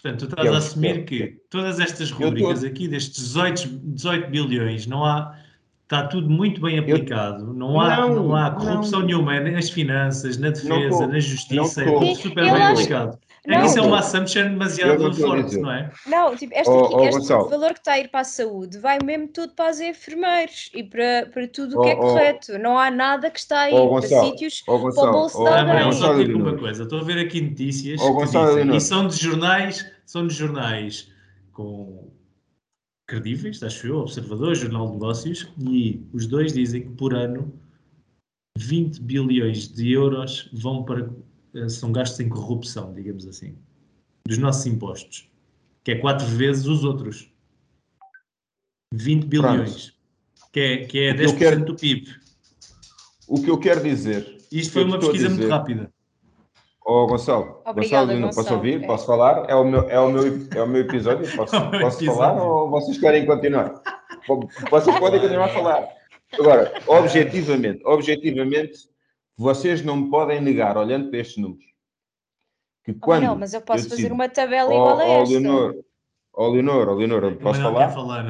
Portanto, 0.00 0.26
tu 0.26 0.26
é 0.26 0.28
estás 0.42 0.50
o 0.50 0.54
a 0.54 0.58
assumir 0.58 0.96
eu- 0.98 1.04
que 1.06 1.40
todas 1.48 1.80
estas 1.80 2.10
Eu 2.10 2.16
tô- 2.18 2.24
rubricas 2.24 2.62
aqui, 2.64 2.86
destes 2.88 3.16
18, 3.24 3.68
18 3.68 4.30
bilhões, 4.30 4.86
não 4.86 5.04
há. 5.04 5.38
Está 5.84 6.06
tudo 6.08 6.28
muito 6.28 6.60
bem 6.60 6.78
aplicado. 6.80 7.54
Não 7.54 7.80
há, 7.80 7.96
Não, 8.00 8.14
não, 8.16 8.36
há 8.36 8.50
não. 8.50 8.58
corrupção 8.58 9.02
nenhuma 9.02 9.38
nas 9.40 9.70
finanças, 9.70 10.36
na 10.36 10.50
defesa, 10.50 11.06
na 11.06 11.20
justiça. 11.20 11.84
não. 11.84 11.96
É 11.96 11.98
tudo 12.08 12.14
super 12.16 12.44
Eu 12.44 12.52
bem 12.52 12.62
acho- 12.62 12.72
aplicado. 12.72 13.18
É 13.48 13.52
Não, 13.52 13.60
que 13.60 13.66
isso 13.68 13.78
é 13.78 13.82
uma 13.82 13.98
assumption 14.00 14.40
Eu 14.42 14.48
demasiado 14.50 15.14
forte, 15.14 15.56
não 15.58 15.70
é? 15.70 15.92
Não, 16.06 16.34
tipo, 16.34 16.52
este, 16.52 16.68
Ó, 16.68 16.84
aqui- 16.86 16.94
ó, 16.94 17.04
este 17.18 17.28
valor 17.28 17.72
que 17.74 17.78
está 17.78 17.92
a 17.92 17.98
ir 18.00 18.08
para 18.08 18.20
a 18.20 18.24
saúde 18.24 18.78
vai 18.78 18.98
mesmo 19.04 19.28
tudo 19.28 19.52
para 19.54 19.70
os 19.70 19.78
enfermeiros 19.80 20.68
e 20.74 20.82
para, 20.82 21.26
para 21.32 21.46
tudo 21.46 21.78
o 21.78 21.82
que 21.82 21.88
Ó, 21.88 21.90
é 21.90 21.94
ó. 21.94 21.98
correto. 22.00 22.58
Não 22.58 22.76
há 22.76 22.90
nada 22.90 23.30
que 23.30 23.38
está 23.38 23.60
a 23.60 23.70
ir 23.70 23.74
Ó, 23.74 23.88
para 24.00 24.08
sítios. 24.08 24.64
Ó, 24.66 24.78
Gonçalo, 24.78 25.12
bolso 25.12 25.46
Ah, 25.46 25.50
alguém. 25.50 25.64
Manuel, 25.66 25.84
Gonçalo 25.86 26.16
só 26.16 26.22
digo 26.24 26.38
uma 26.40 26.56
coisa. 26.58 26.82
Estou 26.82 26.98
a 27.00 27.04
ver 27.04 27.18
aqui 27.24 27.40
notícias 27.40 28.00
que 28.00 28.24
dizem, 28.24 28.76
e 28.76 28.80
são 28.80 29.06
de 29.06 29.16
jornais, 29.16 29.86
são 30.04 30.26
de 30.26 30.34
jornais 30.34 31.08
com 31.52 32.10
credíveis, 33.08 33.62
acho 33.62 33.86
eu, 33.86 33.98
Observador, 33.98 34.54
Jornal 34.56 34.86
de 34.88 34.92
Negócios, 34.94 35.48
e 35.70 36.04
os 36.12 36.26
dois 36.26 36.52
dizem 36.52 36.82
que 36.82 36.88
por 36.90 37.14
ano 37.14 37.52
20 38.58 39.00
bilhões 39.00 39.68
de 39.68 39.92
euros 39.92 40.50
vão 40.52 40.82
para 40.84 41.08
são 41.68 41.92
gastos 41.92 42.20
em 42.20 42.28
corrupção, 42.28 42.92
digamos 42.92 43.26
assim, 43.26 43.56
dos 44.26 44.38
nossos 44.38 44.66
impostos, 44.66 45.28
que 45.84 45.92
é 45.92 45.94
quatro 45.98 46.26
vezes 46.26 46.66
os 46.66 46.84
outros. 46.84 47.30
20 48.92 49.24
bilhões, 49.26 49.92
que 50.52 50.60
é, 50.60 50.76
que 50.86 50.98
é 50.98 51.12
O 51.12 51.16
que 51.16 51.22
eu 51.22 51.26
10% 51.28 51.38
quero- 51.38 51.64
do 51.64 51.74
PIB. 51.76 52.08
O 53.28 53.42
que 53.42 53.50
eu 53.50 53.58
quero 53.58 53.82
dizer. 53.82 54.38
Isto 54.50 54.72
foi 54.74 54.84
uma 54.84 54.98
pesquisa 54.98 55.28
muito 55.28 55.48
rápida. 55.48 55.92
Ó, 56.88 57.04
Gonçalo, 57.06 57.60
Obrigada, 57.66 57.74
Gonçalo, 57.74 58.06
Leonor, 58.06 58.28
posso 58.28 58.38
Gonçalo. 58.42 58.56
ouvir? 58.58 58.82
É. 58.84 58.86
Posso 58.86 59.06
falar? 59.06 59.50
É 59.50 59.54
o 59.56 59.64
meu, 59.64 59.90
é 59.90 59.98
o 59.98 60.08
meu, 60.08 60.48
é 60.54 60.62
o 60.62 60.68
meu 60.68 60.80
episódio? 60.82 61.26
Posso, 61.36 61.56
É 61.56 61.70
meu 61.70 61.80
posso 61.80 61.96
episódio. 61.98 62.14
falar 62.20 62.42
ou 62.44 62.70
vocês 62.70 62.96
querem 62.98 63.26
continuar? 63.26 63.82
Vocês 64.70 64.96
podem 65.00 65.20
continuar 65.20 65.46
a 65.46 65.48
falar. 65.48 65.88
Agora, 66.38 66.72
objetivamente, 66.86 67.82
objetivamente, 67.84 68.88
vocês 69.36 69.82
não 69.84 70.08
podem 70.10 70.40
negar, 70.40 70.76
olhando 70.76 71.10
para 71.10 71.18
estes 71.18 71.36
números, 71.36 71.64
que 72.84 72.92
Oh, 72.92 72.98
quando. 73.00 73.22
não, 73.24 73.36
mas 73.36 73.52
eu 73.54 73.60
posso 73.60 73.84
eu 73.84 73.90
fazer 73.90 73.96
decido- 74.02 74.14
uma 74.14 74.28
tabela 74.28 74.70
Ó, 74.70 74.72
igual 74.72 75.00
a 75.00 75.04
ó, 75.04 75.22
esta. 75.22 75.32
Leonor, 75.32 75.84
ó, 76.32 76.48
Leonor, 76.48 76.88
ó, 76.88 76.94
Leonor, 76.94 77.24
eu 77.24 77.36
posso 77.36 77.60
falar? 77.60 77.90
falar. 77.90 78.24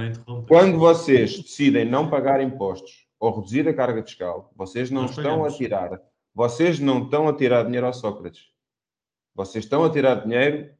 Quando 0.48 0.78
vocês 0.78 1.38
decidem 1.40 1.84
não 1.84 2.08
pagar 2.10 2.40
impostos 2.40 3.06
ou 3.20 3.34
reduzir 3.36 3.68
a 3.68 3.74
carga 3.74 4.02
fiscal, 4.02 4.50
vocês 4.56 4.90
não 4.90 5.02
Nós 5.02 5.10
estão 5.10 5.24
pagamos. 5.38 5.54
a 5.54 5.56
tirar, 5.56 6.00
vocês 6.34 6.80
não 6.80 7.04
estão 7.04 7.28
a 7.28 7.32
tirar 7.36 7.64
dinheiro 7.64 7.86
ao 7.86 7.92
Sócrates. 7.94 8.50
Vocês 9.34 9.64
estão 9.64 9.84
a 9.84 9.90
tirar 9.90 10.22
dinheiro 10.24 10.70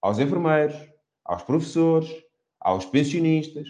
aos 0.00 0.18
enfermeiros, 0.18 0.76
aos 1.24 1.42
professores, 1.44 2.10
aos 2.60 2.84
pensionistas, 2.84 3.68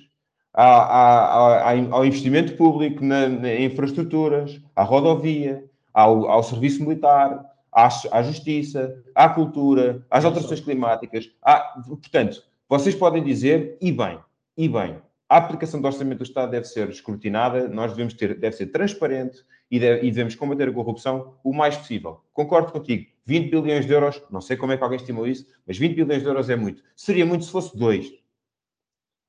à- 0.55 0.65
à- 0.65 1.71
à- 1.71 1.93
ao 1.93 2.05
investimento 2.05 2.57
público 2.57 3.05
na, 3.05 3.29
na 3.29 3.55
infraestruturas, 3.55 4.61
à 4.75 4.83
rodovia, 4.83 5.65
ao, 5.92 6.28
ao 6.28 6.42
serviço 6.42 6.83
militar, 6.83 7.44
à, 7.72 7.88
à 8.11 8.22
justiça, 8.22 9.02
à 9.14 9.28
cultura, 9.28 10.05
às 10.11 10.24
alterações 10.24 10.61
climáticas. 10.61 11.31
à- 11.42 11.74
portanto, 11.87 12.42
vocês 12.68 12.94
podem 12.94 13.22
dizer, 13.22 13.76
e 13.81 13.90
bem, 13.92 14.18
e 14.57 14.68
bem, 14.68 14.98
a 15.28 15.37
aplicação 15.38 15.81
do 15.81 15.87
orçamento 15.87 16.18
do 16.18 16.24
Estado 16.24 16.50
deve 16.50 16.66
ser 16.66 16.88
escrutinada, 16.90 17.66
nós 17.68 17.90
devemos 17.92 18.12
ter, 18.14 18.38
deve 18.38 18.55
ser 18.57 18.66
transparente 18.66 19.42
e, 19.70 19.78
deve- 19.81 20.07
e 20.07 20.11
devemos 20.11 20.35
combater 20.35 20.68
a 20.68 20.72
corrupção 20.72 21.35
o 21.42 21.55
mais 21.55 21.76
possível. 21.76 22.20
Concordo 22.35 22.70
contigo. 22.72 23.11
20 23.24 23.50
bilhões 23.50 23.87
de 23.87 23.92
euros, 23.92 24.22
não 24.31 24.40
sei 24.40 24.57
como 24.57 24.72
é 24.72 24.76
que 24.76 24.83
alguém 24.83 24.98
estimou 24.98 25.26
isso, 25.26 25.46
mas 25.66 25.78
20 25.78 25.94
bilhões 25.94 26.22
de 26.22 26.28
euros 26.28 26.50
é 26.50 26.57
muito. 26.57 26.83
Seria 26.94 27.24
muito 27.24 27.44
se 27.44 27.50
fosse 27.50 27.74
dois. 27.76 28.12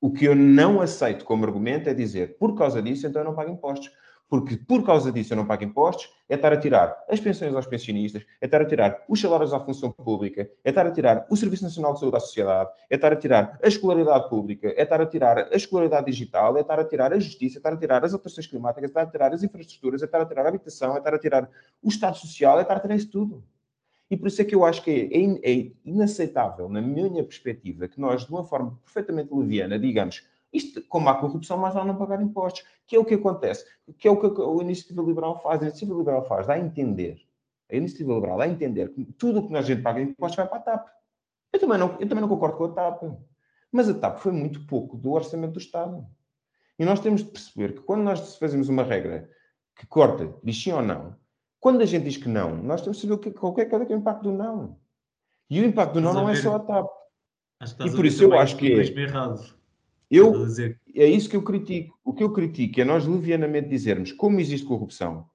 O 0.00 0.12
que 0.12 0.26
eu 0.26 0.34
não 0.34 0.80
aceito 0.82 1.24
como 1.24 1.44
argumento 1.46 1.88
é 1.88 1.94
dizer, 1.94 2.36
por 2.36 2.54
causa 2.54 2.82
disso, 2.82 3.06
então 3.06 3.22
eu 3.22 3.26
não 3.26 3.34
pago 3.34 3.50
impostos. 3.50 3.90
Porque 4.28 4.56
por 4.56 4.84
causa 4.84 5.12
disso 5.12 5.32
eu 5.32 5.36
não 5.36 5.46
pago 5.46 5.64
impostos, 5.64 6.10
é 6.28 6.34
estar 6.34 6.52
a 6.52 6.56
tirar 6.56 7.04
as 7.08 7.20
pensões 7.20 7.54
aos 7.54 7.66
pensionistas, 7.66 8.24
é 8.40 8.46
estar 8.46 8.60
a 8.60 8.64
tirar 8.64 9.04
os 9.08 9.20
salários 9.20 9.52
à 9.52 9.60
função 9.60 9.92
pública, 9.92 10.48
é 10.64 10.70
estar 10.70 10.86
a 10.86 10.90
tirar 10.90 11.26
o 11.30 11.36
Serviço 11.36 11.64
Nacional 11.64 11.94
de 11.94 12.00
Saúde 12.00 12.16
à 12.16 12.20
sociedade, 12.20 12.70
é 12.90 12.94
estar 12.96 13.12
a 13.12 13.16
tirar 13.16 13.58
a 13.62 13.68
escolaridade 13.68 14.28
pública, 14.28 14.68
é 14.76 14.82
estar 14.82 15.00
a 15.00 15.06
tirar 15.06 15.38
a 15.38 15.56
escolaridade 15.56 16.06
digital, 16.06 16.56
é 16.56 16.62
estar 16.62 16.80
a 16.80 16.84
tirar 16.84 17.12
a 17.12 17.18
justiça, 17.18 17.58
é 17.58 17.60
estar 17.60 17.72
a 17.72 17.76
tirar 17.76 18.04
as 18.04 18.14
alterações 18.14 18.46
climáticas, 18.46 18.84
é 18.84 18.86
estar 18.86 19.02
a 19.02 19.06
tirar 19.06 19.32
as 19.32 19.42
infraestruturas, 19.42 20.02
é 20.02 20.06
estar 20.06 20.20
a 20.20 20.26
tirar 20.26 20.46
a 20.46 20.48
habitação, 20.48 20.94
é 20.94 20.98
estar 20.98 21.14
a 21.14 21.18
tirar 21.18 21.50
o 21.82 21.88
Estado 21.88 22.16
Social, 22.16 22.58
é 22.58 22.62
estar 22.62 22.76
a 22.76 22.80
tirar 22.80 22.96
isso 22.96 23.10
tudo. 23.10 23.44
E 24.10 24.16
por 24.16 24.28
isso 24.28 24.40
é 24.40 24.44
que 24.44 24.54
eu 24.54 24.64
acho 24.64 24.82
que 24.82 24.90
é, 24.90 25.50
é 25.50 25.72
inaceitável, 25.84 26.68
na 26.68 26.80
minha 26.80 27.24
perspectiva, 27.24 27.88
que 27.88 28.00
nós, 28.00 28.24
de 28.24 28.30
uma 28.30 28.44
forma 28.44 28.78
perfeitamente 28.84 29.34
leviana, 29.34 29.78
digamos 29.78 30.22
isto, 30.54 30.80
como 30.88 31.08
há 31.08 31.14
corrupção, 31.16 31.58
mais 31.58 31.74
vale 31.74 31.88
não 31.88 31.96
pagar 31.96 32.22
impostos, 32.22 32.64
que 32.86 32.94
é 32.94 32.98
o 32.98 33.04
que 33.04 33.14
acontece, 33.14 33.66
que 33.98 34.06
é 34.06 34.10
o 34.10 34.16
que 34.16 34.40
a 34.40 34.62
Iniciativa 34.62 35.02
Liberal 35.02 35.42
faz. 35.42 35.60
A 35.60 35.64
Iniciativa 35.64 35.98
Liberal 35.98 36.24
faz, 36.24 36.46
dá 36.46 36.54
a 36.54 36.58
entender, 36.58 37.20
a 37.70 37.74
Iniciativa 37.74 38.14
Liberal 38.14 38.38
dá 38.38 38.44
a 38.44 38.48
entender 38.48 38.88
que 38.92 39.04
tudo 39.04 39.40
o 39.40 39.46
que 39.46 39.52
nós 39.52 39.64
a 39.64 39.68
gente 39.68 39.82
paga 39.82 40.00
em 40.00 40.04
impostos 40.04 40.36
vai 40.36 40.46
para 40.46 40.58
a 40.58 40.60
TAP. 40.60 40.88
Eu 41.52 41.58
também, 41.58 41.76
não, 41.76 41.92
eu 42.00 42.08
também 42.08 42.20
não 42.20 42.28
concordo 42.28 42.56
com 42.56 42.64
a 42.66 42.72
TAP, 42.72 43.02
mas 43.72 43.88
a 43.88 43.94
TAP 43.94 44.18
foi 44.20 44.32
muito 44.32 44.64
pouco 44.66 44.96
do 44.96 45.12
orçamento 45.12 45.54
do 45.54 45.58
Estado. 45.58 46.06
E 46.78 46.84
nós 46.84 47.00
temos 47.00 47.24
de 47.24 47.30
perceber 47.30 47.74
que 47.74 47.80
quando 47.80 48.02
nós 48.02 48.36
fazemos 48.36 48.68
uma 48.68 48.84
regra 48.84 49.28
que 49.76 49.86
corta, 49.86 50.32
diz 50.42 50.62
sim 50.62 50.72
ou 50.72 50.82
não, 50.82 51.16
quando 51.58 51.80
a 51.80 51.86
gente 51.86 52.04
diz 52.04 52.16
que 52.16 52.28
não, 52.28 52.56
nós 52.56 52.82
temos 52.82 52.98
de 52.98 53.02
saber 53.02 53.14
o 53.14 53.18
que, 53.18 53.30
qual 53.32 53.54
é, 53.58 53.64
qual 53.64 53.82
é 53.82 53.86
o 53.86 53.96
impacto 53.96 54.22
do 54.22 54.32
não. 54.32 54.78
E 55.50 55.60
o 55.60 55.64
impacto 55.64 55.94
do 55.94 56.00
não 56.00 56.12
não 56.12 56.28
é 56.28 56.36
só 56.36 56.56
a 56.56 56.60
TAP. 56.60 56.88
E 57.84 57.90
por 57.90 58.04
isso 58.04 58.22
eu 58.22 58.34
acho 58.38 58.56
que 58.56 58.72
é- 58.72 59.00
errado. 59.00 59.54
Eu, 60.16 60.46
é 60.94 61.06
isso 61.06 61.28
que 61.28 61.36
eu 61.36 61.42
critico. 61.42 61.98
O 62.04 62.12
que 62.12 62.22
eu 62.22 62.32
critico 62.32 62.80
é 62.80 62.84
nós 62.84 63.06
levianamente 63.06 63.68
dizermos 63.68 64.12
como 64.12 64.40
existe 64.40 64.66
corrupção, 64.66 65.26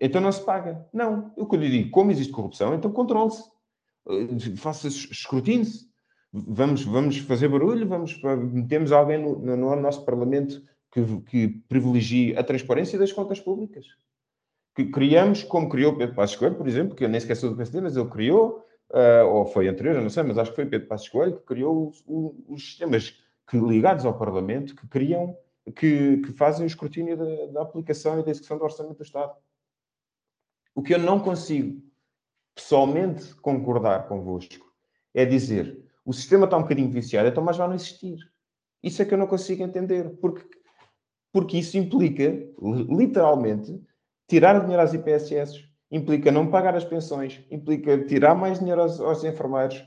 então 0.00 0.20
não 0.20 0.32
se 0.32 0.44
paga. 0.44 0.86
Não. 0.92 1.32
Eu 1.36 1.46
quando 1.46 1.64
eu 1.64 1.70
digo 1.70 1.90
como 1.90 2.10
existe 2.10 2.32
corrupção, 2.32 2.74
então 2.74 2.90
controle-se. 2.92 3.42
Eh, 4.08 4.56
Faça 4.56 4.88
escrutine-se. 4.88 5.88
Vamos, 6.32 6.82
vamos 6.84 7.18
fazer 7.18 7.48
barulho, 7.48 7.86
vamos, 7.88 8.20
metemos 8.52 8.90
alguém 8.90 9.18
no, 9.22 9.38
no- 9.38 9.56
no 9.56 9.76
nosso 9.76 10.04
Parlamento 10.04 10.62
que, 10.92 11.00
que 11.22 11.48
privilegie 11.68 12.36
a 12.36 12.42
transparência 12.42 12.98
das 12.98 13.12
contas 13.12 13.38
públicas. 13.40 13.86
Que 14.74 14.86
criamos, 14.86 15.44
como 15.44 15.68
criou 15.68 15.96
Pedro 15.96 16.16
Passos 16.16 16.34
Coelho, 16.36 16.56
por 16.56 16.66
exemplo, 16.66 16.96
que 16.96 17.04
eu 17.04 17.08
nem 17.08 17.18
esqueci 17.18 17.48
do 17.48 17.54
PSD, 17.54 17.80
mas 17.80 17.96
ele 17.96 18.08
criou, 18.10 18.64
eh, 18.92 19.22
ou 19.22 19.46
foi 19.46 19.68
anterior, 19.68 19.94
eu 19.94 20.02
não 20.02 20.10
sei, 20.10 20.24
mas 20.24 20.36
acho 20.36 20.50
que 20.50 20.56
foi 20.56 20.66
Pedro 20.66 20.88
Passos 20.88 21.08
Coelho 21.08 21.36
que 21.36 21.46
criou 21.46 21.88
os, 21.88 22.02
os 22.48 22.64
sistemas 22.66 23.16
que, 23.48 23.58
ligados 23.58 24.04
ao 24.04 24.18
Parlamento 24.18 24.74
que 24.74 24.86
criam, 24.88 25.36
que, 25.76 26.18
que 26.18 26.32
fazem 26.32 26.64
o 26.64 26.66
escrutínio 26.66 27.16
da, 27.16 27.46
da 27.52 27.62
aplicação 27.62 28.20
e 28.20 28.22
da 28.22 28.30
execução 28.30 28.58
do 28.58 28.64
Orçamento 28.64 28.96
do 28.96 29.02
Estado. 29.02 29.34
O 30.74 30.82
que 30.82 30.94
eu 30.94 30.98
não 30.98 31.20
consigo 31.20 31.82
pessoalmente 32.54 33.34
concordar 33.36 34.08
convosco 34.08 34.64
é 35.12 35.24
dizer 35.24 35.82
o 36.04 36.12
sistema 36.12 36.44
está 36.44 36.56
um 36.56 36.62
bocadinho 36.62 36.90
viciado, 36.90 37.28
então 37.28 37.42
mais 37.42 37.56
vai 37.56 37.66
não 37.66 37.74
existir. 37.74 38.18
Isso 38.82 39.00
é 39.00 39.04
que 39.04 39.14
eu 39.14 39.18
não 39.18 39.26
consigo 39.26 39.62
entender, 39.62 40.10
porque, 40.20 40.44
porque 41.32 41.58
isso 41.58 41.78
implica, 41.78 42.24
li- 42.24 42.86
literalmente, 42.90 43.82
tirar 44.28 44.60
dinheiro 44.60 44.82
às 44.82 44.92
IPSS, 44.92 45.64
implica 45.90 46.30
não 46.30 46.50
pagar 46.50 46.74
as 46.74 46.84
pensões, 46.84 47.42
implica 47.50 48.04
tirar 48.04 48.34
mais 48.34 48.58
dinheiro 48.58 48.82
aos, 48.82 49.00
aos 49.00 49.24
enfermeiros. 49.24 49.82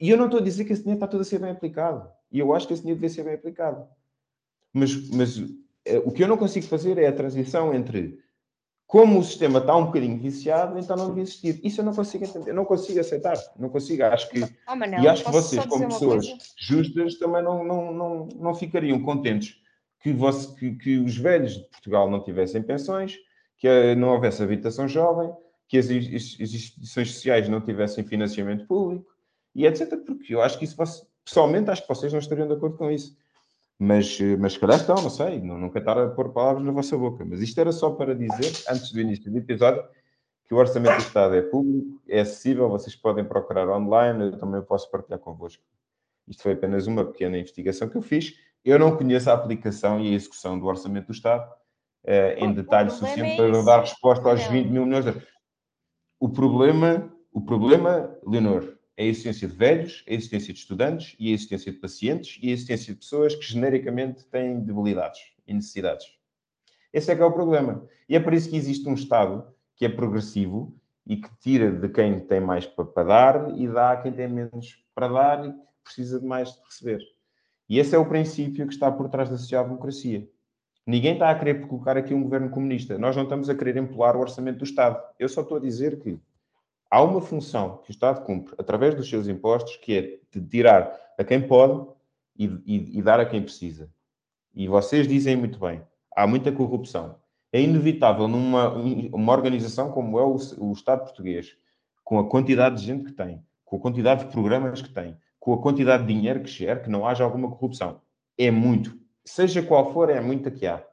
E 0.00 0.10
eu 0.10 0.16
não 0.16 0.24
estou 0.26 0.40
a 0.40 0.42
dizer 0.42 0.64
que 0.64 0.72
esse 0.72 0.82
dinheiro 0.82 0.96
está 0.96 1.06
tudo 1.06 1.20
a 1.20 1.24
ser 1.24 1.38
bem 1.38 1.50
aplicado. 1.50 2.10
E 2.34 2.40
eu 2.40 2.52
acho 2.52 2.66
que 2.66 2.72
esse 2.74 2.82
dinheiro 2.82 3.00
deve 3.00 3.14
ser 3.14 3.22
bem 3.22 3.34
aplicado. 3.34 3.86
Mas, 4.72 5.08
mas 5.10 5.38
eh, 5.84 5.98
o 6.04 6.10
que 6.10 6.24
eu 6.24 6.28
não 6.28 6.36
consigo 6.36 6.66
fazer 6.66 6.98
é 6.98 7.06
a 7.06 7.12
transição 7.12 7.72
entre 7.72 8.18
Como 8.88 9.20
o 9.20 9.22
sistema 9.24 9.60
está 9.60 9.76
um 9.76 9.86
bocadinho 9.86 10.18
viciado, 10.18 10.76
então 10.78 10.96
não 10.96 11.08
devia 11.08 11.22
existir. 11.22 11.60
Isso 11.64 11.80
eu 11.80 11.84
não 11.84 11.94
consigo 11.94 12.24
entender, 12.24 12.50
eu 12.50 12.54
não 12.54 12.64
consigo 12.64 12.98
aceitar. 12.98 13.36
Não 13.56 13.68
consigo. 13.68 14.02
Acho 14.02 14.28
que, 14.30 14.42
Oh, 14.68 14.74
Manel, 14.74 15.02
e 15.04 15.08
acho 15.08 15.24
que 15.24 15.30
vocês, 15.30 15.64
como 15.66 15.86
pessoas 15.88 16.26
coisa? 16.26 16.44
justas, 16.58 17.18
também 17.18 17.42
não, 17.42 17.64
não, 17.64 17.92
não, 17.94 18.28
não 18.34 18.54
ficariam 18.54 19.00
contentes 19.00 19.56
que, 20.00 20.12
você, 20.12 20.52
que, 20.56 20.74
que 20.74 20.98
os 20.98 21.16
velhos 21.16 21.54
de 21.56 21.64
Portugal 21.70 22.10
não 22.10 22.22
tivessem 22.22 22.62
pensões, 22.62 23.16
que 23.56 23.68
eh, 23.68 23.94
não 23.94 24.08
houvesse 24.08 24.42
habitação 24.42 24.88
jovem, 24.88 25.32
que 25.68 25.78
as 25.78 25.86
as 25.86 25.94
instituições 25.94 27.12
sociais 27.12 27.48
não 27.48 27.60
tivessem 27.60 28.04
financiamento 28.04 28.66
público 28.66 29.06
e 29.54 29.66
etc. 29.66 29.96
Porque 30.04 30.34
eu 30.34 30.42
acho 30.42 30.58
que 30.58 30.64
isso, 30.64 30.76
você- 30.76 31.06
pessoalmente, 31.24 31.70
acho 31.70 31.82
que 31.82 31.88
vocês 31.88 32.12
não 32.12 32.18
estariam 32.20 32.46
de 32.46 32.54
acordo 32.54 32.76
com 32.76 32.90
isso. 32.90 33.16
Mas, 33.78 34.18
eh, 34.20 34.36
mas 34.36 34.52
se 34.52 34.58
calhar 34.60 34.78
estão, 34.78 34.94
não 34.96 35.10
sei, 35.10 35.40
não, 35.40 35.58
não 35.58 35.68
quero 35.68 35.80
estar 35.80 35.98
a 35.98 36.08
pôr 36.08 36.30
palavras 36.32 36.64
na 36.64 36.70
vossa 36.72 36.96
boca. 36.96 37.24
Mas 37.24 37.40
isto 37.40 37.58
era 37.60 37.72
só 37.72 37.90
para 37.90 38.14
dizer, 38.14 38.52
antes 38.70 38.92
do 38.92 39.00
início 39.00 39.30
do 39.30 39.36
episódio, 39.38 39.84
que 40.46 40.54
o 40.54 40.58
Orçamento 40.58 40.96
do 40.96 41.00
Estado 41.02 41.34
é 41.34 41.42
público, 41.42 42.00
é 42.08 42.20
acessível, 42.20 42.68
vocês 42.68 42.94
podem 42.94 43.24
procurar 43.24 43.68
online, 43.68 44.26
eu 44.26 44.38
também 44.38 44.62
posso 44.62 44.90
partilhar 44.90 45.18
convosco. 45.18 45.62
Isto 46.28 46.42
foi 46.42 46.52
apenas 46.52 46.86
uma 46.86 47.04
pequena 47.04 47.36
investigação 47.38 47.88
que 47.88 47.96
eu 47.96 48.02
fiz. 48.02 48.34
Eu 48.64 48.78
não 48.78 48.96
conheço 48.96 49.28
a 49.28 49.34
aplicação 49.34 50.00
e 50.00 50.12
a 50.12 50.14
execução 50.14 50.58
do 50.58 50.66
Orçamento 50.66 51.06
do 51.06 51.12
Estado 51.12 51.50
eh, 52.04 52.36
em 52.38 52.50
O- 52.50 52.54
detalhe 52.54 52.88
problema 52.90 52.90
suficiente 53.14 53.40
é 53.40 53.50
para 53.50 53.62
dar 53.64 53.80
resposta 53.80 54.28
aos 54.28 54.40
Manel. 54.46 54.62
20 54.62 54.70
mil 54.72 54.86
milhões 54.86 55.04
de 55.04 55.10
euros. 55.10 55.26
O 56.20 56.28
problema, 56.28 57.12
o 57.32 57.40
problema, 57.40 58.16
Leonor, 58.26 58.62
é 58.64 58.73
a 58.96 59.02
existência 59.02 59.48
de 59.48 59.54
velhos, 59.54 60.04
a 60.08 60.12
existência 60.12 60.52
de 60.52 60.60
estudantes 60.60 61.16
e 61.18 61.30
a 61.30 61.34
existência 61.34 61.72
de 61.72 61.78
pacientes 61.78 62.38
e 62.42 62.50
a 62.50 62.52
existência 62.52 62.92
de 62.92 63.00
pessoas 63.00 63.34
que 63.34 63.44
genericamente 63.44 64.24
têm 64.26 64.60
debilidades 64.60 65.20
e 65.46 65.52
necessidades. 65.52 66.06
Esse 66.92 67.10
é 67.10 67.16
que 67.16 67.22
é 67.22 67.24
o 67.24 67.32
problema. 67.32 67.84
E 68.08 68.14
é 68.14 68.20
por 68.20 68.32
isso 68.32 68.48
que 68.48 68.56
existe 68.56 68.88
um 68.88 68.94
Estado 68.94 69.44
que 69.76 69.84
é 69.84 69.88
progressivo 69.88 70.74
e 71.06 71.16
que 71.16 71.28
tira 71.40 71.70
de 71.72 71.88
quem 71.88 72.20
tem 72.20 72.40
mais 72.40 72.66
pa- 72.66 72.84
para 72.84 73.04
dar 73.04 73.58
e 73.58 73.66
dá 73.66 73.92
a 73.92 73.96
quem 73.96 74.12
tem 74.12 74.28
menos 74.28 74.82
para 74.94 75.08
dar 75.08 75.46
e 75.46 75.52
precisa 75.82 76.20
de 76.20 76.24
mais 76.26 76.52
de 76.52 76.60
receber. 76.64 77.00
E 77.68 77.78
esse 77.78 77.94
é 77.94 77.98
o 77.98 78.06
princípio 78.06 78.66
que 78.66 78.72
está 78.72 78.92
por 78.92 79.08
trás 79.08 79.28
da 79.28 79.36
social-democracia. 79.36 80.28
Ninguém 80.86 81.14
está 81.14 81.30
a 81.30 81.38
querer 81.38 81.66
colocar 81.66 81.96
aqui 81.96 82.14
um 82.14 82.22
governo 82.22 82.50
comunista. 82.50 82.96
Nós 82.98 83.16
não 83.16 83.24
estamos 83.24 83.48
a 83.48 83.54
querer 83.54 83.76
empolar 83.76 84.16
o 84.16 84.20
orçamento 84.20 84.58
do 84.58 84.64
Estado. 84.64 85.02
Eu 85.18 85.28
só 85.28 85.40
estou 85.40 85.56
a 85.56 85.60
dizer 85.60 85.98
que 85.98 86.18
há 86.90 87.02
uma 87.02 87.20
função 87.20 87.78
que 87.78 87.90
o 87.90 87.92
Estado 87.92 88.24
cumpre 88.24 88.54
através 88.58 88.94
dos 88.94 89.08
seus 89.08 89.26
impostos, 89.28 89.76
que 89.76 89.96
é 89.98 90.38
de 90.38 90.46
tirar 90.46 90.92
a 91.18 91.24
quem 91.24 91.40
pode 91.46 91.86
e, 92.36 92.46
e- 92.66 92.98
e 92.98 93.02
dar 93.02 93.20
a 93.20 93.26
quem 93.26 93.42
precisa. 93.42 93.90
E 94.54 94.68
vocês 94.68 95.06
dizem 95.08 95.36
muito 95.36 95.58
bem, 95.58 95.82
há 96.14 96.26
muita 96.26 96.52
corrupção. 96.52 97.16
É 97.52 97.60
inevitável 97.60 98.26
numa 98.26 98.68
uma 99.12 99.32
organização 99.32 99.90
como 99.90 100.18
é 100.18 100.22
o, 100.22 100.36
o 100.58 100.72
Estado 100.72 101.04
português, 101.04 101.56
com 102.02 102.18
a 102.18 102.28
quantidade 102.28 102.80
de 102.80 102.86
gente 102.86 103.04
que 103.04 103.12
tem, 103.12 103.42
com 103.64 103.76
a 103.76 103.80
quantidade 103.80 104.24
de 104.24 104.30
programas 104.32 104.82
que 104.82 104.92
tem, 104.92 105.16
com 105.38 105.52
a 105.52 105.60
quantidade 105.62 106.04
de 106.06 106.12
dinheiro 106.12 106.40
que 106.42 106.50
gera, 106.50 106.80
que 106.80 106.90
não 106.90 107.06
haja 107.06 107.22
alguma 107.24 107.48
corrupção. 107.50 108.00
É 108.36 108.50
muito. 108.50 108.98
Seja 109.24 109.62
qual 109.62 109.92
for, 109.92 110.10
é 110.10 110.20
muita 110.20 110.50
que 110.50 110.66
há. 110.66 110.84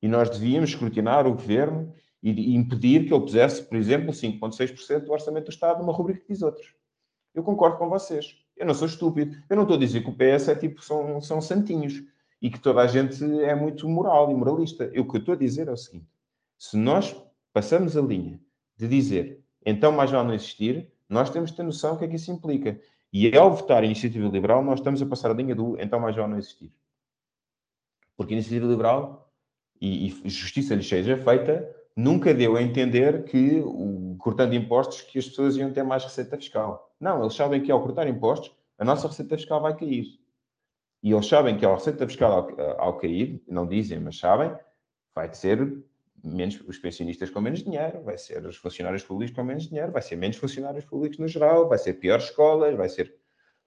E 0.00 0.08
nós 0.08 0.30
devíamos 0.30 0.70
escrutinar 0.70 1.26
o 1.26 1.32
governo 1.32 1.92
e, 2.22 2.54
impedir 2.54 3.06
que 3.06 3.12
ele 3.12 3.24
pusesse, 3.24 3.62
por 3.62 3.76
exemplo, 3.76 4.12
5,6% 4.12 5.00
do 5.00 5.12
orçamento 5.12 5.46
do 5.46 5.50
Estado 5.50 5.80
numa 5.80 5.92
rubrica 5.92 6.20
que 6.20 6.32
diz 6.32 6.42
outros. 6.42 6.74
Eu 7.34 7.42
concordo 7.42 7.78
com 7.78 7.88
vocês. 7.88 8.36
Eu 8.56 8.66
não 8.66 8.74
sou 8.74 8.86
estúpido. 8.86 9.36
Eu 9.48 9.56
não 9.56 9.62
estou 9.62 9.76
a 9.76 9.80
dizer 9.80 10.02
que 10.02 10.10
o 10.10 10.14
PS 10.14 10.48
é 10.48 10.54
tipo, 10.54 10.82
são, 10.82 11.20
são 11.20 11.40
santinhos 11.40 12.02
e 12.40 12.50
que 12.50 12.60
toda 12.60 12.80
a 12.80 12.86
gente 12.86 13.24
é 13.42 13.54
muito 13.54 13.88
moral 13.88 14.30
e 14.30 14.34
moralista. 14.34 14.90
Eu, 14.92 15.02
o 15.02 15.08
que 15.08 15.16
eu 15.16 15.20
estou 15.20 15.34
a 15.34 15.38
dizer 15.38 15.68
é 15.68 15.72
o 15.72 15.76
seguinte: 15.76 16.06
se 16.58 16.76
nós 16.76 17.16
passamos 17.52 17.96
a 17.96 18.02
linha 18.02 18.40
de 18.76 18.86
dizer 18.86 19.42
então 19.64 19.92
mais 19.92 20.10
vale 20.10 20.26
não 20.26 20.34
existir, 20.34 20.90
nós 21.08 21.30
temos 21.30 21.50
de 21.50 21.56
ter 21.56 21.62
noção 21.62 21.92
do 21.92 21.98
que 21.98 22.04
é 22.04 22.08
que 22.08 22.16
isso 22.16 22.32
implica. 22.32 22.80
E 23.12 23.36
ao 23.36 23.54
votar 23.54 23.82
a 23.82 23.86
iniciativa 23.86 24.28
liberal, 24.28 24.62
nós 24.62 24.80
estamos 24.80 25.00
a 25.00 25.06
passar 25.06 25.30
a 25.30 25.34
linha 25.34 25.54
do 25.54 25.78
então 25.80 26.00
mais 26.00 26.16
vale 26.16 26.30
não 26.30 26.38
existir. 26.38 26.72
Porque 28.16 28.34
a 28.34 28.36
iniciativa 28.36 28.66
liberal, 28.66 29.30
e, 29.80 30.08
e 30.24 30.30
justiça 30.30 30.74
lhe 30.74 30.82
seja 30.82 31.16
feita, 31.16 31.81
nunca 31.96 32.32
deu 32.32 32.56
a 32.56 32.62
entender 32.62 33.24
que, 33.24 33.62
cortando 34.18 34.54
impostos, 34.54 35.02
que 35.02 35.18
as 35.18 35.28
pessoas 35.28 35.56
iam 35.56 35.72
ter 35.72 35.82
mais 35.82 36.04
receita 36.04 36.36
fiscal. 36.36 36.94
Não, 37.00 37.20
eles 37.20 37.34
sabem 37.34 37.62
que 37.62 37.70
ao 37.70 37.82
cortar 37.82 38.06
impostos, 38.08 38.54
a 38.78 38.84
nossa 38.84 39.08
receita 39.08 39.36
fiscal 39.36 39.60
vai 39.60 39.76
cair. 39.76 40.06
E 41.02 41.12
eles 41.12 41.26
sabem 41.26 41.56
que 41.56 41.66
a 41.66 41.74
receita 41.74 42.06
fiscal, 42.06 42.32
ao, 42.32 42.80
ao 42.80 42.98
cair, 42.98 43.42
não 43.48 43.66
dizem, 43.66 43.98
mas 43.98 44.18
sabem, 44.18 44.54
vai 45.14 45.32
ser 45.34 45.82
menos 46.22 46.60
os 46.66 46.78
pensionistas 46.78 47.30
com 47.30 47.40
menos 47.40 47.64
dinheiro, 47.64 48.02
vai 48.02 48.16
ser 48.16 48.46
os 48.46 48.56
funcionários 48.56 49.02
públicos 49.02 49.34
com 49.34 49.42
menos 49.42 49.68
dinheiro, 49.68 49.90
vai 49.90 50.02
ser 50.02 50.16
menos 50.16 50.36
funcionários 50.36 50.84
públicos 50.84 51.18
no 51.18 51.26
geral, 51.26 51.68
vai 51.68 51.78
ser 51.78 51.94
piores 51.94 52.26
escolas, 52.26 52.76
vai 52.76 52.88
ser 52.88 53.14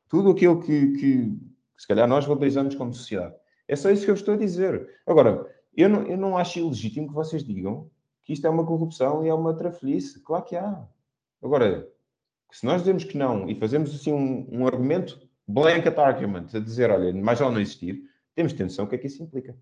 tudo 0.07 0.31
aquilo 0.31 0.61
que, 0.61 0.93
que 0.93 1.37
se 1.77 1.87
calhar 1.87 2.07
nós 2.07 2.25
valorizamos 2.25 2.75
como 2.75 2.93
sociedade. 2.93 3.35
É 3.67 3.75
só 3.75 3.91
isso 3.91 4.05
que 4.05 4.11
eu 4.11 4.15
estou 4.15 4.35
a 4.35 4.37
dizer. 4.37 4.87
Agora, 5.05 5.45
eu 5.75 5.89
não, 5.89 6.03
eu 6.03 6.17
não 6.17 6.37
acho 6.37 6.59
ilegítimo 6.59 7.09
que 7.09 7.13
vocês 7.13 7.43
digam 7.43 7.89
que 8.25 8.33
isto 8.33 8.45
é 8.45 8.49
uma 8.49 8.65
corrupção 8.65 9.23
e 9.23 9.29
é 9.29 9.33
uma 9.33 9.53
trafelice. 9.53 10.19
Claro 10.21 10.43
que 10.43 10.55
há. 10.55 10.85
Agora, 11.41 11.87
se 12.51 12.65
nós 12.65 12.81
dizemos 12.81 13.03
que 13.03 13.17
não 13.17 13.47
e 13.49 13.55
fazemos 13.55 13.93
assim 13.93 14.11
um, 14.11 14.47
um 14.51 14.67
argumento 14.67 15.25
blanket 15.47 15.97
argument, 15.97 16.47
a 16.53 16.59
dizer, 16.59 16.89
olha, 16.89 17.13
mais 17.13 17.39
vale 17.39 17.53
não 17.53 17.61
existir, 17.61 18.01
temos 18.33 18.51
de 18.51 18.57
ter 18.57 18.63
noção 18.63 18.85
o 18.85 18.87
que 18.87 18.95
é 18.95 18.97
que 18.97 19.07
isso 19.07 19.23
implica. 19.23 19.55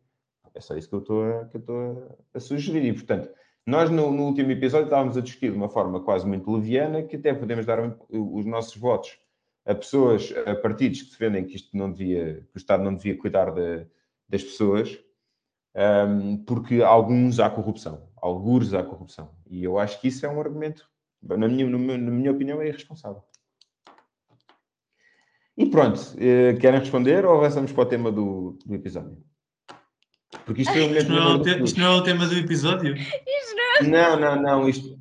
É 0.55 0.61
só 0.61 0.75
isso 0.75 0.87
que 0.87 0.95
eu 0.95 0.99
estou 0.99 1.23
a, 1.23 1.45
que 1.45 1.57
eu 1.57 1.59
estou 1.59 2.09
a, 2.33 2.37
a 2.37 2.39
sugerir. 2.39 2.85
E, 2.85 2.93
portanto, 2.93 3.29
nós 3.65 3.89
no, 3.89 4.11
no, 4.11 4.23
último 4.23 4.51
episódio 4.51 4.85
estávamos 4.85 5.17
a 5.17 5.21
discutir 5.21 5.51
de 5.51 5.57
uma 5.57 5.69
forma 5.69 6.01
quase 6.01 6.25
muito 6.25 6.51
leviana 6.51 7.03
que 7.03 7.15
até 7.15 7.33
podemos 7.33 7.65
dar 7.65 7.79
os 8.09 8.45
nossos 8.45 8.75
votos 8.75 9.17
a 9.65 9.73
pessoas, 9.73 10.33
a 10.45 10.55
partidos 10.55 11.01
que 11.01 11.11
defendem 11.11 11.45
que 11.45 11.55
isto 11.55 11.75
não 11.75 11.91
devia, 11.91 12.45
que 12.51 12.55
o 12.55 12.57
Estado 12.57 12.83
não 12.83 12.93
devia 12.93 13.17
cuidar 13.17 13.51
de, 13.51 13.85
das 14.27 14.43
pessoas, 14.43 14.99
um, 15.75 16.37
porque 16.43 16.81
alguns 16.81 17.39
há 17.39 17.49
corrupção, 17.49 18.09
alguns 18.23 18.73
há 18.73 18.81
corrupção. 18.81 19.35
E 19.49 19.63
eu 19.63 19.77
acho 19.77 19.99
que 19.99 20.07
isso 20.07 20.25
é 20.25 20.29
um 20.29 20.39
argumento, 20.39 20.89
na 21.21 21.47
minha, 21.47 21.67
na 21.67 22.11
minha 22.11 22.31
opinião, 22.31 22.61
é 22.61 22.69
irresponsável. 22.69 23.21
E 25.57 25.65
pronto, 25.65 25.99
eh, 26.17 26.53
querem 26.53 26.79
responder 26.79 27.25
ou 27.25 27.35
avançamos 27.35 27.71
para 27.73 27.83
o 27.83 27.85
tema 27.85 28.11
do, 28.11 28.57
do 28.65 28.73
episódio? 28.73 29.21
Porque 30.45 30.61
isto, 30.61 30.73
é 30.73 30.85
isto, 30.85 31.11
não 31.11 31.17
é 31.17 31.35
o 31.35 31.41
te, 31.41 31.63
isto 31.63 31.79
não 31.79 31.87
é 31.87 31.95
o 31.97 32.01
tema 32.01 32.25
do 32.25 32.35
episódio? 32.35 32.95
Não, 33.83 34.19
não, 34.19 34.41
não. 34.41 34.69
Isto, 34.69 34.97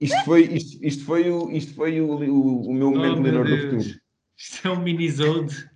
isto 0.00 0.24
foi, 0.24 0.42
isto, 0.42 0.84
isto 0.84 1.04
foi, 1.04 1.30
o, 1.30 1.50
isto 1.50 1.74
foi 1.74 2.00
o, 2.00 2.06
o, 2.06 2.68
o 2.68 2.74
meu 2.74 2.90
momento 2.90 3.18
oh, 3.18 3.22
menor 3.22 3.46
do 3.46 3.56
futuro. 3.56 4.00
Isto 4.36 4.68
é 4.68 4.70
um 4.70 4.80
mini-zode. 4.80 5.68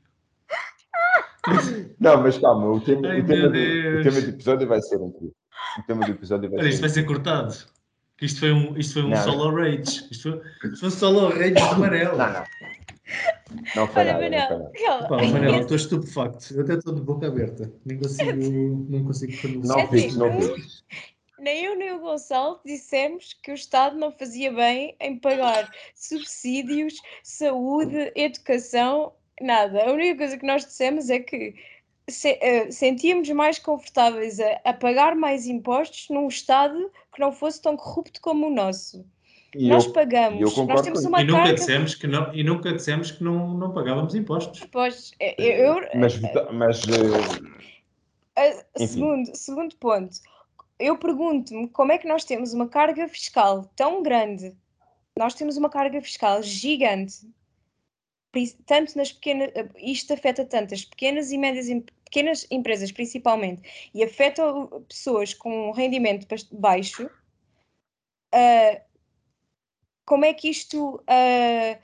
Não, 1.99 2.23
mas 2.23 2.39
calma, 2.39 2.69
o 2.69 2.81
tema, 2.81 3.09
Ai, 3.09 3.21
o, 3.21 3.27
tema 3.27 3.49
do, 3.49 3.59
o 3.59 4.03
tema 4.03 4.21
do 4.21 4.29
episódio 4.29 4.69
vai 4.69 4.81
ser 4.81 5.01
incrível. 5.01 5.35
O 5.79 5.83
tema 5.83 6.05
do 6.05 6.13
episódio 6.13 6.51
vai 6.51 6.63
ser. 6.63 6.69
Isto 6.69 6.81
vai 6.81 6.91
ser 6.91 7.03
cortado. 7.05 7.55
Isto 8.21 8.41
foi 8.41 8.53
um, 8.53 8.77
isto 8.77 8.95
foi 8.95 9.03
um 9.05 9.17
solo 9.17 9.55
rage. 9.55 10.07
Isto 10.11 10.31
foi, 10.31 10.71
isto 10.71 10.81
foi 10.81 10.89
um 10.89 10.93
solo 10.93 11.29
rage 11.29 11.59
amarelo. 11.59 12.17
Não, 12.17 12.33
não. 12.33 12.45
Não 13.77 13.87
foi 13.87 14.03
Olha, 14.03 14.31
nada, 14.31 14.59
Manel. 14.59 15.09
Pá, 15.09 15.17
Manel, 15.17 15.61
estou 15.61 15.77
estupefacto. 15.77 16.55
Eu 16.55 16.63
até 16.63 16.75
estou 16.75 16.95
de 16.95 17.01
boca 17.01 17.27
aberta. 17.27 17.71
Nem 17.85 17.99
consigo, 17.99 18.87
não 18.89 19.05
consigo 19.05 19.37
pronunciar. 19.41 19.79
Não 19.79 19.89
fiques, 19.89 20.17
não 20.17 20.41
fiques. 20.41 20.85
Nem 21.39 21.65
eu 21.65 21.77
nem 21.77 21.93
o 21.93 21.99
Gonçalo 21.99 22.61
dissemos 22.65 23.35
que 23.43 23.51
o 23.51 23.55
Estado 23.55 23.97
não 23.97 24.13
fazia 24.13 24.53
bem 24.53 24.95
em 25.01 25.19
pagar 25.19 25.69
subsídios, 25.95 26.95
saúde, 27.25 28.13
educação, 28.15 29.13
nada. 29.41 29.83
A 29.83 29.93
única 29.93 30.19
coisa 30.19 30.39
que 30.39 30.47
nós 30.47 30.65
dissemos 30.65 31.11
é 31.11 31.19
que 31.19 31.55
se, 32.09 32.33
uh, 32.33 32.73
sentíamos 32.73 33.29
mais 33.31 33.59
confortáveis 33.59 34.41
a, 34.41 34.61
a, 34.65 34.73
pagar 34.73 35.15
mais 35.15 35.47
impostos 35.47 36.09
num 36.11 36.29
Estado 36.29 36.91
que 37.15 37.21
não 37.21 37.33
fosse 37.33 37.61
tão 37.61 37.77
corrupto 37.77 38.21
como 38.21 38.47
o 38.47 38.55
nosso. 38.55 39.05
E 39.55 39.69
nós 39.69 39.85
eu, 39.85 39.93
pagamos, 39.93 40.57
eu 40.57 40.67
nós 40.67 40.81
temos 40.81 41.05
uma 41.05 41.21
e 41.21 41.25
nunca 41.25 41.41
carga... 41.41 41.55
dissemos 41.55 41.95
que 41.95 42.07
não 42.07 42.35
E 42.35 42.43
nunca 42.43 42.73
dissemos 42.73 43.11
que 43.11 43.23
não, 43.23 43.55
não 43.55 43.73
pagávamos 43.73 44.15
impostos. 44.15 44.67
Pois, 44.73 45.13
eu... 45.21 45.35
eu 45.39 45.77
mas, 45.95 46.19
mas 46.53 46.83
uh, 46.85 48.87
segundo, 48.87 49.37
segundo 49.37 49.77
ponto, 49.77 50.17
eu 50.79 50.97
pergunto-me 50.97 51.69
como 51.69 51.93
é 51.93 51.99
que 51.99 52.09
nós 52.09 52.25
temos 52.25 52.55
uma 52.55 52.67
carga 52.67 53.07
fiscal 53.07 53.71
tão 53.77 54.03
grande, 54.03 54.57
nós 55.17 55.35
temos 55.35 55.59
uma 55.59 55.69
carga 55.69 56.01
fiscal 56.01 56.43
gigante, 56.43 57.29
tanto 58.67 58.97
nas 58.97 59.13
pequenas, 59.13 59.51
isto 59.77 60.13
afeta 60.13 60.45
tanto 60.45 60.75
as 60.75 60.85
pequenas 60.85 61.31
e 61.31 61.39
médias 61.39 61.69
pequenas 62.05 62.47
empresas 62.51 62.93
principalmente, 62.93 63.91
e 63.95 64.03
afeta 64.03 64.43
pessoas 64.89 65.33
com 65.35 65.71
rendimento 65.73 66.27
baixo, 66.53 67.07
uh, 68.35 68.81
como 70.05 70.25
é 70.25 70.35
que 70.35 70.49
isto, 70.49 70.97
uh, 70.97 71.79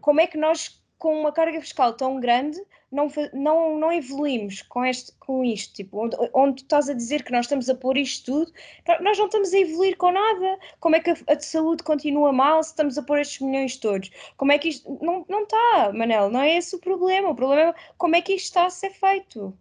como 0.00 0.20
é 0.20 0.26
que 0.26 0.38
nós 0.38 0.81
com 1.02 1.18
uma 1.18 1.32
carga 1.32 1.60
fiscal 1.60 1.94
tão 1.94 2.20
grande, 2.20 2.64
não, 2.88 3.08
não, 3.32 3.76
não 3.76 3.92
evoluímos 3.92 4.62
com, 4.62 4.84
este, 4.84 5.12
com 5.18 5.44
isto. 5.44 5.74
Tipo, 5.74 6.04
onde, 6.04 6.16
onde 6.32 6.62
estás 6.62 6.88
a 6.88 6.94
dizer 6.94 7.24
que 7.24 7.32
nós 7.32 7.46
estamos 7.46 7.68
a 7.68 7.74
pôr 7.74 7.96
isto 7.96 8.24
tudo, 8.26 8.52
nós 9.00 9.18
não 9.18 9.26
estamos 9.26 9.52
a 9.52 9.58
evoluir 9.58 9.96
com 9.96 10.12
nada. 10.12 10.58
Como 10.78 10.94
é 10.94 11.00
que 11.00 11.10
a, 11.10 11.16
a 11.26 11.40
saúde 11.40 11.82
continua 11.82 12.32
mal 12.32 12.62
se 12.62 12.70
estamos 12.70 12.96
a 12.96 13.02
pôr 13.02 13.18
estes 13.18 13.40
milhões 13.40 13.76
todos? 13.78 14.12
Como 14.36 14.52
é 14.52 14.58
que 14.58 14.68
isto. 14.68 14.96
Não, 15.02 15.26
não 15.28 15.42
está, 15.42 15.92
Manel, 15.92 16.30
não 16.30 16.40
é 16.40 16.56
esse 16.56 16.76
o 16.76 16.78
problema. 16.78 17.30
O 17.30 17.34
problema 17.34 17.70
é 17.70 17.74
como 17.98 18.14
é 18.14 18.22
que 18.22 18.34
isto 18.34 18.44
está 18.44 18.66
a 18.66 18.70
ser 18.70 18.90
feito. 18.90 19.52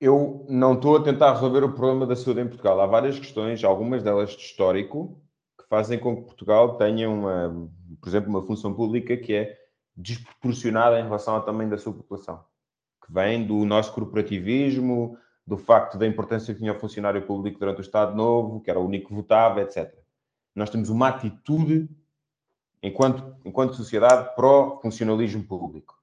Eu 0.00 0.46
não 0.48 0.72
estou 0.72 0.96
a 0.96 1.02
tentar 1.02 1.34
resolver 1.34 1.62
o 1.62 1.74
problema 1.74 2.06
da 2.06 2.16
saúde 2.16 2.40
em 2.40 2.48
Portugal. 2.48 2.80
Há 2.80 2.86
várias 2.86 3.18
questões, 3.18 3.62
algumas 3.62 4.02
delas 4.02 4.30
de 4.30 4.42
histórico, 4.42 5.20
fazem 5.72 5.98
com 5.98 6.14
que 6.14 6.24
Portugal 6.24 6.76
tenha, 6.76 7.08
uma, 7.08 7.70
por 7.98 8.06
exemplo, 8.06 8.28
uma 8.28 8.42
função 8.42 8.74
pública 8.74 9.16
que 9.16 9.32
é 9.32 9.58
desproporcionada 9.96 11.00
em 11.00 11.04
relação 11.04 11.34
ao 11.34 11.42
tamanho 11.42 11.70
da 11.70 11.78
sua 11.78 11.94
população, 11.94 12.44
que 13.02 13.10
vem 13.10 13.46
do 13.46 13.64
nosso 13.64 13.90
corporativismo, 13.94 15.16
do 15.46 15.56
facto 15.56 15.96
da 15.96 16.06
importância 16.06 16.52
que 16.52 16.60
tinha 16.60 16.74
o 16.74 16.78
funcionário 16.78 17.22
público 17.22 17.58
durante 17.58 17.78
o 17.78 17.80
Estado 17.80 18.14
Novo, 18.14 18.60
que 18.60 18.68
era 18.68 18.78
o 18.78 18.84
único 18.84 19.08
que 19.08 19.14
votava, 19.14 19.62
etc. 19.62 19.90
Nós 20.54 20.68
temos 20.68 20.90
uma 20.90 21.08
atitude, 21.08 21.88
enquanto, 22.82 23.34
enquanto 23.42 23.72
sociedade, 23.72 24.34
pró-funcionalismo 24.36 25.42
público. 25.42 25.98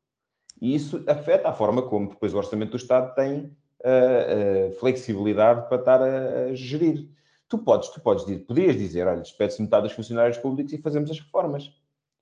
E 0.59 0.73
isso 0.73 1.03
afeta 1.07 1.47
a 1.47 1.53
forma 1.53 1.83
como 1.83 2.09
depois 2.09 2.33
o 2.33 2.37
Orçamento 2.37 2.71
do 2.71 2.77
Estado 2.77 3.13
tem 3.13 3.55
uh, 3.85 4.69
uh, 4.69 4.71
flexibilidade 4.79 5.67
para 5.69 5.77
estar 5.77 6.01
a, 6.01 6.45
a, 6.45 6.55
gerir. 6.55 7.18
Tu 7.49 7.57
podes, 7.57 7.89
tu 7.89 7.99
podes, 7.99 8.23
podias 8.45 8.77
dizer, 8.77 9.07
olha, 9.07 9.21
despede-se 9.21 9.61
metade 9.61 9.87
dos 9.87 9.93
funcionários 9.93 10.37
públicos 10.37 10.71
e 10.71 10.77
fazemos 10.77 11.09
as 11.09 11.19
reformas. 11.19 11.71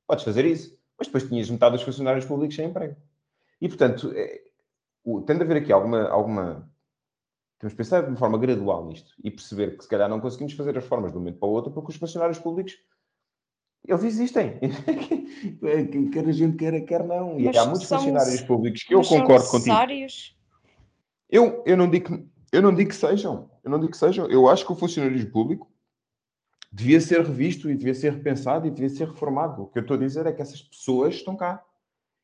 Podes 0.08 0.24
fazer 0.24 0.46
isso, 0.46 0.78
mas 0.98 1.08
depois 1.08 1.28
tinhas 1.28 1.50
metade 1.50 1.76
dos 1.76 1.84
funcionários 1.84 2.26
públicos 2.26 2.56
sem 2.56 2.70
emprego. 2.70 2.96
E, 3.60 3.68
portanto, 3.68 4.12
é, 4.16 4.42
o, 5.04 5.22
tem 5.22 5.36
de 5.36 5.44
haver 5.44 5.58
aqui 5.58 5.72
alguma, 5.72 6.08
alguma... 6.08 6.72
Temos 7.60 7.74
de 7.74 7.78
pensar 7.78 8.04
de 8.04 8.08
uma 8.10 8.18
forma 8.18 8.38
gradual 8.38 8.86
nisto 8.86 9.14
e 9.22 9.30
perceber 9.30 9.76
que, 9.76 9.84
se 9.84 9.90
calhar, 9.90 10.08
não 10.08 10.22
conseguimos 10.22 10.54
fazer 10.54 10.78
as 10.78 10.84
reformas 10.84 11.12
de 11.12 11.18
um 11.18 11.22
momento 11.22 11.40
para 11.40 11.50
o 11.50 11.52
outro 11.52 11.72
porque 11.72 11.92
os 11.92 11.98
funcionários 11.98 12.40
públicos 12.40 12.78
eles 13.88 14.04
existem. 14.04 14.60
quer 16.12 16.28
a 16.28 16.32
gente 16.32 16.58
queira, 16.58 16.82
quer 16.82 17.04
não. 17.04 17.40
E 17.40 17.46
mas 17.46 17.58
há 17.58 17.66
muitos 17.66 17.88
funcionários 17.88 18.42
públicos 18.42 18.84
que 18.84 18.94
eu 18.94 19.02
concordo 19.02 19.48
contigo. 19.50 19.76
Eu, 21.30 21.64
eu, 21.66 21.78
não 21.78 21.90
digo, 21.90 22.26
eu 22.52 22.62
não 22.62 22.74
digo 22.74 22.90
que 22.90 22.96
sejam. 22.96 23.50
Eu 23.64 23.72
não 23.72 23.80
digo 23.80 23.92
que 23.92 23.98
sejam. 23.98 24.28
Eu 24.28 24.48
acho 24.48 24.66
que 24.66 24.72
o 24.72 24.76
funcionalismo 24.76 25.32
público 25.32 25.72
devia 26.72 27.00
ser 27.00 27.22
revisto 27.22 27.70
e 27.70 27.76
devia 27.76 27.94
ser 27.94 28.14
repensado 28.14 28.68
e 28.68 28.72
devia 28.72 28.90
ser 28.90 29.08
reformado. 29.08 29.64
O 29.64 29.68
que 29.68 29.80
eu 29.80 29.82
estou 29.82 29.96
a 29.96 30.00
dizer 30.00 30.26
é 30.26 30.32
que 30.32 30.42
essas 30.42 30.62
pessoas 30.62 31.16
estão 31.16 31.36
cá. 31.36 31.64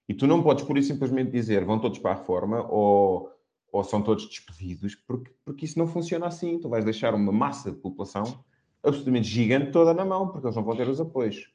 E 0.07 0.13
tu 0.13 0.27
não 0.27 0.43
podes, 0.43 0.65
por 0.65 0.77
isso, 0.77 0.89
simplesmente 0.89 1.31
dizer 1.31 1.63
vão 1.65 1.79
todos 1.79 1.99
para 1.99 2.11
a 2.11 2.15
reforma 2.15 2.67
ou, 2.69 3.31
ou 3.71 3.83
são 3.83 4.01
todos 4.01 4.27
despedidos, 4.27 4.95
porque, 4.95 5.31
porque 5.45 5.65
isso 5.65 5.79
não 5.79 5.87
funciona 5.87 6.27
assim. 6.27 6.59
Tu 6.59 6.67
vais 6.67 6.83
deixar 6.83 7.13
uma 7.13 7.31
massa 7.31 7.71
de 7.71 7.77
população 7.77 8.43
absolutamente 8.83 9.27
gigante 9.27 9.71
toda 9.71 9.93
na 9.93 10.03
mão, 10.03 10.27
porque 10.27 10.47
eles 10.47 10.55
não 10.55 10.63
vão 10.63 10.75
ter 10.75 10.87
os 10.87 10.99
apoios. 10.99 11.49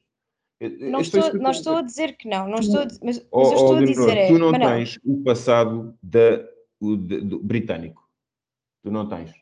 Não 0.61 1.01
estou, 1.01 1.35
não 1.35 1.53
estou 1.53 1.77
a 1.77 1.83
dizer 1.83 2.17
que 2.17 2.29
não, 2.29 2.49
não 2.49 2.59
estou, 2.59 2.81
mas, 2.81 2.99
mas 3.01 3.27
oh, 3.31 3.43
eu 3.43 3.53
estou 3.53 3.75
oh, 3.75 3.77
a 3.77 3.85
dizer 3.85 4.17
é, 4.17 4.27
tu 4.27 4.39
não 4.39 4.53
tens 4.53 4.99
o 5.05 5.23
passado 5.23 5.97
da 6.03 6.45
o 6.81 6.97
de, 6.97 7.21
do, 7.21 7.39
britânico. 7.39 8.08
Tu 8.83 8.91
não 8.91 9.09
tens. 9.09 9.33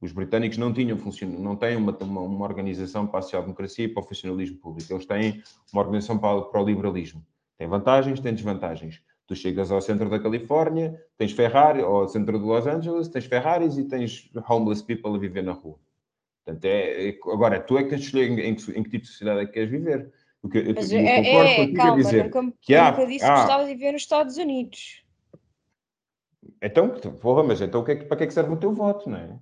Os 0.00 0.12
britânicos 0.12 0.56
não 0.56 0.72
tinham 0.72 0.98
não 1.38 1.56
têm 1.56 1.76
uma, 1.76 1.96
uma, 1.98 2.20
uma, 2.22 2.44
organização 2.44 3.06
para 3.06 3.18
a 3.18 3.22
social-democracia 3.22 3.84
e 3.84 3.88
para 3.88 4.02
o 4.02 4.06
funcionalismo 4.06 4.56
público. 4.56 4.92
Eles 4.92 5.04
têm 5.04 5.42
uma 5.72 5.82
organização 5.82 6.18
para, 6.18 6.40
para 6.42 6.62
o 6.62 6.64
liberalismo. 6.64 7.24
Tem 7.58 7.68
vantagens, 7.68 8.18
tem 8.20 8.32
desvantagens. 8.32 9.02
Tu 9.26 9.36
chegas 9.36 9.70
ao 9.70 9.80
centro 9.80 10.08
da 10.08 10.18
Califórnia, 10.18 10.98
tens 11.18 11.32
Ferrari, 11.32 11.82
ou 11.82 12.00
ao 12.00 12.08
centro 12.08 12.38
de 12.38 12.44
Los 12.44 12.66
Angeles, 12.66 13.08
tens 13.08 13.26
Ferraris 13.26 13.76
e 13.76 13.84
tens 13.84 14.30
homeless 14.48 14.82
people 14.82 15.14
a 15.14 15.18
viver 15.18 15.42
na 15.42 15.52
rua. 15.52 15.78
Portanto, 16.44 16.64
é, 16.64 17.10
é 17.10 17.18
agora, 17.30 17.60
tu 17.60 17.76
é 17.76 17.84
que 17.84 17.90
tens 17.90 18.00
de 18.00 18.06
escolher 18.06 18.30
em, 18.30 18.40
em, 18.40 18.52
em, 18.52 18.54
que 18.54 18.90
tipo 18.90 19.02
de 19.02 19.06
sociedade 19.06 19.40
é 19.42 19.46
que 19.46 19.52
queres 19.52 19.70
viver. 19.70 20.10
Porque 20.40 20.58
eu, 20.58 20.74
Mas 20.74 20.90
eu, 20.90 20.98
é, 21.00 21.22
concordo 21.22 21.48
é, 21.48 21.72
calma, 21.74 21.92
a 21.92 21.96
dizer 21.96 22.24
nunca, 22.24 22.54
que 22.62 22.74
há, 22.74 22.90
nunca 22.90 23.06
disse 23.06 23.24
há, 23.24 23.28
que 23.28 23.40
gostava 23.40 23.64
de 23.64 23.74
viver 23.74 23.92
nos 23.92 24.02
Estados 24.02 24.36
Unidos. 24.38 25.04
Então, 26.62 26.90
porra, 27.20 27.42
mas 27.42 27.60
então 27.60 27.82
que 27.82 27.92
é, 27.92 27.96
para 27.96 28.16
que 28.18 28.24
é 28.24 28.26
que 28.26 28.34
serve 28.34 28.52
o 28.52 28.56
teu 28.56 28.72
voto, 28.72 29.08
não 29.08 29.16
é? 29.16 29.38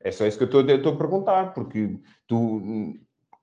É 0.00 0.10
só 0.10 0.26
isso 0.26 0.36
que 0.36 0.44
eu 0.44 0.60
estou, 0.60 0.92
a 0.92 0.96
perguntar, 0.96 1.54
porque 1.54 1.98
tu, 2.26 2.94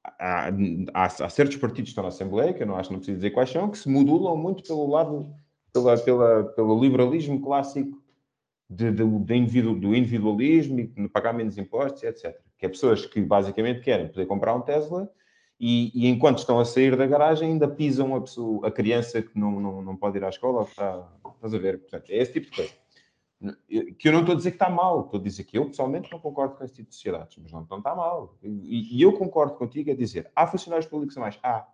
há, 0.03 0.49
há, 0.93 1.05
há, 1.05 1.29
certos 1.29 1.58
partidos 1.58 1.89
que 1.89 1.91
estão 1.91 2.03
na 2.03 2.10
Assembleia, 2.10 2.53
que 2.53 2.63
eu 2.63 2.67
não 2.67 2.75
acho 2.75 2.89
que 2.89 2.93
não 2.93 2.99
preciso 2.99 3.17
dizer 3.17 3.32
quais 3.32 3.49
são, 3.49 3.69
que 3.69 3.77
se 3.77 3.89
modulam 3.89 4.36
muito 4.36 4.63
pelo 4.63 4.88
lado, 4.89 5.34
pela, 5.73 5.97
pela, 5.97 6.43
pelo 6.43 6.82
liberalismo 6.82 7.41
clássico 7.41 8.01
de, 8.69 8.91
de, 8.91 9.05
de 9.05 9.36
individu, 9.36 9.73
do 9.75 9.95
individualismo 9.95 10.79
e 10.79 10.88
de 10.88 11.10
pagar 11.10 11.34
menos 11.34 11.58
impostos, 11.58 12.03
etc. 12.03 12.38
Que 12.58 12.65
é 12.65 12.69
pessoas 12.69 13.05
que 13.05 13.21
basicamente 13.21 13.82
querem 13.82 14.08
poder 14.08 14.25
comprar 14.25 14.53
um 14.53 14.62
Tesla 14.62 15.10
e, 15.60 15.91
e, 15.93 16.08
enquanto 16.08 16.39
estão 16.39 16.60
a 16.60 16.65
sair 16.65 16.95
da 16.95 17.08
garagem 17.08 17.51
ainda 17.51 17.67
pisam 17.67 18.15
a, 18.15 18.21
pessoa, 18.21 18.67
a 18.67 18.71
criança 18.71 19.21
que 19.21 19.38
não, 19.38 19.60
não, 19.60 19.82
não 19.82 19.95
pode 19.95 20.17
ir 20.17 20.23
à 20.23 20.29
escola. 20.29 20.63
Está, 20.63 21.08
estás 21.36 21.53
a 21.53 21.58
ver? 21.58 21.79
Portanto, 21.79 22.10
é 22.10 22.17
esse 22.17 22.34
tipo 22.34 22.49
de 22.49 22.55
coisa 22.55 22.71
que 23.97 24.08
eu 24.08 24.12
não 24.12 24.19
estou 24.19 24.34
a 24.34 24.38
dizer 24.38 24.52
que 24.52 24.56
está 24.56 24.69
mal, 24.69 25.06
estou 25.06 25.19
a 25.19 25.23
dizer 25.23 25.45
que 25.45 25.58
eu 25.58 25.65
pessoalmente 25.67 26.12
não 26.12 26.19
concordo 26.19 26.56
com 26.56 26.63
esse 26.63 26.75
tipo 26.75 26.89
de 26.89 26.95
sociedades, 26.95 27.38
mas 27.41 27.52
não, 27.52 27.65
não 27.69 27.78
está 27.78 27.95
mal. 27.95 28.38
E, 28.43 28.97
e, 28.97 29.02
eu 29.02 29.13
concordo 29.13 29.56
contigo 29.56 29.91
a 29.91 29.95
dizer, 29.95 30.30
há 30.36 30.45
funcionários 30.45 30.89
públicos 30.89 31.15
a 31.17 31.21
mais? 31.21 31.39
Há. 31.41 31.65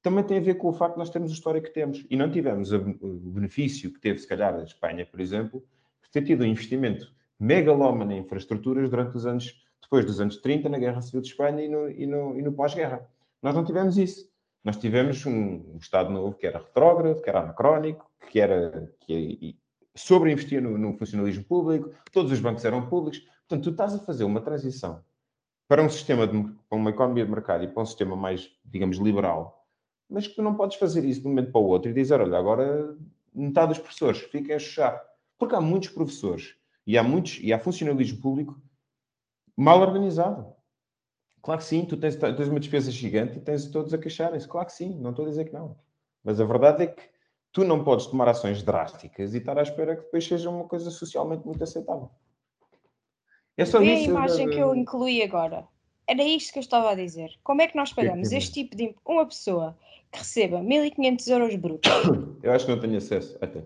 Também 0.00 0.24
tem 0.24 0.38
a 0.38 0.40
ver 0.40 0.54
com 0.54 0.68
o 0.68 0.72
facto 0.72 0.94
de 0.94 0.98
nós 0.98 1.10
termos 1.10 1.30
a 1.30 1.34
história 1.34 1.60
que 1.60 1.70
temos 1.70 2.04
e 2.10 2.16
não 2.16 2.30
tivemos 2.30 2.72
o 2.72 2.80
benefício 2.80 3.92
que 3.92 4.00
teve, 4.00 4.18
se 4.18 4.26
calhar, 4.26 4.54
a 4.54 4.64
Espanha, 4.64 5.06
por 5.06 5.20
exemplo, 5.20 5.62
de 6.02 6.10
ter 6.10 6.24
tido 6.24 6.42
um 6.42 6.46
investimento 6.46 7.12
megalómano 7.38 8.10
em 8.12 8.20
infraestruturas 8.20 8.88
durante 8.88 9.16
os 9.16 9.26
anos, 9.26 9.62
depois 9.82 10.04
dos 10.04 10.20
anos 10.20 10.38
30, 10.38 10.68
na 10.70 10.78
Guerra 10.78 11.02
Civil 11.02 11.20
de 11.20 11.28
Espanha 11.28 11.62
e 11.62 11.68
no, 11.68 11.90
e 11.90 12.06
no, 12.06 12.38
e 12.38 12.42
no 12.42 12.52
pós-guerra. 12.52 13.06
Nós 13.42 13.54
não 13.54 13.64
tivemos 13.64 13.98
isso. 13.98 14.32
Nós 14.64 14.76
tivemos 14.76 15.26
um, 15.26 15.74
um 15.74 15.76
Estado 15.78 16.10
novo 16.10 16.36
que 16.36 16.46
era 16.46 16.58
retrógrado, 16.58 17.20
que 17.20 17.28
era 17.28 17.40
anacrónico, 17.40 18.10
que 18.30 18.40
era 18.40 18.92
que, 19.00 19.56
sobre 19.94 20.32
investir 20.32 20.62
no, 20.62 20.78
no, 20.78 20.96
funcionalismo 20.96 21.44
público, 21.44 21.90
todos 22.12 22.32
os 22.32 22.40
bancos 22.40 22.64
eram 22.64 22.88
públicos. 22.88 23.20
Portanto, 23.46 23.64
tu 23.64 23.70
estás 23.70 23.94
a 23.94 23.98
fazer 23.98 24.24
uma 24.24 24.40
transição 24.40 25.04
para 25.68 25.82
um 25.82 25.88
sistema, 25.88 26.26
de, 26.26 26.42
para 26.68 26.78
uma 26.78 26.90
economia 26.90 27.24
de 27.24 27.30
mercado 27.30 27.64
e 27.64 27.68
para 27.68 27.82
um 27.82 27.86
sistema 27.86 28.16
mais, 28.16 28.50
digamos, 28.64 28.98
liberal, 28.98 29.66
mas 30.08 30.26
que 30.26 30.34
tu 30.34 30.42
não 30.42 30.54
podes 30.54 30.76
fazer 30.76 31.04
isso 31.04 31.20
de 31.20 31.26
um 31.26 31.30
momento 31.30 31.50
para 31.50 31.60
o 31.60 31.64
outro 31.64 31.90
e 31.90 31.94
dizer, 31.94 32.20
olha, 32.20 32.38
agora 32.38 32.96
metade 33.34 33.68
dos 33.68 33.78
professores 33.78 34.20
fiquem 34.20 34.54
a 34.54 34.58
chuchar. 34.58 35.02
Porque 35.38 35.54
há 35.54 35.60
muitos 35.60 35.88
professores 35.88 36.54
e 36.86 36.98
há 36.98 37.02
muitos, 37.02 37.38
e 37.40 37.52
há 37.52 37.58
funcionalismo 37.58 38.20
público 38.20 38.60
mal 39.56 39.80
organizado. 39.80 40.54
Claro 41.40 41.60
que 41.60 41.66
sim, 41.66 41.84
tu 41.84 41.96
tens, 41.96 42.16
tens 42.16 42.48
uma 42.48 42.60
despesa 42.60 42.90
gigante 42.90 43.38
e 43.38 43.40
tens 43.40 43.66
todos 43.66 43.92
a 43.92 43.98
queixarem-se. 43.98 44.46
Claro 44.46 44.66
que 44.66 44.72
sim, 44.72 44.98
não 45.00 45.10
estou 45.10 45.24
a 45.24 45.28
dizer 45.28 45.46
que 45.46 45.52
não. 45.52 45.76
Mas 46.22 46.40
a 46.40 46.44
verdade 46.44 46.84
é 46.84 46.86
que 46.86 47.02
tu 47.52 47.64
não 47.64 47.84
podes 47.84 48.06
tomar 48.06 48.28
ações 48.28 48.62
drásticas 48.62 49.34
e 49.34 49.38
estar 49.38 49.58
à 49.58 49.62
espera 49.62 49.94
que 49.94 50.02
depois 50.02 50.26
seja 50.26 50.48
uma 50.48 50.64
coisa 50.64 50.90
socialmente 50.90 51.44
muito 51.46 51.62
aceitável. 51.62 52.10
É 53.56 53.64
só 53.66 53.78
Vê 53.78 53.92
isso. 53.94 54.04
a 54.04 54.14
imagem 54.14 54.50
que 54.50 54.58
eu 54.58 54.74
incluí 54.74 55.22
agora. 55.22 55.68
Era 56.06 56.22
isto 56.24 56.52
que 56.52 56.58
eu 56.58 56.62
estava 56.62 56.90
a 56.90 56.94
dizer. 56.94 57.30
Como 57.44 57.60
é 57.60 57.68
que 57.68 57.76
nós 57.76 57.92
pagamos 57.92 58.30
que 58.30 58.34
este 58.34 58.52
tipo 58.52 58.74
de. 58.74 58.94
Uma 59.04 59.26
pessoa 59.26 59.78
que 60.10 60.18
receba 60.18 60.62
1500 60.62 61.26
euros 61.28 61.54
brutos. 61.56 61.90
Eu 62.42 62.52
acho 62.52 62.66
que 62.66 62.72
não 62.72 62.80
tenho 62.80 62.96
acesso. 62.96 63.38
Até. 63.40 63.62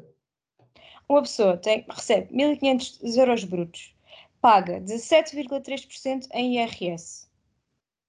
Uma 1.08 1.22
pessoa 1.22 1.56
tem, 1.56 1.84
recebe 1.88 2.34
1500 2.34 3.16
euros 3.16 3.44
brutos, 3.44 3.94
paga 4.40 4.80
17,3% 4.80 6.26
em 6.32 6.58
IRS, 6.58 7.28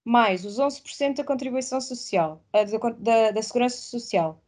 mais 0.04 0.44
os 0.44 0.58
11% 0.58 1.16
da 1.16 1.24
contribuição 1.24 1.80
social, 1.80 2.42
da, 2.52 2.64
da, 2.64 3.30
da 3.30 3.42
segurança 3.42 3.78
social 3.78 4.42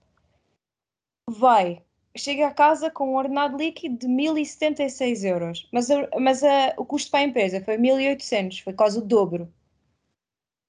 vai, 1.31 1.83
chega 2.17 2.47
a 2.47 2.55
casa 2.55 2.91
com 2.91 3.13
um 3.13 3.17
ordenado 3.17 3.57
líquido 3.57 3.99
de 3.99 4.09
1076 4.09 5.25
euros, 5.25 5.69
mas, 5.73 5.91
a, 5.91 6.09
mas 6.19 6.43
a, 6.43 6.75
o 6.77 6.85
custo 6.85 7.11
para 7.11 7.21
a 7.21 7.25
empresa 7.25 7.61
foi 7.61 7.77
1800, 7.77 8.61
foi 8.61 8.73
quase 8.73 8.99
o 8.99 9.03
dobro. 9.03 9.49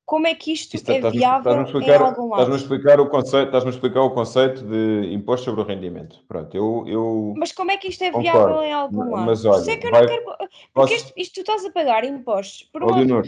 Como 0.05 0.27
é 0.27 0.35
que 0.35 0.51
isto, 0.51 0.75
isto 0.75 0.91
é 0.91 1.09
viável 1.09 1.61
explicar, 1.61 2.01
em 2.01 2.03
algum 2.03 2.27
lado? 2.27 2.41
Estás-me 2.41 2.55
explicar, 2.57 2.99
o 2.99 3.09
conceito, 3.09 3.45
estás 3.45 3.65
explicar 3.65 4.01
o 4.01 4.09
conceito 4.09 4.65
de 4.65 5.13
imposto 5.13 5.45
sobre 5.45 5.61
o 5.61 5.63
rendimento. 5.63 6.19
Pronto, 6.27 6.53
eu, 6.53 6.83
eu 6.85 7.33
mas 7.37 7.53
como 7.53 7.71
é 7.71 7.77
que 7.77 7.87
isto 7.87 8.03
é 8.03 8.11
concordo, 8.11 8.29
viável 8.29 8.63
em 8.63 8.73
algum 8.73 9.09
lado? 9.09 9.25
Mas 9.25 9.45
olha, 9.45 9.71
é 9.71 9.77
que 9.77 9.87
eu 9.87 9.91
vai, 9.91 10.01
não 10.01 10.07
quero... 10.09 10.23
Porque 10.73 10.95
isto, 10.95 11.13
isto, 11.15 11.33
tu 11.35 11.39
estás 11.41 11.63
a 11.63 11.71
pagar 11.71 12.03
impostos 12.03 12.63
por 12.73 12.83
oh, 12.83 12.93
Leonor, 12.93 13.23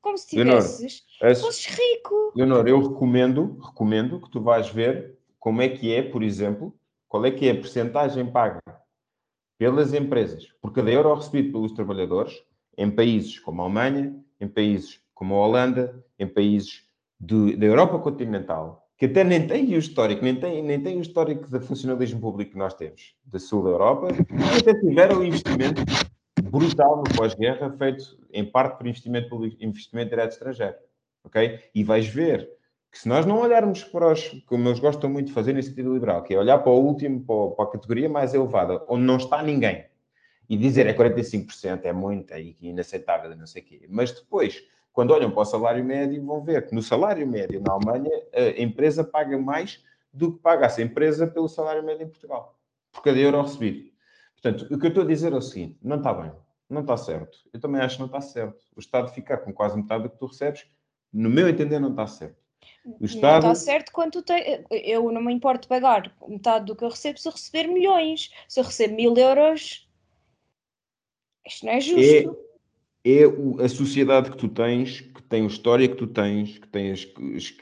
como 0.00 0.18
se 0.18 0.30
tivesses, 0.30 1.04
fosses 1.40 1.66
rico. 1.66 2.32
Leonor, 2.34 2.66
eu 2.66 2.82
recomendo, 2.82 3.56
recomendo 3.64 4.20
que 4.20 4.28
tu 4.28 4.40
vais 4.40 4.68
ver 4.68 5.16
como 5.44 5.60
é 5.60 5.68
que 5.68 5.94
é, 5.94 6.00
por 6.00 6.22
exemplo, 6.22 6.74
qual 7.06 7.26
é 7.26 7.30
que 7.30 7.46
é 7.46 7.50
a 7.50 7.54
percentagem 7.54 8.24
paga 8.24 8.62
pelas 9.58 9.92
empresas 9.92 10.46
por 10.58 10.72
cada 10.72 10.90
euro 10.90 11.12
recebido 11.12 11.52
pelos 11.52 11.72
trabalhadores 11.72 12.42
em 12.78 12.90
países 12.90 13.38
como 13.40 13.60
a 13.60 13.66
Alemanha, 13.66 14.18
em 14.40 14.48
países 14.48 15.02
como 15.12 15.34
a 15.34 15.46
Holanda, 15.46 16.02
em 16.18 16.26
países 16.26 16.88
da 17.20 17.66
Europa 17.66 17.98
continental 17.98 18.88
que 18.96 19.04
até 19.04 19.22
nem 19.22 19.46
tem 19.46 19.74
o 19.74 19.78
histórico, 19.78 20.24
nem 20.24 20.34
tem, 20.34 20.62
nem 20.62 20.82
tem 20.82 20.96
o 20.96 21.02
histórico 21.02 21.46
de 21.46 21.60
funcionalismo 21.60 22.22
público 22.22 22.52
que 22.52 22.58
nós 22.58 22.72
temos, 22.72 23.14
da 23.26 23.38
sul 23.38 23.64
da 23.64 23.70
Europa, 23.70 24.08
e 24.12 24.58
até 24.60 24.72
tiveram 24.80 25.22
investimento 25.22 25.82
brutal 26.44 26.98
no 26.98 27.16
pós-guerra, 27.16 27.70
feito 27.76 28.16
em 28.32 28.50
parte 28.50 28.78
por 28.78 28.86
investimento 28.86 29.28
público, 29.28 29.56
investimento 29.60 30.08
direto 30.08 30.32
estrangeiro. 30.32 30.76
Ok? 31.22 31.60
E 31.74 31.84
vais 31.84 32.06
ver 32.06 32.48
que 32.94 33.00
se 33.00 33.08
nós 33.08 33.26
não 33.26 33.40
olharmos 33.40 33.82
para 33.82 34.12
os, 34.12 34.28
como 34.46 34.68
eles 34.68 34.78
gostam 34.78 35.10
muito 35.10 35.26
de 35.26 35.32
fazer 35.32 35.52
nesse 35.52 35.70
sentido 35.70 35.92
liberal, 35.92 36.22
que 36.22 36.32
é 36.32 36.38
olhar 36.38 36.58
para 36.58 36.70
o 36.70 36.78
último, 36.78 37.24
para 37.56 37.64
a 37.64 37.68
categoria 37.68 38.08
mais 38.08 38.32
elevada, 38.32 38.84
onde 38.88 39.02
não 39.02 39.16
está 39.16 39.42
ninguém, 39.42 39.84
e 40.48 40.56
dizer 40.56 40.86
é 40.86 40.94
45%, 40.94 41.80
é 41.86 41.92
muito, 41.92 42.32
é 42.32 42.40
inaceitável, 42.60 43.36
não 43.36 43.48
sei 43.48 43.62
o 43.62 43.64
quê. 43.64 43.86
Mas 43.90 44.12
depois, 44.12 44.62
quando 44.92 45.10
olham 45.10 45.28
para 45.32 45.40
o 45.40 45.44
salário 45.44 45.84
médio, 45.84 46.24
vão 46.24 46.40
ver 46.40 46.68
que 46.68 46.72
no 46.72 46.80
salário 46.80 47.26
médio 47.26 47.60
na 47.60 47.72
Alemanha, 47.72 48.12
a 48.32 48.62
empresa 48.62 49.02
paga 49.02 49.36
mais 49.36 49.82
do 50.12 50.32
que 50.32 50.38
paga 50.38 50.66
essa 50.66 50.80
empresa 50.80 51.26
pelo 51.26 51.48
salário 51.48 51.82
médio 51.82 52.04
em 52.04 52.08
Portugal, 52.08 52.56
por 52.92 53.02
cada 53.02 53.18
euro 53.18 53.42
recebido. 53.42 53.90
Portanto, 54.40 54.72
o 54.72 54.78
que 54.78 54.86
eu 54.86 54.90
estou 54.90 55.02
a 55.02 55.06
dizer 55.08 55.32
é 55.32 55.36
o 55.36 55.42
seguinte: 55.42 55.76
não 55.82 55.96
está 55.96 56.14
bem, 56.14 56.30
não 56.70 56.82
está 56.82 56.96
certo. 56.96 57.38
Eu 57.52 57.58
também 57.58 57.80
acho 57.80 57.96
que 57.96 58.02
não 58.02 58.06
está 58.06 58.20
certo. 58.20 58.62
O 58.76 58.78
Estado 58.78 59.10
ficar 59.10 59.38
com 59.38 59.52
quase 59.52 59.76
metade 59.76 60.04
do 60.04 60.10
que 60.10 60.16
tu 60.16 60.26
recebes, 60.26 60.64
no 61.12 61.28
meu 61.28 61.48
entender, 61.48 61.80
não 61.80 61.90
está 61.90 62.06
certo. 62.06 62.43
O 62.84 63.04
Estado... 63.04 63.44
Não 63.44 63.52
está 63.52 63.54
certo 63.54 63.92
quando 63.92 64.12
tu 64.12 64.22
tens. 64.22 64.62
Eu 64.70 65.10
não 65.10 65.22
me 65.22 65.32
importo 65.32 65.66
pagar 65.66 66.14
metade 66.28 66.66
do 66.66 66.76
que 66.76 66.84
eu 66.84 66.90
recebo 66.90 67.18
se 67.18 67.26
eu 67.26 67.32
receber 67.32 67.66
milhões. 67.66 68.30
Se 68.46 68.60
eu 68.60 68.64
recebo 68.64 68.94
mil 68.94 69.16
euros, 69.16 69.88
isto 71.46 71.64
não 71.64 71.72
é 71.72 71.80
justo. 71.80 72.38
É, 73.04 73.22
é 73.22 73.64
a 73.64 73.68
sociedade 73.68 74.30
que 74.30 74.36
tu 74.36 74.48
tens, 74.48 75.00
que 75.00 75.22
tem 75.22 75.44
a 75.44 75.46
história 75.46 75.88
que 75.88 75.94
tu 75.94 76.06
tens, 76.06 76.58
que 76.58 76.68
tem 76.68 76.92
as, 76.92 77.06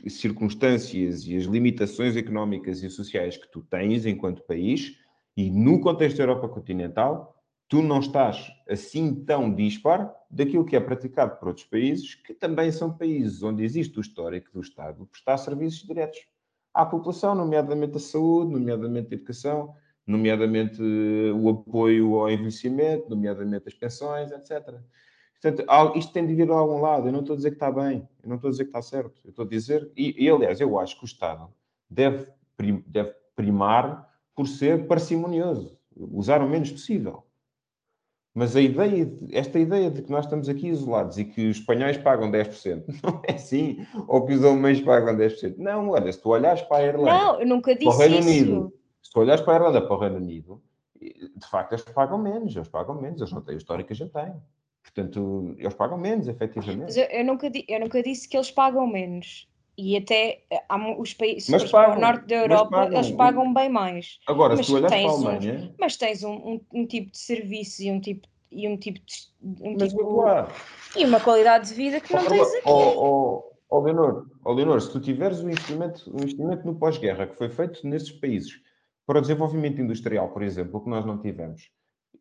as 0.05 0.13
circunstâncias 0.15 1.27
e 1.27 1.37
as 1.37 1.45
limitações 1.45 2.17
económicas 2.17 2.83
e 2.83 2.91
sociais 2.91 3.37
que 3.37 3.51
tu 3.51 3.61
tens 3.63 4.07
enquanto 4.07 4.43
país, 4.43 4.97
e 5.37 5.51
no 5.51 5.81
contexto 5.81 6.19
da 6.19 6.25
Europa 6.25 6.49
continental, 6.49 7.32
tu 7.73 7.81
não 7.81 8.01
estás 8.01 8.53
assim 8.69 9.15
tão 9.25 9.51
dispar 9.51 10.15
daquilo 10.31 10.63
que 10.63 10.77
é 10.77 10.81
praticado 10.81 11.39
por 11.39 11.49
outros 11.49 11.65
países, 11.65 12.15
que 12.15 12.35
também 12.35 12.71
são 12.71 12.95
países 12.95 13.43
onde 13.43 13.65
existe 13.65 13.99
o 13.99 14.03
histórico 14.03 14.51
do 14.53 14.61
Estado 14.61 15.07
prestar 15.07 15.39
serviços 15.39 15.83
diretos 15.87 16.19
à 16.75 16.85
população, 16.85 17.35
nomeadamente 17.35 17.97
a 17.97 17.99
saúde, 17.99 18.53
nomeadamente 18.53 19.09
a 19.11 19.17
educação, 19.17 19.75
nomeadamente 20.07 20.83
eh, 20.83 21.33
o 21.33 21.49
apoio 21.49 22.17
ao 22.17 22.31
envelhecimento, 22.31 23.09
nomeadamente 23.09 23.67
as 23.67 23.75
pensões, 23.75 24.31
etc. 24.31 24.79
Portanto, 25.41 25.97
isto 25.97 26.13
tem 26.13 26.27
de 26.27 26.35
vir 26.35 26.51
a 26.51 26.55
algum 26.55 26.79
lado. 26.79 27.09
Eu 27.09 27.13
não 27.13 27.21
estou 27.21 27.33
a 27.33 27.37
dizer 27.39 27.53
que 27.53 27.57
está 27.57 27.73
bem, 27.73 28.07
eu 28.23 28.29
não 28.29 28.37
estou 28.37 28.49
a 28.49 28.51
dizer 28.51 28.65
que 28.65 28.69
está 28.69 28.83
certo. 28.83 29.19
Eu 29.25 29.31
estou 29.31 29.47
a 29.47 29.49
dizer, 29.49 29.91
e, 29.97 30.27
e 30.27 30.29
aliás, 30.29 30.61
eu 30.61 30.79
acho 30.79 30.99
que 30.99 31.05
o 31.05 31.07
Estado 31.07 31.49
deve, 31.89 32.31
prim, 32.55 32.85
deve 32.87 33.15
primar 33.35 34.07
por 34.37 34.47
ser 34.47 34.87
parcimonioso, 34.87 35.79
usar 35.97 36.43
o 36.43 36.51
menos 36.51 36.71
possível. 36.71 37.25
Mas 38.35 38.57
a 38.57 38.61
ideia, 38.61 39.13
esta 39.31 39.59
ideia 39.59 39.91
de 39.91 40.03
que 40.03 40.11
nós 40.11 40.25
estamos 40.25 40.49
aqui 40.49 40.69
isolados 40.69 41.19
e 41.19 41.25
que 41.25 41.51
os 41.51 41.59
espanhóis 41.59 41.99
pagam 41.99 42.31
10%, 42.31 42.85
não 43.05 43.21
é 43.29 43.35
assim? 43.35 43.87
Ou 44.09 44.25
que 44.25 44.33
os 44.33 44.43
alemães 44.43 44.81
pagam 44.81 45.15
10%. 45.15 45.57
Não, 45.59 45.91
olha, 45.91 46.11
se 46.11 46.21
tu 46.21 46.31
olhares 46.31 46.63
para 46.63 46.79
a 46.79 46.87
Irlanda, 46.87 47.11
não, 47.11 47.41
eu 47.41 47.47
nunca 47.47 47.75
disse 47.75 47.85
para 47.85 47.95
o 47.95 47.99
Reino 47.99 48.19
isso. 48.19 48.29
Unido, 48.29 48.75
se 49.03 49.11
tu 49.13 49.21
olhares 49.21 49.43
para 49.43 49.53
a 49.53 49.57
Irlanda, 49.57 49.83
para 49.83 49.95
o 49.95 49.99
Reino 49.99 50.17
Unido, 50.17 50.63
de 51.01 51.47
facto 51.51 51.73
eles 51.73 51.85
pagam 51.85 52.19
menos, 52.19 52.57
eles 52.57 52.69
pagam 52.69 53.01
menos, 53.01 53.21
eles 53.21 53.33
não 53.33 53.43
têm 53.43 53.55
a 53.55 53.59
história 53.59 53.85
que 53.85 53.93
a 53.93 53.97
gente 53.97 54.13
tem. 54.13 54.33
Portanto, 54.83 55.55
eles 55.59 55.75
pagam 55.75 55.99
menos, 55.99 56.27
efetivamente. 56.27 56.83
Mas 56.83 56.97
eu, 56.97 57.05
eu, 57.05 57.25
nunca, 57.25 57.51
eu 57.69 57.81
nunca 57.81 58.03
disse 58.03 58.29
que 58.29 58.37
eles 58.37 58.51
pagam 58.51 58.87
menos. 58.87 59.49
E 59.77 59.97
até 59.97 60.43
há 60.69 61.01
os 61.01 61.15
países 61.15 61.49
mas 61.49 61.71
pagam, 61.71 61.97
o 61.97 62.01
norte 62.01 62.27
da 62.27 62.37
Europa, 62.37 62.71
pagam. 62.71 62.99
eles 62.99 63.11
pagam 63.13 63.55
bem 63.55 63.69
mais. 63.71 64.19
Agora, 64.27 64.55
mas 64.55 64.67
se 64.67 64.73
tu 64.73 64.77
olhas 64.77 64.91
para 64.91 65.01
a 65.01 65.11
Alemanha... 65.11 65.55
Um, 65.55 65.75
mas 65.81 65.97
tens 65.97 66.23
um, 66.23 66.35
um, 66.35 66.61
um, 66.75 66.87
tipo 66.87 67.11
de 67.11 67.19
serviço 67.19 67.83
e 67.83 67.91
um 67.91 67.99
tipo, 67.99 68.29
e 68.51 68.69
um 68.69 68.77
tipo 68.77 69.01
de... 69.01 69.15
Um 69.63 69.77
mas, 69.79 69.89
tipo. 69.89 70.25
E 70.97 71.05
uma 71.07 71.21
qualidade 71.21 71.69
de 71.69 71.75
vida 71.75 72.01
que 72.01 72.13
não 72.13 72.25
tens 72.27 72.55
aqui. 72.55 72.63
Ó 72.67 72.93
oh, 72.97 73.53
oh, 73.71 73.81
Leonor, 73.81 74.27
oh, 74.45 74.53
Leonor, 74.53 74.81
se 74.81 74.93
tu 74.93 75.01
tiveres 75.01 75.41
o 75.41 75.49
investimento, 75.49 76.11
o 76.11 76.17
investimento 76.17 76.67
no 76.67 76.75
pós-guerra 76.75 77.27
que 77.27 77.37
foi 77.37 77.49
feito 77.49 77.87
nesses 77.87 78.13
países 78.13 78.61
para 79.07 79.19
o 79.19 79.23
desenvolvimento 79.23 79.81
industrial, 79.81 80.29
por 80.29 80.43
exemplo, 80.43 80.83
que 80.83 80.91
nós 80.91 81.07
não 81.07 81.19
tivemos, 81.19 81.71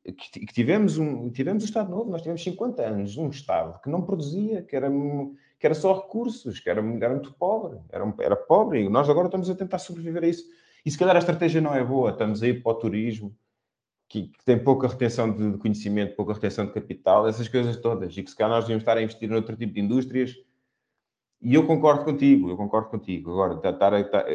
que, 0.04 0.46
tivemos, 0.48 0.98
um, 0.98 1.30
tivemos 1.30 1.64
o 1.64 1.66
Estado 1.66 1.92
Novo, 1.92 2.10
nós 2.10 2.22
tivemos 2.22 2.44
50 2.44 2.82
anos, 2.82 3.18
um 3.18 3.30
Estado 3.30 3.80
que 3.82 3.90
não 3.90 4.02
produzia, 4.02 4.64
que 4.64 4.76
era 4.76 4.90
que 5.62 5.68
era 5.68 5.76
só 5.76 5.94
recursos, 5.94 6.60
que 6.60 6.68
era, 6.72 6.82
era 6.82 7.14
muito 7.14 7.32
pobre, 7.34 7.80
era, 7.92 8.12
era 8.20 8.36
pobre, 8.36 8.82
e 8.82 8.90
nós 8.90 9.08
agora 9.08 9.28
estamos 9.28 9.48
a 9.48 9.54
tentar 9.54 9.78
sobreviver 9.78 10.24
a 10.24 10.28
isso. 10.28 10.44
E 10.84 10.90
se 10.90 10.98
calhar 10.98 11.16
a 11.16 11.20
estratégia 11.20 11.62
não 11.62 11.76
é 11.76 11.84
boa, 11.84 12.10
estamos 12.10 12.42
aí 12.42 12.52
para 12.52 12.72
o 12.72 12.76
turismo, 12.76 13.38
que, 14.10 14.24
que 14.30 14.44
tem 14.44 14.58
pouca 14.58 14.88
retenção 14.88 15.32
de, 15.32 15.60
conhecimento, 15.60 16.16
pouca 16.16 16.34
retenção 16.34 16.66
de 16.66 16.74
capital, 16.74 17.28
essas 17.28 17.48
coisas 17.48 17.78
todas, 17.78 18.18
e 18.18 18.24
que 18.24 18.32
se 18.32 18.36
calhar 18.36 18.50
nós 18.50 18.64
devíamos 18.64 18.82
estar 18.82 18.98
a 18.98 19.04
investir 19.04 19.30
noutro 19.30 19.56
tipo 19.56 19.72
de 19.72 19.82
indústrias. 19.82 20.36
E 21.40 21.54
eu 21.54 21.68
concordo 21.68 22.06
contigo, 22.06 22.50
eu 22.50 22.58
concordo 22.58 22.90
contigo. 22.90 23.32
Agora, 23.32 23.54
estar, 23.70 24.00
estar, 24.00 24.26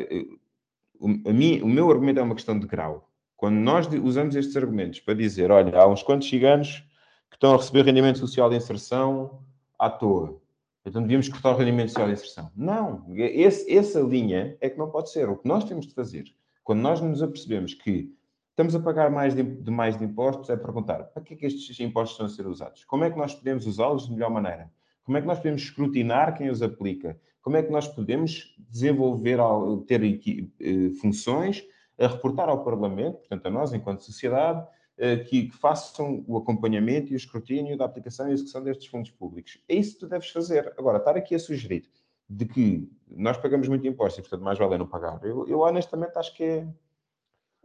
a 1.27 1.33
mim, 1.33 1.61
o 1.61 1.66
meu 1.66 1.91
argumento 1.91 2.20
é 2.20 2.22
uma 2.22 2.37
questão 2.37 2.57
de 2.57 2.68
grau. 2.68 3.11
Quando 3.37 3.57
nós 3.57 3.89
usamos 3.89 4.37
estes 4.37 4.57
argumentos 4.57 5.01
para 5.01 5.14
dizer, 5.14 5.51
olha, 5.51 5.77
há 5.77 5.89
uns 5.89 6.05
quantos 6.05 6.29
ciganos 6.29 6.85
que 7.29 7.35
estão 7.35 7.53
a 7.53 7.57
receber 7.57 7.85
rendimento 7.85 8.20
social 8.20 8.49
de 8.49 8.55
inserção 8.55 9.41
à 9.77 9.91
toa, 9.91 10.41
então 10.87 11.03
devíamos 11.03 11.28
cortar 11.28 11.51
o 11.51 11.57
rendimento 11.57 11.89
social 11.89 12.07
de 12.07 12.12
inserção. 12.14 12.51
Não, 12.55 13.05
esse, 13.16 13.70
essa 13.76 14.01
linha 14.01 14.57
é 14.61 14.70
que 14.70 14.78
não 14.78 14.89
pode 14.89 15.11
ser. 15.11 15.28
O 15.28 15.37
que 15.37 15.49
nós 15.49 15.64
temos 15.64 15.87
de 15.87 15.93
fazer, 15.93 16.24
quando 16.62 16.80
nós 16.80 17.01
nos 17.01 17.22
apercebemos 17.22 17.74
que 17.74 18.14
estamos 18.51 18.74
a 18.74 18.80
pagar 18.80 19.11
mais 19.11 19.34
de, 19.34 19.43
de 19.43 19.70
mais 19.70 19.99
de 19.99 20.05
impostos, 20.05 20.49
é 20.49 20.57
perguntar 20.57 21.03
para 21.05 21.22
que 21.22 21.34
é 21.34 21.37
que 21.37 21.45
estes 21.45 21.78
impostos 21.80 22.12
estão 22.12 22.26
a 22.26 22.28
ser 22.28 22.47
usados? 22.47 22.84
Como 22.84 23.05
é 23.05 23.11
que 23.11 23.18
nós 23.18 23.34
podemos 23.34 23.66
usá-los 23.66 24.07
de 24.07 24.12
melhor 24.12 24.30
maneira? 24.30 24.70
Como 25.03 25.18
é 25.18 25.20
que 25.20 25.26
nós 25.26 25.39
podemos 25.39 25.62
escrutinar 25.62 26.37
quem 26.37 26.49
os 26.49 26.62
aplica? 26.62 27.20
Como 27.43 27.57
é 27.57 27.62
que 27.62 27.70
nós 27.70 27.87
podemos 27.87 28.57
desenvolver, 28.70 29.39
ter 29.87 30.03
eh, 30.03 30.91
funções 31.01 31.64
a 31.99 32.07
reportar 32.07 32.49
ao 32.49 32.64
Parlamento, 32.64 33.18
portanto 33.18 33.47
a 33.47 33.51
nós 33.51 33.72
enquanto 33.72 34.05
sociedade, 34.05 34.66
que, 34.97 35.49
que, 35.49 35.57
façam 35.57 36.24
o 36.26 36.36
acompanhamento 36.36 37.12
e 37.12 37.14
o 37.14 37.16
escrutínio 37.16 37.76
da 37.76 37.84
aplicação 37.84 38.28
e 38.28 38.32
execução 38.32 38.62
destes 38.62 38.86
fundos 38.86 39.11
públicos. 39.11 39.59
É 39.68 39.74
isso 39.74 39.94
que 39.94 40.01
tu 40.01 40.09
deves 40.09 40.30
fazer. 40.30 40.72
Agora, 40.78 40.99
estar 40.99 41.16
aqui 41.16 41.34
a 41.34 41.38
sugerir 41.38 41.88
de 42.28 42.47
que 42.47 42.90
nós 43.09 43.36
pagamos 43.36 43.68
muito 43.68 43.86
imposto 43.86 44.20
e, 44.20 44.22
portanto, 44.22 44.42
mais 44.42 44.59
vale 44.59 44.78
não 44.78 44.86
pagar. 44.86 45.22
Eu, 45.22 45.47
eu 45.47 45.61
honestamente 45.61 46.16
acho 46.18 46.34
que 46.34 46.44
é 46.44 46.68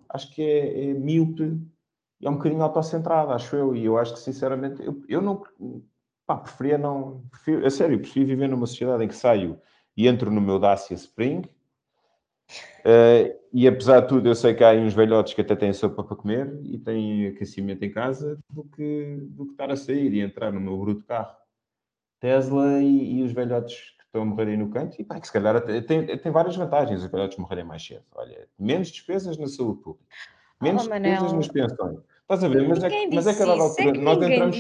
acho 0.10 0.30
que 0.34 0.42
é, 0.42 0.90
é 0.90 0.94
míope 0.94 1.58
é 2.22 2.30
um 2.30 2.36
bocadinho 2.36 2.62
autocentrado, 2.62 3.32
acho 3.32 3.56
eu, 3.56 3.76
e 3.76 3.86
eu 3.86 3.98
acho 3.98 4.14
que 4.14 4.20
sinceramente 4.20 4.84
eu, 4.86 5.02
eu 5.08 5.22
não 5.22 5.42
pá, 6.26 6.38
preferia 6.38 6.78
não, 6.78 7.24
prefiro, 7.32 7.66
a 7.66 7.70
sério, 7.70 8.00
prefiro 8.00 8.28
viver 8.28 8.48
numa 8.48 8.68
sociedade 8.68 9.04
em 9.04 9.08
que 9.08 9.16
saio 9.16 9.60
e 9.98 10.08
entro 10.08 10.30
no 10.30 10.40
meu 10.40 10.60
Dacia 10.60 10.96
Spring 10.96 11.42
Uh, 12.82 13.40
e 13.54 13.68
apesar 13.68 14.02
de 14.02 14.08
tudo, 14.08 14.28
eu 14.28 14.36
sei 14.36 14.54
que 14.54 14.64
há 14.64 14.72
uns 14.72 14.94
velhotes 14.94 15.34
que 15.34 15.42
até 15.42 15.56
têm 15.56 15.74
sopa 15.74 16.04
para 16.04 16.16
comer 16.16 16.60
e 16.64 16.78
têm 16.78 17.28
aquecimento 17.28 17.84
em 17.84 17.92
casa 17.92 18.40
do 18.50 18.64
que, 18.64 19.18
do 19.22 19.46
que 19.46 19.52
estar 19.52 19.70
a 19.70 19.76
sair 19.76 20.14
e 20.14 20.22
entrar 20.22 20.52
no 20.52 20.60
meu 20.60 20.78
bruto 20.78 21.04
carro. 21.06 21.36
Tesla 22.20 22.82
e, 22.82 23.20
e 23.20 23.24
os 23.24 23.32
velhotes 23.32 23.76
que 23.98 24.04
estão 24.06 24.22
a 24.22 24.26
morrer 24.26 24.50
aí 24.50 24.58
no 24.58 24.70
canto, 24.70 24.96
e 25.00 25.04
pá, 25.04 25.20
que 25.20 25.28
se 25.28 25.34
calhar 25.34 25.56
até, 25.56 25.82
tem, 25.82 26.06
tem 26.06 26.32
várias 26.32 26.56
vantagens 26.56 27.04
os 27.04 27.12
velhotes 27.12 27.38
morrerem 27.38 27.66
mais 27.66 27.86
cedo. 27.86 28.04
Olha, 28.16 28.48
menos 28.58 28.90
despesas 28.90 29.38
na 29.38 29.48
saúde 29.48 29.82
pública, 29.82 30.06
menos 30.62 30.86
oh, 30.86 30.90
despesas 30.90 31.34
nas 31.34 31.48
pensões. 31.48 32.00
Estás 32.22 32.44
a 32.46 32.48
ver? 32.48 32.66
Mas 32.66 32.82
é, 32.82 33.08
mas 33.14 33.28
é 33.28 33.34
que 33.34 33.44
a 33.44 33.46
dada 33.46 33.62
altura 33.62 33.90
é 33.90 34.02
nós 34.02 34.22
entramos. 34.22 34.58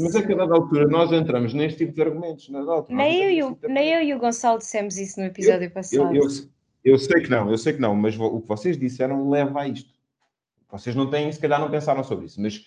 Mas 0.00 0.14
é 0.16 0.22
que 0.22 0.32
a 0.32 0.36
dada 0.36 0.54
altura 0.54 0.88
nós 0.88 1.12
entramos 1.12 1.54
neste 1.54 1.78
tipo 1.78 1.92
de 1.94 2.02
argumentos. 2.02 2.48
Na 2.48 2.84
nem, 2.88 3.38
eu, 3.38 3.54
tipo 3.54 3.68
nem 3.68 3.88
eu 3.90 4.02
e 4.02 4.14
o 4.14 4.18
Gonçalo 4.18 4.58
dissemos 4.58 4.98
isso 4.98 5.20
no 5.20 5.26
episódio 5.26 5.66
eu, 5.66 5.70
passado. 5.70 6.12
Eu, 6.12 6.24
eu, 6.24 6.28
eu 6.84 6.98
sei 6.98 7.22
que 7.22 7.30
não, 7.30 7.50
eu 7.50 7.56
sei 7.56 7.72
que 7.72 7.80
não, 7.80 7.94
mas 7.94 8.18
o 8.18 8.40
que 8.40 8.48
vocês 8.48 8.76
disseram 8.76 9.30
leva 9.30 9.62
a 9.62 9.68
isto. 9.68 9.94
Vocês 10.70 10.94
não 10.94 11.08
têm, 11.08 11.30
se 11.32 11.40
calhar 11.40 11.60
não 11.60 11.70
pensaram 11.70 12.02
sobre 12.04 12.26
isso, 12.26 12.40
mas 12.40 12.66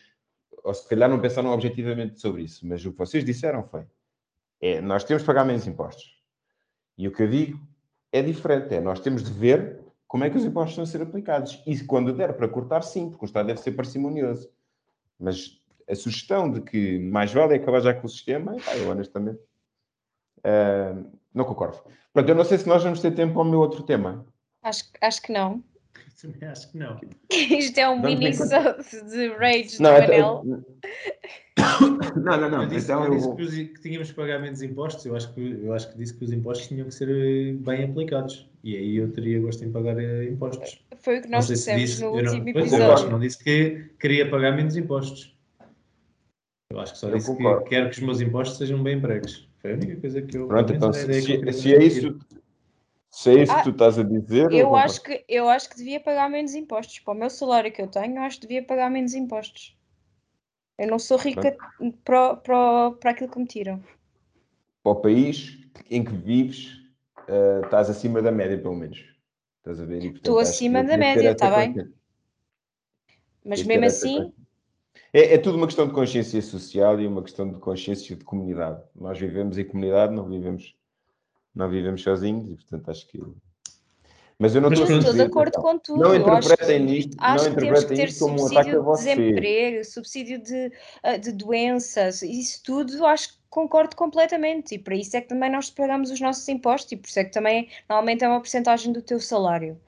ou 0.63 0.74
se 0.74 0.88
calhar 0.88 1.09
não 1.09 1.20
pensaram 1.20 1.51
objetivamente 1.51 2.20
sobre 2.20 2.43
isso, 2.43 2.68
mas 2.68 2.86
o 2.86 2.91
que 2.91 2.97
vocês 2.97 3.24
disseram 3.24 3.63
foi: 3.63 3.86
é, 4.59 4.82
nós 4.82 5.03
temos 5.03 5.24
de 5.24 5.28
pagar 5.28 5.45
menos 5.45 5.68
impostos. 5.68 6.18
E 6.97 7.07
o 7.07 7.11
que 7.11 7.24
eu 7.24 7.30
digo 7.30 7.59
é 8.11 8.22
diferente, 8.22 8.74
é 8.74 8.82
nós 8.82 8.99
temos 8.99 9.24
de 9.24 9.32
ver 9.32 9.80
como 10.07 10.24
é 10.24 10.30
que 10.30 10.38
os 10.38 10.45
impostos 10.45 10.72
estão 10.72 10.84
a 10.84 10.88
ser 10.88 11.01
aplicados. 11.01 11.61
E 11.65 11.80
quando 11.84 12.13
der 12.13 12.34
para 12.34 12.47
cortar, 12.47 12.82
sim, 12.82 13.09
porque 13.09 13.26
o 13.26 13.28
Estado 13.28 13.47
deve 13.47 13.59
ser 13.59 13.74
parcimonioso. 13.74 14.49
Mas 15.20 15.61
a 15.89 15.95
sugestão 15.95 16.51
de 16.51 16.61
que 16.61 16.99
mais 16.99 17.32
vale 17.32 17.55
acabar 17.55 17.82
já 17.82 17.93
com 17.93 18.07
o 18.07 18.09
sistema, 18.09 18.55
eu 18.76 18.89
honestamente 18.89 19.39
uh, 20.39 21.16
não 21.34 21.45
concordo. 21.45 21.80
Pronto, 22.13 22.30
eu 22.30 22.36
não 22.36 22.43
sei 22.45 22.57
se 22.57 22.67
nós 22.67 22.84
vamos 22.84 22.99
ter 22.99 23.11
tempo 23.13 23.39
ao 23.39 23.45
meu 23.45 23.59
outro 23.59 23.84
tema. 23.84 24.25
Acho, 24.63 24.84
acho 25.01 25.21
que 25.21 25.32
não. 25.32 25.63
Também 26.19 26.49
acho 26.49 26.71
que 26.71 26.78
não. 26.80 26.99
Isto 27.32 27.78
é 27.80 27.88
um 27.89 28.01
mini 28.01 28.32
de 28.32 29.28
rage 29.38 29.80
Não, 29.82 29.91
do 29.91 29.97
é- 29.97 30.01
Manel. 30.07 30.43
não, 32.17 32.38
não, 32.41 32.49
não. 32.49 32.63
eu 32.63 32.69
disse, 32.69 32.86
Então 32.91 33.01
eu 33.05 33.05
eu 33.05 33.15
disse 33.15 33.28
vou... 33.28 33.36
que, 33.36 33.41
os- 33.43 33.53
que 33.53 33.82
tínhamos 33.82 34.09
que 34.09 34.15
pagar 34.15 34.39
menos 34.41 34.61
impostos. 34.63 35.05
Eu 35.05 35.15
acho, 35.15 35.32
que, 35.34 35.59
eu 35.63 35.73
acho 35.73 35.91
que 35.91 35.97
disse 35.97 36.17
que 36.17 36.23
os 36.25 36.32
impostos 36.32 36.67
tinham 36.67 36.88
que 36.88 36.93
ser 36.93 37.09
eh, 37.09 37.53
bem 37.53 37.84
aplicados. 37.84 38.49
E 38.63 38.75
aí 38.75 38.95
eu 38.97 39.11
teria 39.11 39.39
gosto 39.39 39.63
em 39.63 39.71
pagar 39.71 39.97
eh, 39.99 40.25
impostos. 40.25 40.84
Foi 40.97 41.19
o 41.19 41.21
que 41.21 41.28
nós 41.30 41.45
dissemos 41.47 41.82
disse. 41.82 42.01
no 42.01 42.17
eu 42.17 42.23
não, 42.23 42.32
último 42.34 42.43
pois, 42.53 42.55
eu 42.55 42.61
episódio. 42.80 42.93
acho 42.93 43.05
que 43.05 43.11
não 43.11 43.19
disse 43.19 43.43
que 43.43 43.89
queria 43.99 44.28
pagar 44.30 44.55
menos 44.55 44.75
impostos. 44.75 45.38
Eu 46.71 46.80
acho 46.80 46.93
que 46.93 46.99
só 46.99 47.09
Eu 47.09 47.15
disse 47.17 47.30
que 47.32 47.38
concordo. 47.38 47.65
quero 47.65 47.89
que 47.89 47.95
os 47.97 48.01
meus 48.01 48.21
impostos 48.21 48.57
sejam 48.57 48.82
bem 48.82 48.97
empregos. 48.97 49.46
Foi 49.62 49.72
a 49.72 49.76
única 49.76 49.99
coisa 50.01 50.22
que 50.22 50.38
eu. 50.38 50.47
Pronto, 50.47 50.74
então 50.74 50.93
se, 50.93 51.03
ideia 51.05 51.22
que 51.22 51.32
eu 51.32 51.36
se, 51.36 51.39
queria 51.39 51.53
se 51.53 51.76
é 51.76 51.84
isso, 51.84 52.20
se 53.10 53.30
é 53.30 53.43
isso 53.43 53.53
Ah, 53.53 53.58
que 53.58 53.64
tu 53.64 53.70
estás 53.72 53.99
a 53.99 54.03
dizer, 54.03 54.51
Eu 54.51 54.76
acho, 54.76 55.01
que, 55.01 55.26
eu 55.28 55.49
acho 55.49 55.70
que 55.70 55.78
devia 55.78 55.99
pagar 55.99 56.30
menos 56.30 56.53
impostos. 56.53 56.99
Para 56.99 57.14
o 57.14 57.18
meu 57.18 57.30
salário 57.30 57.72
que 57.72 57.82
eu 57.82 57.88
tenho, 57.88 58.18
eu 58.18 58.22
acho 58.22 58.39
que 58.39 58.47
devia 58.47 58.64
pagar 58.64 58.89
menos 58.89 59.14
impostos. 59.14 59.76
Eu 60.78 60.88
não 60.88 60.99
sou 60.99 61.18
rica 61.18 61.58
para, 62.03 62.36
para, 62.36 62.91
para 62.91 63.12
aquilo 63.12 63.32
que 63.32 63.39
me 63.39 63.47
tiram. 63.47 63.84
para 64.84 64.91
o 64.91 65.01
país 65.01 65.58
em 65.89 66.03
que 66.03 66.16
vives, 66.16 66.80
eh, 67.28 67.62
estás 67.64 67.89
acima 67.89 68.22
da 68.22 68.32
média, 68.32 68.58
pelo 68.58 68.76
menos. 68.76 69.03
Estás 69.58 69.82
a 69.82 69.86
ver? 69.86 70.03
Estou 70.03 70.39
acima 70.39 70.84
da 70.84 70.97
média, 70.97 71.30
essa 71.30 71.36
tá 71.36 71.58
bem? 71.58 71.91
Mas 73.43 73.64
mesmo 73.64 73.86
assim. 73.86 74.34
É, 75.14 75.36
é 75.36 75.38
tudo 75.38 75.58
uma 75.58 75.68
questão 75.68 75.88
de 75.88 75.93
consciência 75.93 76.41
social 76.41 76.99
e 76.99 77.08
uma 77.08 77.24
questão 77.24 77.49
de 77.49 77.60
consciência 77.60 78.16
de 78.16 78.24
comunidade. 78.24 78.82
Nós 78.95 79.18
vivemos 79.18 79.58
em 79.58 79.64
comunidade, 79.66 80.14
não 80.14 80.26
vivemos, 80.26 80.76
não 81.55 81.70
vivemos 81.70 82.01
sozinhos 82.01 82.49
e, 82.49 82.55
portanto, 82.55 82.89
acho 82.91 83.08
que. 83.08 83.22
Mas 84.39 84.53
eu 84.53 84.62
não 84.62 84.70
Mas 84.70 84.80
estou 84.80 84.99
de 84.99 85.03
dizer, 85.03 85.24
acordo 85.24 85.47
atenção, 85.47 85.64
com 85.64 85.80
tudo. 85.80 85.99
Não 85.99 86.16
interpretem 86.16 86.86
que- 86.86 86.93
nisto, 86.93 87.18
Acho 87.20 87.45
não 87.45 87.53
que 87.55 87.60
temos 87.60 87.80
que 87.80 87.86
interpretem 87.86 87.97
ter 87.97 88.12
isto 88.12 88.20
como 88.20 88.41
um 88.41 88.45
ataque 88.45 88.70
a 88.70 88.74
subsídio 88.74 89.16
de 89.16 89.16
desemprego, 89.24 89.86
subsídio 89.86 90.43
de, 90.43 90.72
ah, 91.01 91.18
de 91.18 91.32
doenças, 91.32 92.22
isso 92.22 92.62
tudo 92.64 93.03
acho 93.05 93.30
que 93.30 93.38
concordo 93.49 93.95
completamente. 93.95 94.76
E 94.76 94.78
para 94.78 94.93
isso 94.95 95.18
é 95.18 95.22
que 95.22 95.28
também 95.30 95.51
nós 95.51 95.72
pagamos 95.72 96.12
os 96.12 96.22
nossos 96.22 96.47
impostos 96.49 96.91
e 96.91 96.97
por 96.97 97.08
isso 97.08 97.20
é 97.20 97.24
que 97.24 97.32
também 97.32 97.68
normalmente 97.89 98.24
é 98.24 98.28
uma 98.28 98.39
porcentagem 98.39 98.93
do 98.93 99.01
teu 99.01 99.20
salário. 99.20 99.80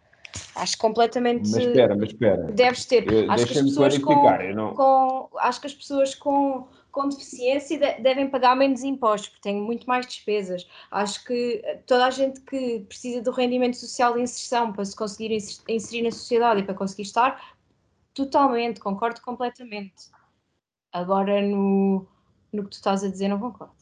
Acho 0.55 0.77
completamente. 0.77 1.49
Mas 1.49 1.55
espera, 1.65 1.95
mas 1.95 2.09
espera. 2.09 2.43
Deves 2.51 2.85
ter. 2.85 3.11
Eu- 3.11 3.31
Acho 3.31 3.45
que 3.45 3.53
as 3.57 3.61
pessoas 3.65 3.97
com, 3.97 4.53
não... 4.55 4.73
com- 4.75 5.29
acho 5.39 5.61
que 5.61 5.67
as 5.67 5.73
pessoas 5.73 6.15
com, 6.15 6.67
com 6.91 7.07
deficiência 7.09 7.77
de- 7.79 8.01
devem 8.01 8.29
pagar 8.29 8.55
menos 8.55 8.83
impostos, 8.83 9.29
porque 9.29 9.41
têm 9.43 9.61
muito 9.61 9.87
mais 9.87 10.05
despesas. 10.05 10.67
Acho 10.91 11.23
que 11.25 11.61
toda 11.87 12.05
a 12.05 12.09
gente 12.11 12.41
que 12.41 12.81
precisa 12.81 13.21
do 13.21 13.31
rendimento 13.31 13.77
social 13.77 14.13
de 14.13 14.21
inserção 14.21 14.73
para 14.73 14.83
se 14.85 14.95
conseguir 14.95 15.33
inser- 15.33 15.63
inserir 15.67 16.01
na 16.03 16.11
sociedade 16.11 16.59
e 16.61 16.63
para 16.63 16.73
conseguir 16.75 17.03
estar, 17.03 17.55
totalmente, 18.13 18.79
concordo 18.79 19.21
completamente. 19.21 20.09
Agora, 20.91 21.41
no, 21.41 22.05
no 22.51 22.63
que 22.63 22.69
tu 22.69 22.73
estás 22.73 23.03
a 23.03 23.09
dizer, 23.09 23.27
não 23.29 23.39
concordo. 23.39 23.73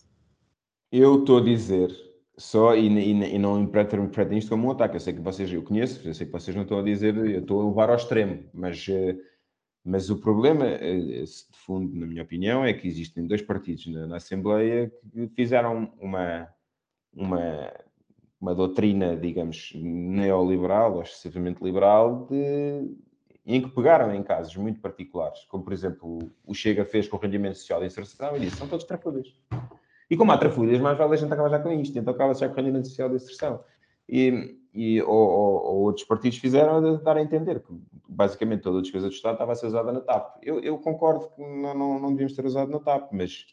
Eu 0.92 1.20
estou 1.20 1.40
a 1.40 1.42
dizer 1.44 2.07
só, 2.38 2.76
e, 2.76 2.88
e, 2.88 3.36
e 3.36 3.40
não 3.40 3.60
interpretem 3.60 4.00
interpretem 4.00 4.38
isto 4.38 4.50
como 4.50 4.68
um 4.68 4.72
ataque. 4.72 4.96
Eu 4.96 5.00
sei 5.00 5.14
que 5.14 5.22
vocês, 5.22 5.52
eu 5.52 5.64
conheço, 5.64 6.08
eu 6.08 6.14
sei 6.14 6.28
que 6.28 6.32
vocês 6.32 6.56
não 6.56 6.64
estão 6.64 6.80
a 6.80 6.84
dizer, 6.84 7.18
eu 7.18 7.40
estou 7.40 7.62
a 7.62 7.66
levar 7.66 7.90
ao 7.90 7.96
extremo, 7.96 8.44
mas, 8.54 8.86
eh, 8.90 9.18
mas 9.84 10.10
o 10.10 10.18
problema, 10.20 10.66
eh, 10.68 11.24
de 11.24 11.58
fundo, 11.66 11.96
na 11.98 12.06
minha 12.06 12.24
opinião, 12.24 12.64
é 12.64 12.74
que 12.74 12.88
existem 12.88 13.26
dois 13.26 13.42
partidos 13.42 13.88
na, 13.88 14.06
na 14.06 14.18
Assembleia 14.18 14.92
que 15.12 15.28
fizeram 15.30 15.92
uma, 16.00 16.48
uma, 17.12 17.74
uma 18.40 18.54
doutrina, 18.54 19.16
digamos, 19.16 19.72
neoliberal 19.76 20.96
ou 20.96 21.02
excessivamente 21.02 21.64
liberal, 21.64 22.28
de, 22.30 22.96
em 23.48 23.62
que 23.62 23.70
pegaram 23.70 24.14
em 24.14 24.22
casos 24.22 24.56
muito 24.58 24.80
particulares, 24.80 25.44
como 25.46 25.64
por 25.64 25.74
exemplo 25.74 26.20
o 26.46 26.54
Chega 26.54 26.86
fez 26.86 27.08
com 27.08 27.18
o 27.18 27.20
rendimento 27.20 27.58
social 27.58 27.80
de 27.80 27.88
inserção 27.88 28.38
e 28.38 28.42
disse: 28.42 28.58
são 28.58 28.68
todos 28.68 28.86
trafudas. 28.86 29.34
E 30.10 30.16
como 30.16 30.32
há 30.32 30.38
trafolhas, 30.38 30.80
mais 30.80 30.98
vale 30.98 31.14
a 31.14 31.18
gente 31.18 31.34
acabar 31.34 31.50
já 31.50 31.60
com 31.60 31.72
isto. 31.72 31.98
Então 31.98 32.14
acaba-se 32.14 32.42
já 32.42 32.48
com 32.48 32.54
o 32.54 32.58
rendimento 32.58 32.88
social 32.88 33.10
de 33.10 33.16
inserção. 33.16 33.64
E, 34.08 34.58
e 34.74 35.02
ou, 35.02 35.10
ou- 35.14 35.66
ou 35.66 35.76
outros 35.82 36.06
partidos 36.06 36.38
fizeram 36.38 36.82
de 36.98 37.04
dar 37.04 37.18
a 37.18 37.22
entender 37.22 37.60
que 37.62 37.74
basicamente 38.08 38.62
toda 38.62 38.80
a 38.80 38.82
despesa 38.82 39.08
do 39.10 39.14
Estado 39.14 39.34
estava 39.34 39.52
a 39.52 39.56
ser 39.56 39.68
usada 39.68 39.92
na 39.92 40.00
TAP. 40.02 40.38
Eu, 40.42 40.60
eu 40.62 40.78
concordo 40.78 41.30
que 41.32 41.42
não, 41.42 41.74
não, 41.74 42.00
não 42.00 42.10
devíamos 42.12 42.34
ter 42.34 42.46
usado 42.46 42.72
na 42.72 42.80
TAP, 42.80 43.12
mas, 43.12 43.46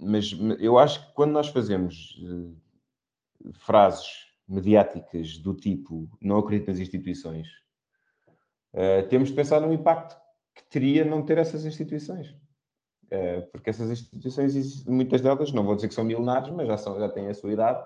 mas 0.00 0.32
eu 0.58 0.78
acho 0.78 1.06
que 1.06 1.12
quando 1.14 1.30
nós 1.32 1.46
fazemos 1.48 2.20
eh, 2.24 3.50
frases 3.52 4.26
mediáticas 4.48 5.38
do 5.38 5.54
tipo 5.54 6.08
não 6.20 6.38
acredito 6.38 6.68
nas 6.68 6.80
instituições, 6.80 7.46
eh, 8.72 9.02
temos 9.02 9.28
de 9.28 9.34
pensar 9.34 9.60
no 9.60 9.72
impacto 9.72 10.16
que 10.54 10.64
teria 10.64 11.04
não 11.04 11.22
ter 11.24 11.38
essas 11.38 11.64
instituições. 11.64 12.34
Eh, 13.10 13.40
porque 13.52 13.70
essas 13.70 13.90
instituições, 13.90 14.84
muitas 14.84 15.20
delas, 15.20 15.52
não 15.52 15.64
vou 15.64 15.74
dizer 15.74 15.88
que 15.88 15.94
são 15.94 16.04
milenares, 16.04 16.50
mas 16.50 16.66
já, 16.66 16.76
são, 16.76 16.98
já 16.98 17.08
têm 17.08 17.28
a 17.28 17.34
sua 17.34 17.52
idade 17.52 17.82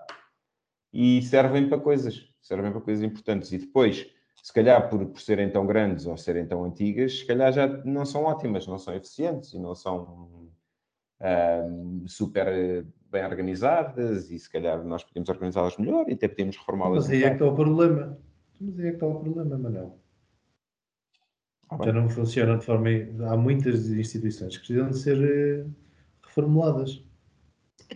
e 0.92 1.22
servem 1.22 1.68
para 1.68 1.78
coisas, 1.78 2.28
servem 2.40 2.72
para 2.72 2.80
coisas 2.80 3.04
importantes. 3.04 3.52
E 3.52 3.58
depois, 3.58 4.10
se 4.42 4.52
calhar 4.52 4.88
por, 4.88 5.06
por 5.06 5.20
serem 5.20 5.50
tão 5.50 5.66
grandes 5.66 6.06
ou 6.06 6.16
serem 6.16 6.46
tão 6.46 6.64
antigas, 6.64 7.20
se 7.20 7.26
calhar 7.26 7.52
já 7.52 7.66
não 7.84 8.04
são 8.04 8.24
ótimas, 8.24 8.66
não 8.66 8.78
são 8.78 8.94
eficientes 8.94 9.52
e 9.52 9.58
não 9.58 9.74
são 9.74 10.48
ahm, 11.20 12.04
super 12.06 12.48
eh, 12.48 12.84
bem 13.10 13.24
organizadas 13.24 14.30
e 14.30 14.38
se 14.38 14.50
calhar 14.50 14.84
nós 14.84 15.04
podemos 15.04 15.28
organizá-las 15.28 15.76
melhor 15.76 16.08
e 16.08 16.14
até 16.14 16.26
podemos 16.26 16.56
reformá-las. 16.56 17.04
Mas 17.04 17.10
aí 17.10 17.22
é 17.22 17.28
que 17.28 17.34
está 17.34 17.46
o 17.46 17.54
problema. 17.54 18.18
Mas 18.60 18.78
aí 18.78 18.86
é 18.86 18.90
que 18.90 18.96
está 18.96 19.06
o 19.06 19.20
problema, 19.20 19.56
Manuel. 19.56 20.01
Bem. 21.78 21.86
Já 21.86 21.92
não 21.92 22.08
funciona 22.08 22.58
de 22.58 22.64
forma. 22.64 22.88
Há 23.30 23.36
muitas 23.36 23.88
instituições 23.90 24.56
que 24.56 24.66
precisam 24.66 24.90
de 24.90 24.98
ser 24.98 25.22
eh, 25.22 25.66
reformuladas. 26.24 27.02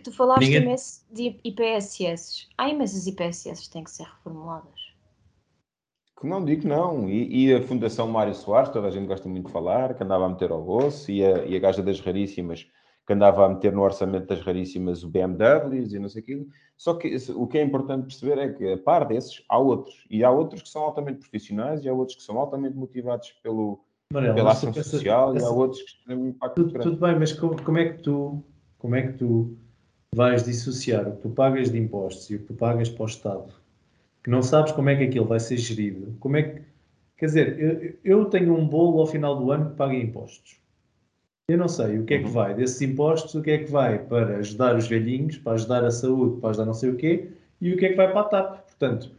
Tu 0.03 0.11
falaste 0.11 0.41
Ninguém- 0.41 0.61
imenso 0.61 1.05
de 1.11 1.39
IPSS. 1.43 2.47
Há 2.57 2.69
imensas 2.69 3.07
IPSS 3.07 3.63
que 3.63 3.69
têm 3.71 3.83
que 3.83 3.91
ser 3.91 4.03
reformuladas. 4.03 4.79
Que 6.19 6.27
não 6.27 6.43
digo 6.43 6.67
não. 6.67 7.09
E, 7.09 7.45
e 7.47 7.53
a 7.53 7.61
Fundação 7.61 8.07
Mário 8.07 8.33
Soares, 8.33 8.69
toda 8.69 8.87
a 8.87 8.91
gente 8.91 9.07
gosta 9.07 9.27
muito 9.29 9.47
de 9.47 9.51
falar, 9.51 9.93
que 9.95 10.03
andava 10.03 10.25
a 10.25 10.29
meter 10.29 10.51
ao 10.51 10.63
bolso, 10.63 11.11
e 11.11 11.23
a, 11.23 11.45
e 11.45 11.55
a 11.55 11.59
gaja 11.59 11.81
das 11.81 11.99
raríssimas, 11.99 12.67
que 13.07 13.13
andava 13.13 13.45
a 13.45 13.49
meter 13.49 13.71
no 13.71 13.81
orçamento 13.81 14.27
das 14.27 14.41
raríssimas 14.41 15.01
o 15.01 15.07
BMWs 15.07 15.93
e 15.93 15.99
não 15.99 16.09
sei 16.09 16.21
aquilo. 16.21 16.45
Só 16.75 16.93
que 16.93 17.15
o 17.33 17.47
que 17.47 17.57
é 17.57 17.63
importante 17.63 18.03
perceber 18.03 18.37
é 18.37 18.49
que, 18.49 18.73
a 18.73 18.77
par 18.77 19.07
desses, 19.07 19.41
há 19.47 19.57
outros. 19.57 20.05
E 20.09 20.25
há 20.25 20.29
outros 20.29 20.61
que 20.61 20.67
são 20.67 20.81
altamente 20.81 21.19
profissionais 21.19 21.85
e 21.85 21.89
há 21.89 21.93
outros 21.93 22.17
que 22.17 22.23
são 22.23 22.37
altamente 22.37 22.75
motivados 22.75 23.31
pelo, 23.41 23.79
Manuel, 24.11 24.35
pela 24.35 24.51
ação 24.51 24.73
pensas- 24.73 24.91
social 24.91 25.33
e 25.37 25.41
há 25.41 25.49
outros 25.49 25.81
que 25.81 26.05
têm 26.05 26.17
um 26.17 26.27
impacto 26.27 26.59
muito 26.59 26.73
grande. 26.73 26.89
Tudo 26.89 26.99
bem, 26.99 27.17
mas 27.17 27.31
como, 27.31 27.63
como 27.63 27.77
é 27.77 27.93
que 27.93 28.03
tu, 28.03 28.43
como 28.77 28.95
é 28.95 29.01
que 29.03 29.13
tu 29.13 29.57
vais 30.13 30.43
dissociar 30.43 31.07
o 31.07 31.15
que 31.15 31.21
tu 31.21 31.29
pagas 31.29 31.71
de 31.71 31.77
impostos 31.77 32.29
e 32.29 32.35
o 32.35 32.39
que 32.39 32.45
tu 32.45 32.53
pagas 32.55 32.89
para 32.89 33.03
o 33.03 33.07
Estado, 33.07 33.53
que 34.21 34.29
não 34.29 34.43
sabes 34.43 34.73
como 34.73 34.89
é 34.89 34.97
que 34.97 35.03
aquilo 35.03 35.25
vai 35.25 35.39
ser 35.39 35.55
gerido? 35.55 36.13
Como 36.19 36.35
é 36.35 36.43
que, 36.43 36.61
quer 37.15 37.27
dizer, 37.27 37.57
eu, 37.57 37.93
eu 38.03 38.25
tenho 38.25 38.53
um 38.53 38.67
bolo 38.67 38.99
ao 38.99 39.07
final 39.07 39.37
do 39.37 39.49
ano 39.49 39.69
que 39.69 39.77
paga 39.77 39.95
impostos. 39.95 40.59
Eu 41.49 41.57
não 41.57 41.69
sei 41.69 41.97
o 41.97 42.03
que 42.03 42.13
é 42.15 42.19
que 42.19 42.25
Uhum. 42.25 42.31
vai 42.31 42.53
desses 42.53 42.81
impostos, 42.81 43.33
o 43.33 43.41
que 43.41 43.51
é 43.51 43.57
que 43.59 43.71
vai 43.71 43.99
para 43.99 44.35
ajudar 44.39 44.75
os 44.75 44.85
velhinhos, 44.85 45.37
para 45.37 45.53
ajudar 45.53 45.81
a 45.85 45.91
saúde, 45.91 46.41
para 46.41 46.49
ajudar 46.49 46.65
não 46.65 46.73
sei 46.73 46.89
o 46.89 46.95
quê, 46.97 47.29
e 47.61 47.71
o 47.73 47.77
que 47.77 47.85
é 47.85 47.89
que 47.89 47.95
vai 47.95 48.11
para 48.11 48.19
a 48.19 48.23
TAP. 48.25 48.65
Portanto, 48.65 49.11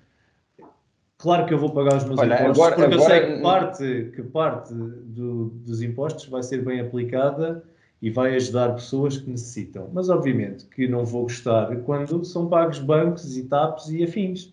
claro 1.16 1.46
que 1.46 1.54
eu 1.54 1.58
vou 1.58 1.70
pagar 1.70 1.96
os 1.96 2.04
meus 2.04 2.20
Olha, 2.20 2.34
impostos, 2.34 2.58
agora- 2.58 2.76
porque 2.76 2.94
eu 2.94 3.02
agora- 3.02 3.14
sei 3.24 3.34
que 3.36 3.42
parte, 3.42 4.12
que 4.14 4.22
parte 4.24 4.74
do- 4.74 5.46
dos 5.46 5.80
impostos 5.80 6.26
vai 6.26 6.42
ser 6.42 6.62
bem 6.62 6.80
aplicada 6.80 7.64
e 8.02 8.10
vai 8.10 8.34
ajudar 8.34 8.74
pessoas 8.74 9.16
que 9.16 9.30
necessitam. 9.30 9.88
Mas, 9.94 10.10
obviamente, 10.10 10.66
que 10.66 10.86
não 10.86 11.06
vou 11.06 11.22
gostar 11.22 11.74
quando 11.78 12.22
são 12.26 12.46
pagos 12.46 12.78
bancos 12.78 13.38
e 13.38 13.44
TAPs 13.44 13.88
e 13.88 14.04
afins, 14.04 14.52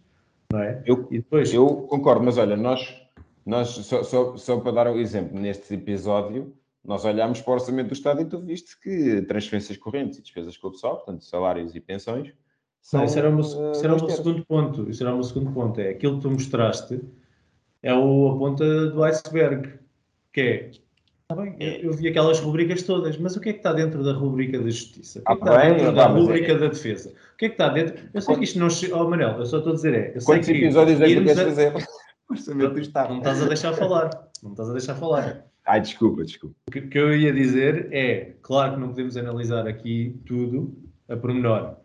não 0.49 0.61
é? 0.61 0.81
Eu, 0.85 1.05
E 1.11 1.17
depois, 1.17 1.53
eu 1.53 1.67
concordo, 1.67 2.23
mas 2.23 2.37
olha, 2.37 2.55
nós, 2.55 2.95
nós 3.45 3.67
só, 3.67 4.01
só, 4.01 4.37
só 4.37 4.61
para 4.61 4.71
dar 4.71 4.87
um 4.87 4.97
exemplo, 4.97 5.37
neste 5.37 5.73
episódio, 5.73 6.53
nós 6.85 7.03
olhámos 7.05 7.41
para 7.41 7.51
o 7.51 7.53
orçamento 7.55 7.87
do 7.87 7.93
Estado 7.93 8.21
e 8.21 8.25
tu 8.25 8.39
viste 8.39 8.79
que 8.79 9.21
transferências 9.23 9.77
correntes 9.77 10.19
e 10.19 10.21
despesas 10.21 10.55
com 10.57 10.67
o 10.67 10.71
pessoal, 10.71 10.97
portanto, 10.97 11.23
salários 11.25 11.75
e 11.75 11.79
pensões, 11.79 12.31
são. 12.81 12.99
Não, 12.99 13.05
isso 13.07 13.17
era 13.19 13.29
o 13.29 13.33
meu, 13.33 13.43
eh, 13.43 13.71
isso 13.71 13.83
era 13.85 13.95
o 13.95 13.99
meu 13.99 14.09
segundo 14.09 14.45
ponto. 14.45 14.89
Isso 14.89 15.03
era 15.03 15.11
o 15.11 15.15
meu 15.15 15.23
segundo 15.23 15.51
ponto. 15.51 15.79
É 15.81 15.89
aquilo 15.89 16.17
que 16.17 16.21
tu 16.21 16.29
mostraste 16.31 17.01
é 17.81 17.93
o, 17.93 18.29
a 18.31 18.37
ponta 18.37 18.87
do 18.91 19.03
iceberg. 19.03 19.73
Que 20.31 20.41
é. 20.41 20.71
Tá 21.27 21.35
bem, 21.35 21.55
eu, 21.59 21.89
eu 21.89 21.93
vi 21.93 22.07
aquelas 22.07 22.39
rubricas 22.39 22.83
todas, 22.83 23.17
mas 23.17 23.35
o 23.35 23.39
que 23.41 23.49
é 23.49 23.53
que 23.53 23.57
está 23.59 23.73
dentro 23.73 24.03
da 24.03 24.13
rubrica 24.13 24.59
da 24.59 24.65
justiça? 24.65 25.21
O 25.21 25.23
que 25.23 25.31
é 25.31 25.35
que 25.35 25.41
está 25.41 25.57
bem, 25.57 25.69
dentro 25.73 25.85
da 25.95 26.07
mas 26.09 26.17
é- 26.17 26.21
rubrica 26.21 26.55
da 26.59 26.67
defesa? 26.67 27.09
O 27.09 27.37
que 27.37 27.45
é 27.45 27.49
que 27.49 27.53
está 27.55 27.69
dentro? 27.69 28.09
Eu 28.13 28.21
sei 28.21 28.35
que 28.35 28.43
isto 28.43 28.59
não. 28.59 28.69
che- 28.69 28.93
Oh, 28.93 29.09
Manel, 29.09 29.39
eu 29.39 29.45
só 29.47 29.57
estou 29.57 29.71
a 29.73 29.75
dizer 29.75 29.93
é. 29.95 30.09
Eu 30.15 30.21
sei 30.21 30.35
Quantos 30.35 30.47
que 30.49 30.53
episódios 30.57 31.01
é 31.01 31.05
que 31.07 31.15
tu 31.15 31.23
queres 31.23 31.39
a- 31.39 31.45
fazer? 31.45 31.73
Orçamento 32.29 32.69
do 32.69 32.73
Não 32.75 32.81
Estado. 32.81 33.11
me 33.13 33.17
estás 33.19 33.41
a 33.41 33.47
deixar 33.47 33.73
falar. 33.73 34.29
Não 34.43 34.51
estás 34.51 34.69
a 34.69 34.73
deixar 34.73 34.95
falar. 34.95 35.45
Ai, 35.65 35.81
desculpa, 35.81 36.23
desculpa. 36.23 36.55
O 36.67 36.71
que, 36.71 36.81
que 36.81 36.97
eu 36.97 37.15
ia 37.15 37.33
dizer 37.33 37.87
é, 37.91 38.35
claro 38.41 38.73
que 38.73 38.79
não 38.79 38.89
podemos 38.89 39.17
analisar 39.17 39.67
aqui 39.67 40.19
tudo 40.25 40.77
a 41.09 41.15
pormenor, 41.17 41.77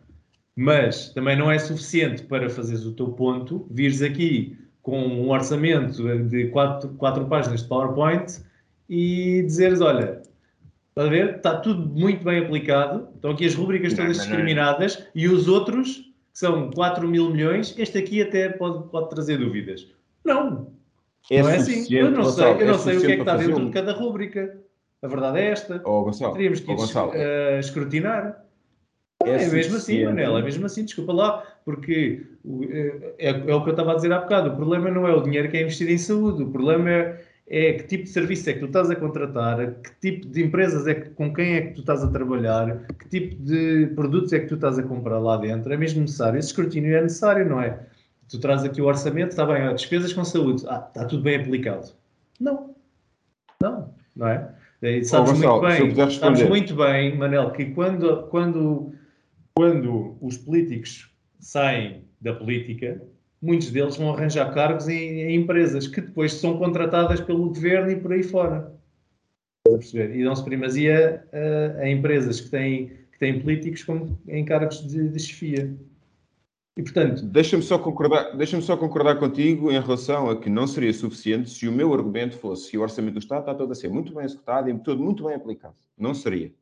mas 0.55 1.09
também 1.09 1.35
não 1.35 1.49
é 1.49 1.57
suficiente 1.57 2.23
para 2.23 2.49
fazeres 2.49 2.85
o 2.85 2.93
teu 2.93 3.09
ponto, 3.09 3.65
vires 3.71 4.01
aqui 4.01 4.57
com 4.81 4.99
um 4.99 5.29
orçamento 5.29 6.03
de 6.27 6.47
quatro, 6.47 6.89
quatro 6.89 7.25
páginas 7.25 7.61
de 7.61 7.67
PowerPoint 7.67 8.41
e 8.87 9.43
dizeres, 9.43 9.81
olha, 9.81 10.21
está 10.89 11.03
a 11.03 11.09
ver? 11.09 11.35
Está 11.37 11.57
tudo 11.57 11.87
muito 11.87 12.23
bem 12.23 12.39
aplicado, 12.39 13.07
estão 13.15 13.31
aqui 13.31 13.45
as 13.45 13.55
rubricas 13.55 13.93
todas 13.93 14.17
não, 14.17 14.25
discriminadas 14.25 14.99
não. 14.99 15.05
e 15.15 15.27
os 15.27 15.47
outros, 15.47 15.97
que 15.97 16.39
são 16.39 16.69
4 16.71 17.07
mil 17.07 17.31
milhões, 17.31 17.75
este 17.77 17.97
aqui 17.97 18.21
até 18.21 18.49
pode, 18.49 18.89
pode 18.89 19.09
trazer 19.09 19.37
dúvidas. 19.37 19.87
Não, 20.23 20.71
é 21.29 21.41
não 21.41 21.49
é 21.49 21.55
assim. 21.57 21.93
Eu 21.93 22.11
não 22.11 22.23
sei, 22.25 22.45
eu 22.45 22.65
não 22.65 22.75
é 22.75 22.77
sei 22.77 22.97
o 22.97 23.01
que 23.01 23.11
é 23.11 23.15
que 23.15 23.21
está 23.21 23.37
dentro 23.37 23.65
de 23.65 23.71
cada 23.71 23.93
rúbrica. 23.93 24.57
A 25.01 25.07
verdade 25.07 25.39
é 25.39 25.47
esta. 25.47 25.81
Oh, 25.83 26.03
Gonçalo, 26.03 26.33
Teríamos 26.33 26.59
que 26.59 26.71
oh, 26.71 26.75
Gonçalo. 26.75 27.11
Uh, 27.11 27.59
escrutinar. 27.59 28.45
É, 29.23 29.43
é 29.43 29.49
mesmo 29.49 29.77
assim, 29.77 30.03
Manela, 30.03 30.39
é 30.39 30.43
mesmo 30.43 30.65
assim, 30.65 30.83
desculpa 30.83 31.13
lá, 31.13 31.43
porque 31.63 32.23
é, 32.69 33.29
é, 33.29 33.29
é, 33.29 33.55
o 33.55 33.63
que 33.63 33.69
eu 33.69 33.71
estava 33.71 33.91
a 33.91 33.95
dizer 33.95 34.11
há 34.11 34.19
bocado. 34.19 34.49
O 34.49 34.55
problema 34.55 34.89
não 34.89 35.07
é 35.07 35.13
o 35.13 35.21
dinheiro 35.21 35.49
que 35.49 35.57
é 35.57 35.61
investido 35.61 35.91
em 35.91 35.97
saúde, 35.97 36.43
o 36.43 36.49
problema 36.49 36.89
é, 36.89 37.21
é 37.47 37.73
que 37.73 37.83
tipo 37.83 38.03
de 38.05 38.09
serviço 38.09 38.49
é 38.49 38.53
que 38.53 38.59
tu 38.59 38.65
estás 38.65 38.89
a 38.89 38.95
contratar, 38.95 39.75
que 39.75 39.91
tipo 39.99 40.27
de 40.27 40.43
empresas 40.43 40.87
é 40.87 40.95
que, 40.95 41.09
com 41.11 41.31
quem 41.33 41.55
é 41.55 41.61
que 41.61 41.73
tu 41.75 41.81
estás 41.81 42.03
a 42.03 42.07
trabalhar, 42.09 42.79
que 42.97 43.09
tipo 43.09 43.35
de 43.43 43.91
produtos 43.95 44.33
é 44.33 44.39
que 44.39 44.47
tu 44.47 44.55
estás 44.55 44.79
a 44.79 44.83
comprar 44.83 45.19
lá 45.19 45.37
dentro. 45.37 45.71
É 45.71 45.77
mesmo 45.77 46.01
necessário. 46.01 46.39
Esse 46.39 46.49
escrutínio 46.49 46.95
é 46.95 47.01
necessário, 47.01 47.47
não 47.47 47.61
é? 47.61 47.79
Tu 48.31 48.39
traz 48.39 48.63
aqui 48.63 48.81
o 48.81 48.85
orçamento, 48.85 49.31
está 49.31 49.45
bem, 49.45 49.75
despesas 49.75 50.13
com 50.13 50.23
saúde, 50.23 50.63
ah, 50.67 50.85
está 50.87 51.03
tudo 51.03 51.21
bem 51.21 51.35
aplicado. 51.35 51.91
Não, 52.39 52.73
não, 53.61 53.93
não 54.15 54.27
é? 54.27 54.55
E 54.81 55.03
sabes, 55.03 55.31
oh, 55.43 55.61
muito 55.61 55.93
bem, 55.93 56.09
sabes 56.11 56.47
muito 56.47 56.75
bem, 56.75 57.17
Manel, 57.17 57.51
que 57.51 57.65
quando, 57.65 58.23
quando, 58.27 58.93
quando 59.53 60.15
os 60.21 60.37
políticos 60.37 61.11
saem 61.41 62.05
da 62.21 62.33
política, 62.33 63.01
muitos 63.41 63.69
deles 63.69 63.97
vão 63.97 64.13
arranjar 64.13 64.53
cargos 64.53 64.87
em, 64.87 65.23
em 65.23 65.35
empresas 65.35 65.85
que 65.87 65.99
depois 65.99 66.33
são 66.33 66.57
contratadas 66.57 67.19
pelo 67.19 67.49
governo 67.49 67.91
e 67.91 67.97
por 67.97 68.13
aí 68.13 68.23
fora. 68.23 68.73
a 69.67 69.71
perceber? 69.71 70.15
E 70.15 70.23
dão-se 70.23 70.43
primazia 70.43 71.21
a, 71.33 71.81
a, 71.81 71.89
empresas 71.89 72.39
que 72.39 72.49
têm, 72.49 72.91
que 73.11 73.19
têm 73.19 73.41
políticos 73.41 73.83
como 73.83 74.17
em 74.25 74.45
cargos 74.45 74.87
de, 74.87 75.09
de 75.09 75.19
chefia. 75.19 75.75
E, 76.77 76.81
portanto, 76.83 77.25
deixa-me 77.25 77.61
só, 77.61 77.77
concordar, 77.77 78.35
deixa 78.37 78.59
só 78.61 78.77
concordar 78.77 79.19
contigo 79.19 79.71
em 79.71 79.79
relação 79.79 80.29
a 80.29 80.39
que 80.39 80.49
não 80.49 80.65
seria 80.65 80.93
suficiente 80.93 81.49
se 81.49 81.67
o 81.67 81.71
meu 81.71 81.93
argumento 81.93 82.37
fosse 82.37 82.71
que 82.71 82.77
o 82.77 82.81
orçamento 82.81 83.15
do 83.15 83.19
Estado 83.19 83.41
está 83.41 83.53
todo 83.53 83.71
a 83.71 83.75
ser 83.75 83.89
muito 83.89 84.13
bem 84.13 84.23
executado 84.23 84.69
e 84.69 84.79
todo 84.79 85.03
muito 85.03 85.25
bem 85.25 85.35
aplicado. 85.35 85.75
Não 85.97 86.13
seria. 86.13 86.53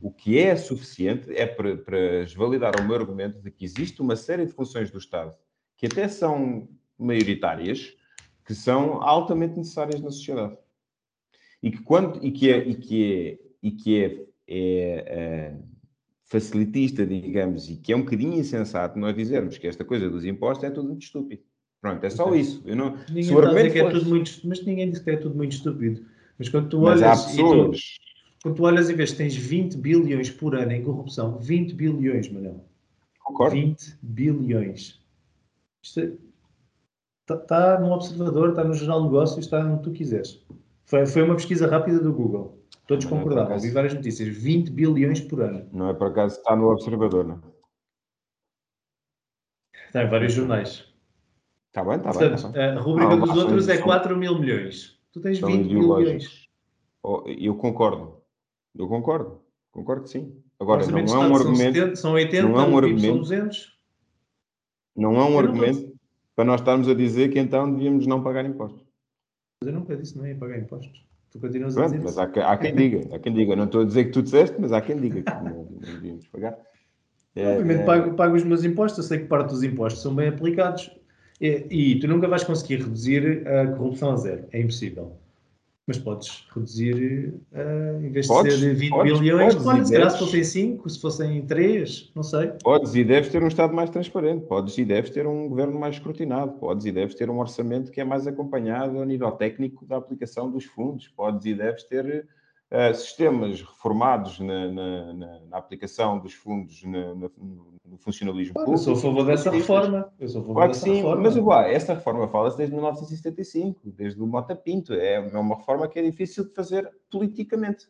O 0.00 0.10
que 0.10 0.38
é 0.38 0.56
suficiente 0.56 1.30
é 1.36 1.44
para, 1.46 1.76
para 1.76 2.26
validar 2.34 2.80
o 2.80 2.84
meu 2.84 2.96
argumento 2.96 3.42
de 3.42 3.50
que 3.50 3.64
existe 3.64 4.00
uma 4.00 4.16
série 4.16 4.46
de 4.46 4.52
funções 4.52 4.90
do 4.90 4.96
Estado 4.96 5.36
que 5.76 5.86
até 5.86 6.06
são 6.08 6.68
maioritárias, 6.96 7.94
que 8.46 8.54
são 8.54 9.02
altamente 9.02 9.58
necessárias 9.58 10.00
na 10.00 10.12
sociedade. 10.12 10.56
E 11.62 11.70
que, 11.72 11.82
quando, 11.82 12.24
e 12.24 12.30
que 12.30 12.50
é, 12.50 12.58
e 12.58 12.74
que 12.74 13.12
é, 13.12 13.38
e 13.62 13.70
que 13.72 14.04
é, 14.04 14.06
é, 14.46 15.04
é 15.06 15.54
facilitista, 16.32 17.06
digamos, 17.06 17.68
e 17.68 17.76
que 17.76 17.92
é 17.92 17.96
um 17.96 18.00
bocadinho 18.00 18.40
insensato 18.40 18.98
nós 18.98 19.14
dizermos 19.14 19.58
que 19.58 19.66
esta 19.66 19.84
coisa 19.84 20.08
dos 20.08 20.24
impostos 20.24 20.64
é 20.64 20.70
tudo 20.70 20.88
muito 20.88 21.02
estúpido. 21.02 21.42
Pronto, 21.78 22.02
é 22.02 22.08
só 22.08 22.34
isso. 22.34 22.62
Eu 22.64 22.74
não, 22.74 22.96
ninguém 23.08 23.24
se 23.24 23.34
o 23.34 23.38
argumento 23.38 23.72
que 23.72 23.78
é 23.78 23.90
tudo 23.90 24.08
muito, 24.08 24.40
mas 24.44 24.64
ninguém 24.64 24.90
diz 24.90 25.00
que 25.00 25.10
é 25.10 25.16
tudo 25.16 25.34
muito 25.34 25.52
estúpido. 25.52 26.06
Mas 26.38 26.48
quando 26.48 26.70
tu 26.70 26.80
olhas, 26.80 27.02
mas 27.02 27.26
pessoas... 27.26 27.80
tu, 27.80 28.42
quando 28.42 28.54
tu 28.56 28.62
olhas 28.62 28.88
e 28.88 28.94
vês 28.94 29.10
que 29.10 29.18
tens 29.18 29.36
20 29.36 29.76
bilhões 29.76 30.30
por 30.30 30.54
ano 30.54 30.72
em 30.72 30.82
corrupção, 30.82 31.36
20 31.38 31.74
bilhões, 31.74 32.30
Manel. 32.30 32.64
Concordo. 33.18 33.54
20 33.54 33.98
bilhões. 34.00 35.04
Está 35.82 36.00
é, 36.00 37.36
tá 37.36 37.78
no 37.78 37.92
Observador, 37.92 38.50
está 38.50 38.64
no 38.64 38.72
Jornal 38.72 39.00
de 39.00 39.04
Negócios, 39.06 39.44
está 39.44 39.60
onde 39.60 39.82
tu 39.82 39.90
quiseres. 39.90 40.42
Foi, 40.86 41.04
foi 41.04 41.22
uma 41.22 41.34
pesquisa 41.34 41.66
rápida 41.66 42.00
do 42.00 42.12
Google. 42.12 42.61
Todos 42.86 43.04
é 43.04 43.08
concordavam, 43.08 43.54
é 43.54 43.58
vi 43.58 43.70
várias 43.70 43.94
notícias, 43.94 44.28
20 44.36 44.70
bilhões 44.70 45.20
por 45.20 45.40
ano. 45.40 45.68
Não 45.72 45.90
é 45.90 45.94
por 45.94 46.08
acaso, 46.08 46.36
está 46.36 46.56
no 46.56 46.70
Observador, 46.70 47.26
não? 47.26 47.42
Está 49.86 50.04
em 50.04 50.08
vários 50.08 50.32
jornais. 50.32 50.92
Está 51.68 51.84
bem, 51.84 51.96
está 51.96 52.12
Portanto, 52.12 52.48
bem. 52.52 52.62
A 52.62 52.80
rubrica 52.80 53.16
dos 53.16 53.36
outros 53.36 53.68
é 53.68 53.78
4 53.78 54.16
mil 54.16 54.38
milhões. 54.38 54.98
Tu 55.12 55.20
tens 55.20 55.38
20 55.38 55.68
mil 55.68 55.96
milhões. 55.96 56.48
Oh, 57.02 57.22
eu 57.26 57.54
concordo. 57.56 58.22
Eu 58.74 58.88
concordo. 58.88 59.42
Concordo 59.70 60.02
que 60.04 60.10
sim. 60.10 60.42
Agora, 60.60 60.86
não 60.86 60.98
é 60.98 61.02
um 61.02 61.34
argumento. 61.34 61.76
São, 61.76 61.86
70, 61.86 61.96
são 61.96 62.12
80, 62.12 62.48
não 62.48 62.60
é 62.60 62.66
um 62.66 62.76
argumento, 62.76 63.06
são 63.06 63.18
200. 63.18 63.78
Não 64.94 65.16
é 65.16 65.24
um 65.24 65.32
eu 65.32 65.38
argumento 65.38 65.92
para 66.34 66.44
nós 66.44 66.60
estarmos 66.60 66.88
a 66.88 66.94
dizer 66.94 67.30
que 67.30 67.38
então 67.38 67.72
devíamos 67.72 68.06
não 68.06 68.22
pagar 68.22 68.44
impostos. 68.44 68.82
Mas 69.62 69.72
eu 69.72 69.78
nunca 69.78 69.96
disse 69.96 70.16
não 70.16 70.26
ia 70.26 70.36
pagar 70.36 70.58
impostos. 70.58 71.04
Tu 71.32 71.40
continuas 71.40 71.74
Pronto, 71.74 71.94
a 71.94 71.96
dizer 71.96 72.04
mas 72.04 72.18
há, 72.18 72.24
há, 72.24 72.56
quem 72.58 72.74
diga, 72.74 73.16
há 73.16 73.18
quem 73.18 73.32
diga. 73.32 73.56
Não 73.56 73.64
estou 73.64 73.80
a 73.80 73.84
dizer 73.84 74.04
que 74.04 74.10
tu 74.10 74.22
disseste, 74.22 74.56
mas 74.60 74.70
há 74.70 74.82
quem 74.82 74.98
diga 74.98 75.22
que 75.22 75.44
não, 75.44 75.64
não 75.64 75.80
devíamos 75.80 76.26
pagar. 76.28 76.58
É, 77.34 77.52
Obviamente 77.52 77.80
é... 77.80 77.84
Pago, 77.86 78.14
pago, 78.14 78.36
os 78.36 78.44
meus 78.44 78.62
impostos, 78.64 78.98
eu 78.98 79.04
sei 79.04 79.20
que 79.20 79.24
parte 79.24 79.48
dos 79.48 79.62
impostos 79.62 80.02
são 80.02 80.14
bem 80.14 80.28
aplicados 80.28 80.90
e, 81.40 81.66
e, 81.70 81.98
tu 81.98 82.06
nunca 82.06 82.28
vais 82.28 82.44
conseguir 82.44 82.82
reduzir 82.82 83.48
a 83.48 83.66
corrupção 83.68 84.12
a 84.12 84.16
zero, 84.16 84.44
é 84.52 84.60
impossível. 84.60 85.18
Mas 85.92 85.98
podes 85.98 86.46
reduzir, 86.54 87.34
uh, 87.52 88.02
em 88.02 88.10
vez 88.10 88.26
podes, 88.26 88.54
de 88.54 88.60
ser 88.60 88.74
20 88.74 88.90
podes, 88.90 89.20
bilhões, 89.20 89.54
podes, 89.54 89.66
olha, 89.66 89.84
se 89.84 89.92
calhar 89.92 90.10
se 90.10 90.18
fossem 90.18 90.44
5, 90.44 90.90
se 90.90 91.00
fossem 91.00 91.46
3, 91.46 92.12
não 92.14 92.22
sei. 92.22 92.52
Podes 92.62 92.94
e 92.94 93.04
deves 93.04 93.28
ter 93.28 93.42
um 93.42 93.48
Estado 93.48 93.74
mais 93.74 93.90
transparente, 93.90 94.46
podes 94.46 94.78
e 94.78 94.84
deves 94.84 95.10
ter 95.10 95.26
um 95.26 95.48
governo 95.48 95.78
mais 95.78 95.96
escrutinado, 95.96 96.52
podes 96.52 96.86
e 96.86 96.92
deves 96.92 97.14
ter 97.14 97.28
um 97.28 97.38
orçamento 97.38 97.90
que 97.90 98.00
é 98.00 98.04
mais 98.04 98.26
acompanhado 98.26 99.00
a 99.00 99.04
nível 99.04 99.30
técnico 99.32 99.84
da 99.84 99.98
aplicação 99.98 100.50
dos 100.50 100.64
fundos, 100.64 101.08
podes 101.08 101.44
e 101.44 101.54
deves 101.54 101.84
ter 101.84 102.26
uh, 102.72 102.94
sistemas 102.94 103.60
reformados 103.60 104.40
na, 104.40 104.70
na, 104.70 105.12
na, 105.12 105.40
na, 105.40 105.56
aplicação 105.58 106.18
dos 106.18 106.32
fundos 106.32 106.82
no 106.82 107.98
funcionalismo 107.98 108.54
público. 108.54 108.72
Eu 108.72 108.78
sou 108.78 108.94
a 108.94 108.96
favor 108.96 109.26
dessa 109.26 109.50
reforma. 109.50 110.12
Eu 110.18 110.28
sou 110.28 110.40
a 110.40 110.44
favor 110.44 110.54
claro 110.54 110.72
dessa 110.72 110.84
sim, 110.84 110.94
reforma. 110.96 111.22
Mas 111.22 111.36
uá, 111.36 111.68
essa 111.68 111.94
reforma 111.94 112.28
fala-se 112.28 112.56
desde 112.56 112.74
1975, 112.74 113.90
desde 113.92 114.22
o 114.22 114.26
Mota 114.26 114.56
Pinto. 114.56 114.94
É, 114.94 115.14
é 115.14 115.38
uma 115.38 115.56
reforma 115.56 115.86
que 115.86 115.98
é 115.98 116.02
difícil 116.02 116.48
de 116.48 116.54
fazer 116.54 116.90
politicamente. 117.10 117.86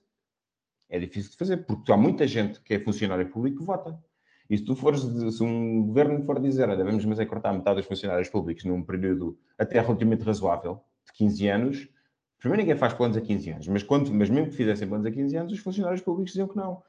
É 0.89 0.99
difícil 0.99 1.30
de 1.30 1.37
fazer, 1.37 1.59
porque 1.59 1.91
há 1.91 1.97
muita 1.97 2.26
gente 2.26 2.61
que 2.61 2.74
é 2.74 2.78
funcionário 2.78 3.30
público 3.30 3.59
que 3.59 3.64
vota. 3.64 3.99
E 4.51 4.59
se 4.59 4.64
tu 4.64 4.76
fores, 4.76 5.01
se 5.01 5.43
um 5.43 5.87
governo 5.87 6.22
for 6.26 6.39
dizer, 6.39 6.68
olha, 6.68 6.85
vamos 6.85 7.05
mas 7.07 7.18
é 7.18 7.24
cortar 7.24 7.55
metade 7.55 7.76
dos 7.76 7.87
funcionários 7.87 8.28
públicos 8.28 8.64
num 8.64 8.83
período 8.83 9.39
até 9.57 9.80
relativamente 9.80 10.22
razoável, 10.22 10.80
de 11.07 11.12
15 11.14 11.49
anos, 11.49 11.89
primeiro 12.43 12.62
ninguém 12.62 12.76
faz 12.76 12.93
planos 12.93 13.16
a 13.16 13.20
15 13.20 13.51
anos, 13.51 13.68
mas, 13.68 13.82
quando, 13.82 14.12
mas 14.12 14.28
mesmo 14.28 14.51
que 14.51 14.57
fizessem 14.57 14.86
planos 14.86 15.07
a 15.07 15.11
15 15.11 15.36
anos, 15.36 15.53
os 15.53 15.61
funcionários 15.61 16.03
públicos 16.03 16.32
diziam 16.32 16.49
que 16.49 16.57
não. 16.57 16.82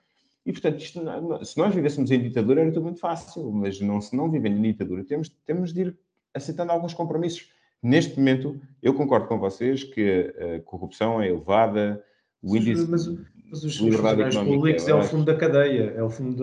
E, 0.45 0.51
portanto, 0.51 0.79
isto, 0.79 0.99
se 1.45 1.57
nós 1.57 1.73
vivêssemos 1.73 2.11
em 2.11 2.21
ditadura 2.21 2.61
era 2.61 2.71
tudo 2.71 2.83
muito 2.83 2.99
fácil, 2.99 3.49
mas 3.51 3.79
não, 3.79 4.01
se 4.01 4.15
não 4.15 4.29
vivendo 4.29 4.57
em 4.57 4.61
ditadura, 4.63 5.03
temos, 5.03 5.29
temos 5.45 5.71
de 5.71 5.81
ir 5.81 5.97
aceitando 6.33 6.71
alguns 6.71 6.93
compromissos. 6.93 7.49
Neste 7.81 8.17
momento, 8.17 8.59
eu 8.81 8.93
concordo 8.93 9.27
com 9.27 9.37
vocês 9.37 9.83
que 9.83 10.33
a 10.37 10.59
corrupção 10.61 11.21
é 11.21 11.29
elevada, 11.29 12.03
o 12.41 12.57
índice 12.57 12.89
mas, 12.89 13.07
mas 13.49 13.63
os 13.63 13.77
funcionários 13.77 14.35
públicos 14.35 14.87
é, 14.87 14.91
é, 14.91 14.95
o 14.95 15.03
fundo 15.03 15.25
da 15.25 15.35
cadeia, 15.35 15.93
é 15.95 16.03
o 16.03 16.09
fundo 16.09 16.35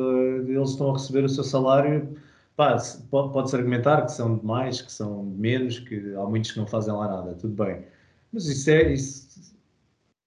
de, 0.44 0.52
eles 0.52 0.70
estão 0.70 0.90
a 0.90 0.92
receber 0.94 1.24
o 1.24 1.28
seu 1.28 1.44
salário. 1.44 2.16
Pode-se 2.56 3.56
argumentar 3.56 4.02
que 4.02 4.12
são 4.12 4.38
demais, 4.38 4.82
que 4.82 4.92
são 4.92 5.24
menos, 5.24 5.78
que 5.78 6.14
há 6.14 6.24
muitos 6.26 6.52
que 6.52 6.58
não 6.58 6.66
fazem 6.66 6.92
lá 6.92 7.08
nada, 7.08 7.34
tudo 7.34 7.64
bem. 7.64 7.84
Mas 8.32 8.46
isso 8.46 8.70
é, 8.70 8.92
isso, 8.92 9.28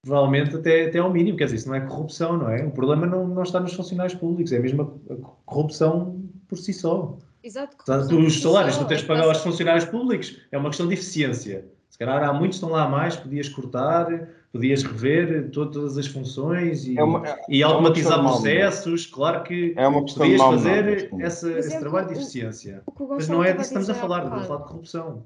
provavelmente 0.02 0.54
até, 0.54 0.86
até 0.86 0.98
ao 0.98 1.12
mínimo, 1.12 1.36
quer 1.36 1.44
dizer, 1.44 1.56
isso 1.56 1.68
não 1.68 1.74
é 1.74 1.80
corrupção, 1.80 2.36
não 2.36 2.50
é? 2.50 2.64
O 2.64 2.70
problema 2.70 3.06
não, 3.06 3.26
não 3.26 3.42
está 3.42 3.58
nos 3.58 3.72
funcionários 3.72 4.14
públicos, 4.14 4.52
é 4.52 4.58
mesmo 4.58 5.00
a, 5.08 5.12
a 5.12 5.16
corrupção 5.44 6.22
por 6.48 6.58
si 6.58 6.72
só. 6.72 7.16
Exato. 7.42 7.76
os 8.16 8.40
salários 8.40 8.76
que 8.76 8.84
tu 8.84 8.88
tens 8.88 9.00
de 9.00 9.06
pagar 9.06 9.24
aos 9.24 9.38
funcionários 9.38 9.84
públicos 9.84 10.40
é 10.50 10.56
uma 10.56 10.70
questão 10.70 10.86
de 10.86 10.94
eficiência. 10.94 11.66
Se 11.90 11.98
calhar 11.98 12.24
há 12.24 12.32
muitos 12.32 12.58
que 12.58 12.64
estão 12.64 12.70
lá 12.70 12.84
a 12.84 12.88
mais, 12.88 13.14
podias 13.14 13.48
cortar, 13.48 14.28
podias 14.50 14.82
rever 14.82 15.50
todas 15.50 15.98
as 15.98 16.06
funções 16.06 16.86
e, 16.86 16.98
é 16.98 17.02
uma, 17.02 17.24
é, 17.24 17.40
e 17.48 17.62
automatizar 17.62 18.18
é 18.18 18.22
processos. 18.22 19.06
Claro 19.06 19.42
que 19.42 19.74
é 19.76 19.90
podias 19.90 20.40
fazer 20.40 21.10
essa, 21.20 21.52
esse 21.52 21.78
trabalho 21.78 22.08
de 22.08 22.14
eficiência. 22.14 22.82
O, 22.86 23.04
o 23.04 23.08
Mas 23.10 23.28
não 23.28 23.44
é 23.44 23.52
disso 23.52 23.72
que 23.72 23.78
estamos 23.78 23.90
a 23.90 23.94
falar, 23.94 24.24
estamos 24.24 24.42
a 24.42 24.46
falar 24.46 24.62
de 24.62 24.68
corrupção. 24.68 25.24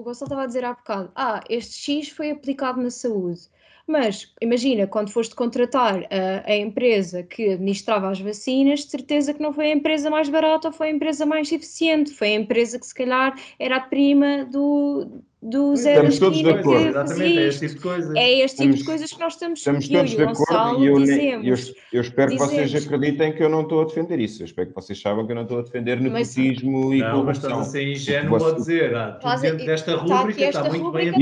O 0.00 0.02
Gonçalo 0.02 0.28
estava 0.28 0.44
a 0.44 0.46
dizer 0.46 0.64
há 0.64 0.72
bocado, 0.72 1.12
ah, 1.14 1.44
este 1.50 1.74
X 1.74 2.08
foi 2.08 2.30
aplicado 2.30 2.80
na 2.80 2.90
saúde. 2.90 3.40
Mas 3.86 4.32
imagina, 4.40 4.86
quando 4.86 5.10
foste 5.12 5.34
contratar 5.34 6.04
a, 6.04 6.50
a, 6.50 6.56
empresa 6.56 7.22
que 7.22 7.50
administrava 7.50 8.08
as 8.08 8.18
vacinas, 8.18 8.80
de 8.80 8.90
certeza 8.90 9.34
que 9.34 9.42
não 9.42 9.52
foi 9.52 9.66
a 9.66 9.74
empresa 9.74 10.08
mais 10.08 10.30
barata 10.30 10.68
ou 10.68 10.72
foi 10.72 10.88
a 10.88 10.92
empresa 10.92 11.26
mais 11.26 11.52
eficiente, 11.52 12.12
foi 12.12 12.28
a 12.28 12.40
empresa 12.40 12.78
que 12.78 12.86
se 12.86 12.94
calhar 12.94 13.38
era 13.58 13.76
a 13.76 13.80
prima 13.80 14.46
do, 14.46 15.22
do 15.42 15.74
zero 15.74 16.06
Estamos 16.08 16.18
todos 16.18 16.38
de 16.42 16.50
acordo. 16.50 16.88
Exatamente, 16.88 17.22
é 17.22 17.24
fazia 17.24 17.46
esse 17.48 17.64
isto. 17.64 17.66
tipo 17.66 17.74
de 17.74 17.80
coisa. 17.80 18.18
É 18.18 18.30
este 18.40 18.56
tipo 18.58 18.68
de 18.68 18.74
Estamos- 18.80 18.82
coisas 18.86 19.12
que 19.12 19.20
nós 19.20 19.32
estamos, 19.32 19.58
Estamos 19.60 19.84
eu 19.90 19.96
todos 19.96 20.12
e 20.12 20.16
de 20.16 20.22
o 20.22 20.24
acordo 20.28 20.38
Gonçalo 20.46 20.84
e 20.84 20.86
eu, 20.86 20.98
ne- 20.98 21.00
eu, 21.00 21.40
dizemos. 21.40 21.74
eu 21.92 22.00
espero 22.02 22.30
que 22.32 22.36
vocês 22.38 22.70
dizemos- 22.70 22.86
acreditem 22.94 23.32
que 23.32 23.42
eu 23.42 23.48
não 23.48 23.62
estou 23.62 23.80
a 23.80 23.84
defender 23.86 24.18
isso. 24.20 24.42
Eu 24.42 24.44
espero 24.46 24.68
que 24.68 24.74
vocês 24.74 25.00
saibam 25.00 25.24
que 25.24 25.32
eu 25.32 25.36
não 25.36 25.42
estou 25.44 25.58
a 25.60 25.62
defender 25.62 26.00
Mas- 26.00 26.36
nepotismo 26.36 26.92
e 26.94 26.98
Não, 26.98 27.24
mas 27.24 27.38
estás 27.38 27.52
corrupção. 27.54 27.60
a 27.60 27.64
ser 27.64 27.88
ingênuo 27.88 28.36
a 28.46 28.52
dizer, 28.52 28.94
ah, 28.94 29.18
a- 29.22 29.36
dentro 29.36 29.64
desta 29.66 29.92
Está 29.92 30.02
rúbrica 30.18 30.44
esta 30.44 30.58
está 30.60 30.70
muito 30.70 30.92
bem 30.92 31.10
rubrica, 31.10 31.20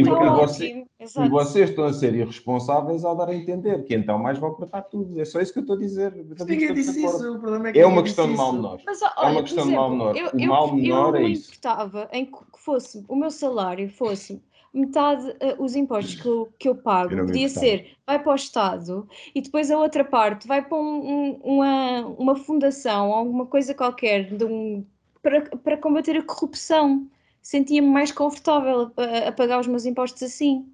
ótimo. 1.00 1.24
E 1.24 1.28
Exato. 1.28 1.30
vocês 1.30 1.70
estão 1.70 1.84
a 1.84 1.92
ser 1.92 2.14
irresponsáveis 2.14 3.04
ao 3.04 3.16
dar 3.16 3.28
a 3.28 3.34
entender 3.34 3.82
que 3.84 3.94
então 3.94 4.18
mais 4.18 4.38
vale 4.38 4.54
cortar 4.54 4.82
tudo. 4.82 5.20
É 5.20 5.24
só 5.24 5.40
isso 5.40 5.52
que 5.52 5.58
eu 5.58 5.62
estou 5.62 5.76
a 5.76 5.78
dizer. 5.78 6.12
Ninguém 6.46 6.74
disse 6.74 7.04
isso, 7.04 7.34
o 7.34 7.38
problema 7.38 7.68
é 7.68 7.72
que 7.72 7.78
É 7.78 7.86
uma 7.86 8.02
questão 8.02 8.26
de 8.28 8.36
mal 8.36 8.52
menor. 8.52 8.80
Mas, 8.84 9.00
É 9.02 9.06
olha, 9.16 9.28
uma 9.30 9.34
por 9.34 9.42
questão 9.44 9.66
de 9.66 9.74
mal 9.74 9.86
exemplo, 9.88 9.98
menor. 10.06 10.16
Eu, 10.16 10.26
O 10.38 10.40
eu, 10.42 10.48
mal 10.48 10.74
menor 10.74 11.14
eu 11.14 11.26
é 11.26 11.28
isso. 11.28 11.48
importava 11.50 12.08
em 12.12 12.26
que 12.26 12.38
fosse 12.56 13.04
o 13.08 13.14
meu 13.16 13.30
salário 13.30 13.88
fosse 13.90 14.42
metade 14.74 15.34
eh, 15.40 15.56
os 15.58 15.74
impostos 15.74 16.14
que 16.20 16.28
eu, 16.28 16.48
que 16.58 16.68
eu 16.68 16.74
pago, 16.74 17.12
Eu 17.14 17.24
podia 17.26 17.48
ser, 17.48 17.96
vai 18.06 18.22
para 18.22 18.32
o 18.32 18.34
Estado 18.36 19.08
e 19.34 19.40
depois 19.40 19.70
a 19.70 19.78
outra 19.78 20.04
parte 20.04 20.46
vai 20.46 20.62
para 20.62 20.76
um- 20.76 21.08
um- 21.10 21.40
uma, 21.42 22.00
uma 22.18 22.36
fundação, 22.36 23.12
alguma 23.12 23.46
coisa 23.46 23.74
qualquer 23.74 24.36
de 24.36 24.44
um, 24.44 24.84
para, 25.22 25.40
para 25.56 25.76
combater 25.78 26.16
a 26.18 26.22
corrupção. 26.22 27.06
Sentia-me 27.40 27.88
mais 27.88 28.12
confortável 28.12 28.90
a, 28.96 29.28
a 29.28 29.32
pagar 29.32 29.58
os 29.58 29.66
meus 29.66 29.86
impostos 29.86 30.22
assim. 30.22 30.66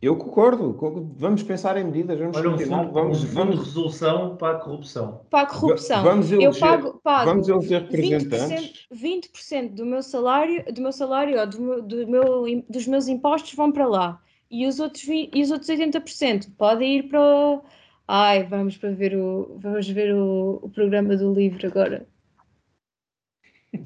Eu 0.00 0.16
concordo. 0.16 0.74
co- 0.74 1.08
Vamos 1.16 1.42
pensar 1.42 1.76
em 1.78 1.84
medidas. 1.84 2.18
Vamos 2.18 2.36
Olha, 2.36 2.50
um 2.50 2.58
fundo, 2.58 2.92
Vamos, 2.92 3.24
um 3.24 3.26
vamos, 3.28 3.58
resolução 3.60 4.36
para 4.36 4.58
a 4.58 4.60
corrupção. 4.60 5.22
Para 5.30 5.48
a 5.48 5.50
corrupção. 5.50 6.02
vamos 6.02 6.30
eu 6.30 6.42
eleger- 6.42 6.60
pago, 6.60 7.00
pago 7.02 7.30
vamos 7.30 7.48
eleger 7.48 7.88
20%, 7.88 8.22
representantes. 8.22 8.86
20% 8.92 9.74
do 9.74 9.86
meu 9.86 10.02
salário, 10.02 10.64
do 10.72 10.82
meu 10.82 10.92
salário, 10.92 11.40
ou 11.40 11.46
do 11.46 11.82
do 11.82 12.06
meu 12.08 12.64
dos 12.68 12.86
meus 12.86 13.08
impostos 13.08 13.54
vão 13.54 13.72
para 13.72 13.86
lá. 13.86 14.22
E 14.50 14.66
os 14.66 14.78
outros, 14.78 15.04
e 15.08 15.42
os 15.42 15.50
outros 15.50 15.68
80% 15.70 16.52
podem 16.56 16.98
ir 16.98 17.08
para. 17.08 17.20
o- 17.20 17.62
Ai, 18.06 18.44
vamos 18.44 18.76
para 18.76 18.90
ver 18.92 19.16
o, 19.16 19.56
vamos 19.58 19.88
ver 19.88 20.14
o, 20.14 20.60
o 20.62 20.68
programa 20.70 21.16
do 21.16 21.32
livro 21.32 21.66
agora. 21.66 22.06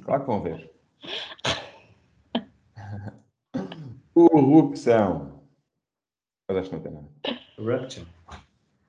Claro 0.05 0.21
que 0.23 0.27
vão 0.27 0.43
ver. 0.43 0.71
Corrupção. 4.13 5.40
Mas 6.51 6.57
acho 6.59 6.69
que 6.71 6.75
não 6.77 6.83
tem 6.83 6.93
nada. 6.93 7.07
Corruption. 7.57 8.03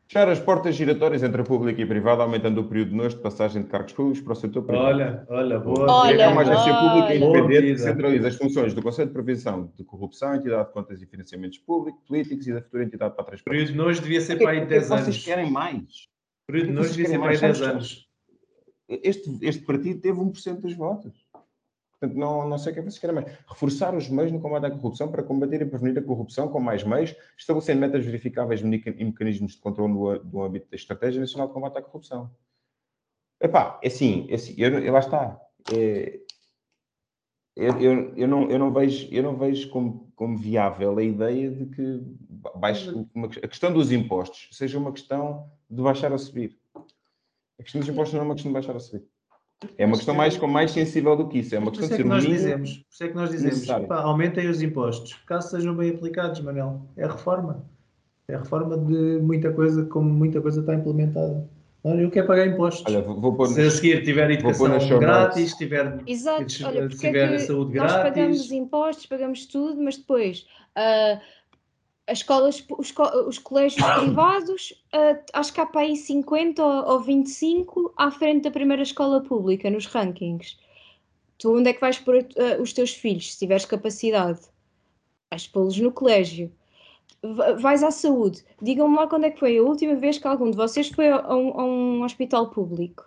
Fechar 0.08 0.28
as 0.30 0.40
portas 0.40 0.76
giratórias 0.76 1.22
entre 1.22 1.42
a 1.42 1.44
pública 1.46 1.80
e 1.80 1.84
a 1.84 1.88
privada, 1.88 2.24
aumentando 2.24 2.60
o 2.60 2.64
período 2.68 2.90
de 2.90 2.96
nojo 2.96 3.16
de 3.18 3.22
passagem 3.22 3.62
de 3.62 3.70
cargos 3.70 3.94
públicos 3.94 4.20
para 4.20 4.34
o 4.34 4.36
setor 4.36 4.64
privado. 4.64 4.88
Olha, 4.88 5.26
olha, 5.30 5.60
boa. 5.60 5.90
Olha, 5.92 6.24
é 6.24 6.28
uma 6.28 6.42
agência 6.42 6.74
pública 6.76 7.16
independente 7.16 7.74
que 7.74 7.78
centraliza 7.78 8.28
as 8.30 8.36
funções 8.36 8.74
do 8.74 8.82
Conselho 8.82 9.08
de 9.10 9.14
Prevenção 9.14 9.72
de 9.78 9.84
Corrupção, 9.86 10.34
entidade 10.36 10.68
de 10.68 10.74
contas 10.74 11.02
e 11.02 11.06
financiamentos 11.06 11.60
públicos, 11.60 12.02
políticos 12.08 12.48
e 12.48 12.52
da 12.54 12.62
futura 12.64 12.84
entidade 12.84 13.14
para 13.14 13.22
a 13.22 13.26
O 13.26 13.28
transparência. 13.28 13.44
período 13.68 13.72
de 13.72 13.78
nojo 13.78 14.02
devia 14.02 14.22
ser 14.22 14.34
é 14.34 14.36
para 14.38 14.50
aí 14.52 14.58
o 14.58 14.60
que 14.60 14.64
é 14.64 14.68
que 14.68 14.74
10 14.74 14.88
vocês 14.88 15.04
anos. 15.06 15.24
querem 15.24 15.52
mais? 15.52 15.80
O 15.80 16.46
período 16.48 16.66
de 16.66 16.72
que 16.72 16.76
nojo 16.76 16.88
vocês 16.90 16.98
devia 16.98 17.10
ser 17.12 17.20
para 17.20 17.30
aí 17.30 17.38
mais? 17.38 17.40
10 17.42 17.58
Sabes- 17.58 17.72
anos. 17.74 18.10
Este, 18.90 19.38
este 19.44 19.64
partido 19.66 20.02
teve 20.02 20.20
1% 20.20 20.60
dos 20.60 20.74
votos. 20.74 21.21
Portanto, 22.02 22.18
não, 22.18 22.50
não 22.50 22.58
sei 22.58 22.72
o 22.72 22.74
que 22.74 22.80
é 22.80 22.84
que 22.84 22.90
vocês 22.90 23.00
querem 23.00 23.16
mais. 23.16 23.28
Reforçar 23.48 23.94
os 23.96 24.10
meios 24.10 24.32
no 24.32 24.42
combate 24.42 24.66
à 24.66 24.72
corrupção 24.72 25.12
para 25.12 25.22
combater 25.22 25.62
e 25.62 25.66
prevenir 25.66 26.00
a 26.00 26.02
corrupção 26.02 26.48
com 26.48 26.60
mais 26.60 26.84
meios, 26.84 27.16
estabelecendo 27.38 27.80
metas 27.80 28.04
verificáveis 28.04 28.62
e 28.62 28.66
meca- 28.66 28.92
mecanismos 28.92 29.52
de 29.52 29.60
controle 29.60 29.94
no, 29.94 30.24
no 30.24 30.44
âmbito 30.44 30.68
da 30.68 30.76
Estratégia 30.76 31.22
Nacional 31.22 31.48
de 31.50 31.54
Combate 31.54 31.78
à 31.78 31.82
Corrupção. 31.84 32.32
Epá, 33.40 33.80
é 33.84 33.88
assim, 33.88 34.26
é 34.32 34.34
assim 34.34 34.56
eu, 34.58 34.80
eu- 34.80 34.92
lá 34.92 34.98
está. 35.00 35.40
É- 35.72 36.20
eu, 37.56 37.80
eu, 37.80 38.16
eu, 38.16 38.28
não, 38.28 38.50
eu 38.50 38.58
não 38.58 38.74
vejo, 38.74 39.08
eu 39.12 39.22
não 39.22 39.38
vejo 39.38 39.70
como, 39.70 40.12
como 40.16 40.38
viável 40.38 40.98
a 40.98 41.04
ideia 41.04 41.52
de 41.52 41.68
que 41.68 42.02
baixe, 42.56 42.90
uma, 43.14 43.28
a 43.28 43.48
questão 43.48 43.72
dos 43.72 43.92
impostos 43.92 44.48
seja 44.58 44.80
uma 44.80 44.92
questão 44.92 45.52
de 45.70 45.84
baixar 45.84 46.12
ou 46.12 46.18
subir. 46.18 46.58
A 47.60 47.64
questão 47.64 47.80
dos 47.80 47.90
impostos 47.90 48.14
não 48.16 48.22
é 48.22 48.26
uma 48.26 48.34
questão 48.34 48.50
de 48.52 48.54
baixar 48.56 48.74
ou 48.74 48.80
subir. 48.80 49.06
É 49.78 49.86
uma 49.86 49.96
questão 49.96 50.16
mais, 50.16 50.38
mais 50.40 50.72
sensível 50.72 51.16
do 51.16 51.28
que 51.28 51.40
isso. 51.40 51.54
É 51.56 51.60
uma 51.60 51.72
Por 51.72 51.80
questão 51.80 51.88
isso 51.88 51.90
de 51.90 51.94
é 51.94 51.98
ser 51.98 52.04
que 52.04 52.10
nós 52.10 52.24
mínimo. 52.24 52.40
dizemos, 52.40 52.78
por 52.78 52.94
isso 52.94 53.04
é 53.04 53.08
que 53.08 53.16
nós 53.16 53.30
dizemos, 53.30 53.88
pá, 53.88 54.02
aumentem 54.02 54.50
os 54.50 54.62
impostos, 54.62 55.14
caso 55.28 55.50
sejam 55.50 55.76
bem 55.76 55.92
aplicados, 55.92 56.42
Manel. 56.42 56.82
É 56.98 57.04
a 57.04 57.12
reforma. 57.12 57.64
É 58.28 58.36
a 58.36 58.40
reforma 58.40 58.78
de 58.78 59.20
muita 59.22 59.52
coisa, 59.52 59.86
como 59.86 60.10
muita 60.10 60.42
coisa 60.42 60.62
está 60.62 60.74
implementada. 60.74 61.48
Olha, 61.84 62.02
Eu 62.02 62.12
quero 62.12 62.28
pagar 62.28 62.46
impostos. 62.46 62.84
Olha, 62.94 63.02
vou, 63.02 63.20
vou 63.20 63.36
pôr 63.36 63.48
Se 63.48 63.62
a 63.62 63.72
seguir 63.72 64.04
tiver 64.04 64.28
pôr 64.28 64.34
educação 64.34 65.00
grátis, 65.00 65.54
tiver 65.56 66.02
Exato, 66.06 66.46
olha, 66.66 66.80
é 66.80 66.88
tiver 66.88 67.32
que 67.32 67.40
saúde 67.40 67.78
nós 67.78 67.92
grátis. 67.92 68.10
pagamos 68.14 68.52
impostos, 68.52 69.06
pagamos 69.08 69.46
tudo, 69.48 69.82
mas 69.82 69.98
depois 69.98 70.46
ah, 70.76 71.20
as 72.08 72.20
escolas, 72.20 72.66
os, 72.78 72.94
os 73.28 73.38
colégios 73.40 73.86
privados, 74.00 74.74
ah, 74.94 75.20
acho 75.34 75.54
que 75.54 75.62
há 75.62 75.66
para 75.66 75.82
aí 75.82 75.96
50 75.96 76.64
ou, 76.64 76.94
ou 76.94 77.00
25 77.00 77.94
à 77.98 78.12
frente 78.12 78.44
da 78.44 78.52
primeira 78.52 78.84
escola 78.84 79.22
pública 79.22 79.70
nos 79.70 79.86
rankings. 79.86 80.58
Tu 81.38 81.56
onde 81.58 81.70
é 81.70 81.74
que 81.74 81.82
vais 81.82 81.98
pôr 82.00 82.18
ah, 82.38 82.62
os 82.62 82.74
teus 82.74 82.92
filhos, 82.94 83.34
se 83.34 83.40
tiveres 83.40 83.66
capacidade? 83.66 84.40
Vais 85.32 85.48
pô-los 85.48 85.78
no 85.80 85.92
colégio. 85.92 86.52
Va- 87.24 87.54
Vais 87.54 87.84
à 87.84 87.92
saúde. 87.92 88.44
Digam-me 88.62 88.96
lá 88.98 89.08
quando 89.08 89.26
é 89.26 89.32
que 89.32 89.40
foi 89.40 89.58
a 89.58 89.64
última 89.64 89.96
vez 89.96 90.18
que 90.18 90.28
algum 90.28 90.50
de 90.52 90.58
vocês 90.58 90.90
foi 90.90 91.08
a, 91.08 91.18
a 91.18 91.36
um, 91.36 91.60
a 91.60 91.64
um 91.64 92.04
hospital 92.04 92.50
público. 92.50 93.06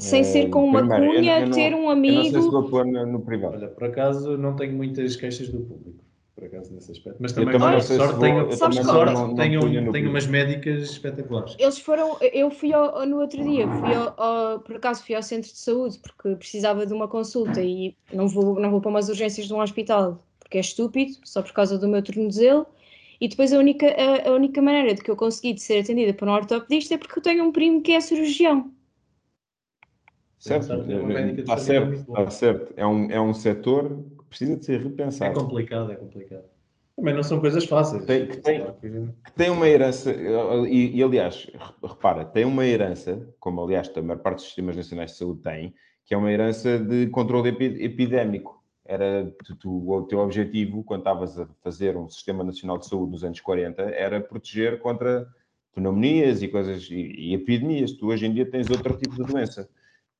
Sem 0.00 0.24
ser 0.24 0.50
com 0.50 0.64
uma 0.64 0.80
primeiro, 0.80 1.04
eu- 1.06 1.14
cunha, 1.20 1.40
eu 1.40 1.46
não- 1.46 1.54
ter 1.56 1.74
um 1.74 1.90
Eu 1.90 1.96
não 1.96 2.22
sei 2.22 2.30
se 2.32 2.38
amigo. 2.38 2.50
vou 2.50 2.68
pôr 2.70 2.84
no, 2.86 3.06
no 3.06 3.20
privado. 3.20 3.54
Olha, 3.54 3.68
por 3.68 3.84
acaso 3.84 4.36
não 4.36 4.54
tenho 4.56 4.74
muitas 4.74 5.16
queixas 5.16 5.48
do 5.48 5.60
público, 5.60 6.04
acaso 6.54 6.72
nesse 6.74 6.90
aspecto. 6.92 7.18
Mas 7.20 7.32
Eu 7.32 7.44
também, 7.44 7.58
também 7.58 7.74
não 7.74 7.80
se 7.80 7.96
sorte, 7.96 8.12
vou- 8.12 8.20
tenho, 8.20 8.58
também 8.58 8.78
não- 8.78 8.84
sorte 8.84 9.12
não- 9.14 9.28
não 9.28 9.34
tenho, 9.34 9.60
no 9.62 9.68
tenho 9.70 9.84
público. 9.86 10.08
umas 10.10 10.26
médicas 10.26 10.82
espetaculares. 10.90 11.56
Eles 11.58 11.78
foram, 11.78 12.16
eu 12.20 12.50
fui 12.50 12.72
ao- 12.72 13.04
no 13.06 13.20
outro 13.20 13.42
dia, 13.42 13.68
fui 13.68 13.94
ao- 13.94 14.14
ao- 14.20 14.60
por 14.60 14.76
acaso 14.76 15.04
fui 15.04 15.14
ao 15.14 15.22
centro 15.22 15.50
de 15.50 15.58
saúde 15.58 15.98
porque 15.98 16.36
precisava 16.36 16.86
de 16.86 16.92
uma 16.92 17.08
consulta 17.08 17.60
e 17.62 17.94
não 18.12 18.28
vou, 18.28 18.58
não 18.60 18.70
vou 18.70 18.80
para 18.80 18.90
umas 18.90 19.08
urgências 19.08 19.46
de 19.46 19.54
um 19.54 19.60
hospital 19.60 20.18
porque 20.40 20.58
é 20.58 20.60
estúpido, 20.60 21.12
só 21.24 21.42
por 21.42 21.52
causa 21.52 21.78
do 21.78 21.88
meu 21.88 22.02
tornozelo. 22.02 22.66
E 23.20 23.28
depois 23.28 23.52
a 23.52 23.58
única, 23.58 23.86
a, 23.88 24.28
a 24.28 24.32
única 24.32 24.60
maneira 24.60 24.92
de 24.94 25.02
que 25.02 25.10
eu 25.10 25.16
consegui 25.16 25.54
de 25.54 25.62
ser 25.62 25.80
atendida 25.80 26.12
por 26.12 26.28
um 26.28 26.32
ortopedista 26.32 26.94
é 26.94 26.98
porque 26.98 27.18
eu 27.18 27.22
tenho 27.22 27.44
um 27.44 27.52
primo 27.52 27.80
que 27.80 27.92
é 27.92 28.00
cirurgião. 28.00 28.70
Certo? 30.38 30.76
De 30.84 31.40
Está 31.40 31.56
certo, 31.56 31.94
está 31.94 32.30
certo. 32.30 32.74
É 32.76 32.86
um, 32.86 33.10
é 33.10 33.18
um 33.20 33.32
setor 33.32 34.04
precisa 34.34 34.56
de 34.56 34.64
ser 34.64 34.80
É 34.80 34.82
repensado. 34.82 35.40
complicado, 35.40 35.92
é 35.92 35.96
complicado. 35.96 36.44
Também 36.96 37.14
não 37.14 37.22
são 37.22 37.40
coisas 37.40 37.64
fáceis. 37.64 38.04
Tem- 38.04 38.26
que 38.26 38.36
tem- 38.38 38.64
que- 38.80 39.32
tem 39.36 39.50
uma 39.50 39.68
herança, 39.68 40.12
e, 40.68 40.96
e, 40.96 41.02
aliás, 41.02 41.50
repara, 41.82 42.24
tem 42.24 42.44
uma 42.44 42.64
herança, 42.66 43.28
como 43.40 43.62
aliás 43.62 43.90
a 43.96 44.02
maior 44.02 44.20
parte 44.20 44.36
dos 44.36 44.44
sistemas 44.46 44.76
nacionais 44.76 45.12
de 45.12 45.16
saúde 45.18 45.40
tem, 45.42 45.74
que 46.04 46.14
é 46.14 46.16
uma 46.16 46.30
herança 46.30 46.78
de 46.78 47.08
controle 47.08 47.48
epi- 47.48 47.82
epidémico. 47.82 48.62
Era 48.84 49.32
tu, 49.44 49.56
tu- 49.56 49.90
o 49.90 50.02
teu 50.02 50.18
objetivo, 50.18 50.84
quando 50.84 51.00
estavas 51.00 51.38
a 51.40 51.48
fazer 51.62 51.96
um 51.96 52.08
sistema 52.08 52.44
nacional 52.44 52.78
de 52.78 52.86
saúde 52.86 53.12
nos 53.12 53.24
anos 53.24 53.40
40, 53.40 53.82
era 53.82 54.20
proteger 54.20 54.78
contra 54.80 55.26
pneumonias 55.74 56.42
e 56.42 56.48
coisas 56.48 56.88
e, 56.90 56.94
e 56.94 57.34
epidemias. 57.34 57.92
Tu 57.92 58.06
hoje 58.06 58.26
em 58.26 58.32
dia 58.34 58.48
tens 58.48 58.68
outro 58.70 58.96
tipo 58.96 59.14
de 59.16 59.32
doença. 59.32 59.68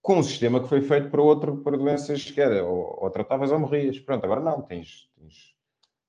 Com 0.04 0.18
um 0.18 0.22
sistema 0.22 0.60
que 0.62 0.68
foi 0.68 0.82
feito 0.82 1.08
para 1.08 1.22
outro, 1.22 1.56
para 1.64 1.78
doenças 1.78 2.30
que 2.30 2.38
era, 2.40 2.62
ou, 2.62 2.98
ou 3.02 3.10
tratavas 3.10 3.50
ou 3.50 3.58
morrias. 3.58 3.98
Pronto, 3.98 4.22
agora 4.24 4.40
não, 4.40 4.60
tens, 4.60 5.08
tens 5.18 5.54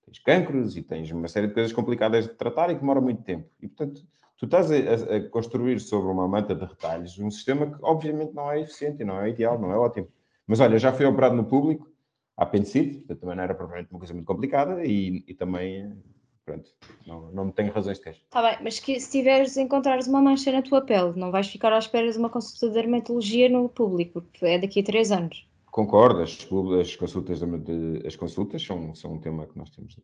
tens 0.05 0.19
cancros 0.19 0.75
e 0.77 0.83
tens 0.83 1.09
uma 1.11 1.27
série 1.29 1.47
de 1.47 1.53
coisas 1.53 1.73
complicadas 1.73 2.25
de 2.27 2.33
tratar 2.35 2.69
e 2.69 2.75
que 2.75 2.81
demora 2.81 3.01
muito 3.01 3.23
tempo. 3.23 3.49
E, 3.61 3.67
portanto, 3.69 4.01
tu 4.37 4.45
estás 4.45 4.69
a, 4.71 4.75
a- 5.15 5.29
construir 5.29 5.79
sobre 5.79 6.11
uma 6.11 6.27
manta 6.27 6.53
de 6.53 6.65
retalhos 6.65 7.17
um 7.19 7.31
sistema 7.31 7.67
que, 7.67 7.77
obviamente, 7.81 8.33
não 8.33 8.51
é 8.51 8.61
eficiente, 8.61 9.03
não 9.05 9.21
é 9.21 9.29
ideal, 9.29 9.57
não 9.59 9.71
é 9.71 9.77
ótimo. 9.77 10.09
Mas, 10.45 10.59
olha, 10.59 10.77
já 10.77 10.91
fui 10.93 11.05
operado 11.05 11.35
no 11.35 11.45
público, 11.45 11.89
apendicite, 12.37 12.99
também 13.15 13.35
não 13.37 13.43
era 13.43 13.55
provavelmente 13.55 13.91
uma 13.91 13.99
coisa 13.99 14.13
muito 14.13 14.27
complicada 14.27 14.83
e, 14.85 15.23
e 15.27 15.33
também, 15.33 15.97
pronto, 16.45 16.69
não, 17.07 17.31
não 17.31 17.49
tenho 17.51 17.71
razões 17.73 17.97
de 17.97 18.03
queixa. 18.03 18.21
Está 18.23 18.41
bem, 18.41 18.57
mas 18.63 18.79
que, 18.79 18.99
se 18.99 19.11
tiveres, 19.11 19.57
encontrares 19.57 20.07
uma 20.07 20.21
mancha 20.21 20.51
na 20.51 20.61
tua 20.61 20.81
pele, 20.81 21.13
não 21.15 21.31
vais 21.31 21.47
ficar 21.47 21.73
à 21.73 21.79
espera 21.79 22.11
de 22.11 22.17
uma 22.17 22.29
consulta 22.29 22.67
de 22.67 22.73
dermatologia 22.73 23.49
no 23.49 23.67
público, 23.67 24.21
porque 24.21 24.45
é 24.45 24.59
daqui 24.59 24.79
a 24.79 24.83
três 24.83 25.11
anos. 25.11 25.47
Concordo, 25.71 26.21
as, 26.21 26.47
as 26.79 26.95
consultas, 26.95 27.39
de- 27.39 27.57
de- 27.57 28.07
as 28.07 28.15
consultas 28.15 28.63
são, 28.63 28.93
são 28.95 29.13
um 29.13 29.19
tema 29.19 29.45
que 29.47 29.57
nós 29.57 29.69
temos. 29.71 29.95
de- 29.95 30.01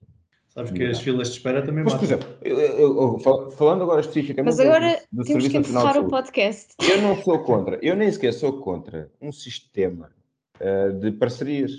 Sabes 0.50 0.72
que 0.74 0.84
as 0.84 1.00
filas 1.00 1.30
de 1.30 1.38
espera 1.38 1.66
também 1.66 1.82
Mas, 1.86 1.94
por 1.94 2.04
exemplo, 2.04 2.28
eu- 2.42 2.60
eu- 2.60 3.02
eu- 3.02 3.20
fal- 3.20 3.50
falando 3.52 3.84
agora 3.84 4.02
especificamente 4.02 4.44
Mas 4.48 4.60
agora 4.60 5.00
do, 5.10 5.20
do 5.20 5.24
temos 5.24 5.44
que 5.46 5.50
Serviço 5.52 5.72
encerrar 5.72 5.98
o 5.98 6.10
podcast. 6.10 6.76
Eu 6.92 7.02
não 7.02 7.16
sou 7.22 7.40
contra, 7.40 7.80
eu 7.82 7.96
nem 7.96 8.12
sequer 8.12 8.34
sou 8.34 8.60
contra 8.60 9.10
um 9.22 9.32
sistema 9.32 10.12
eh, 10.60 10.90
de 10.90 11.12
parcerias 11.14 11.72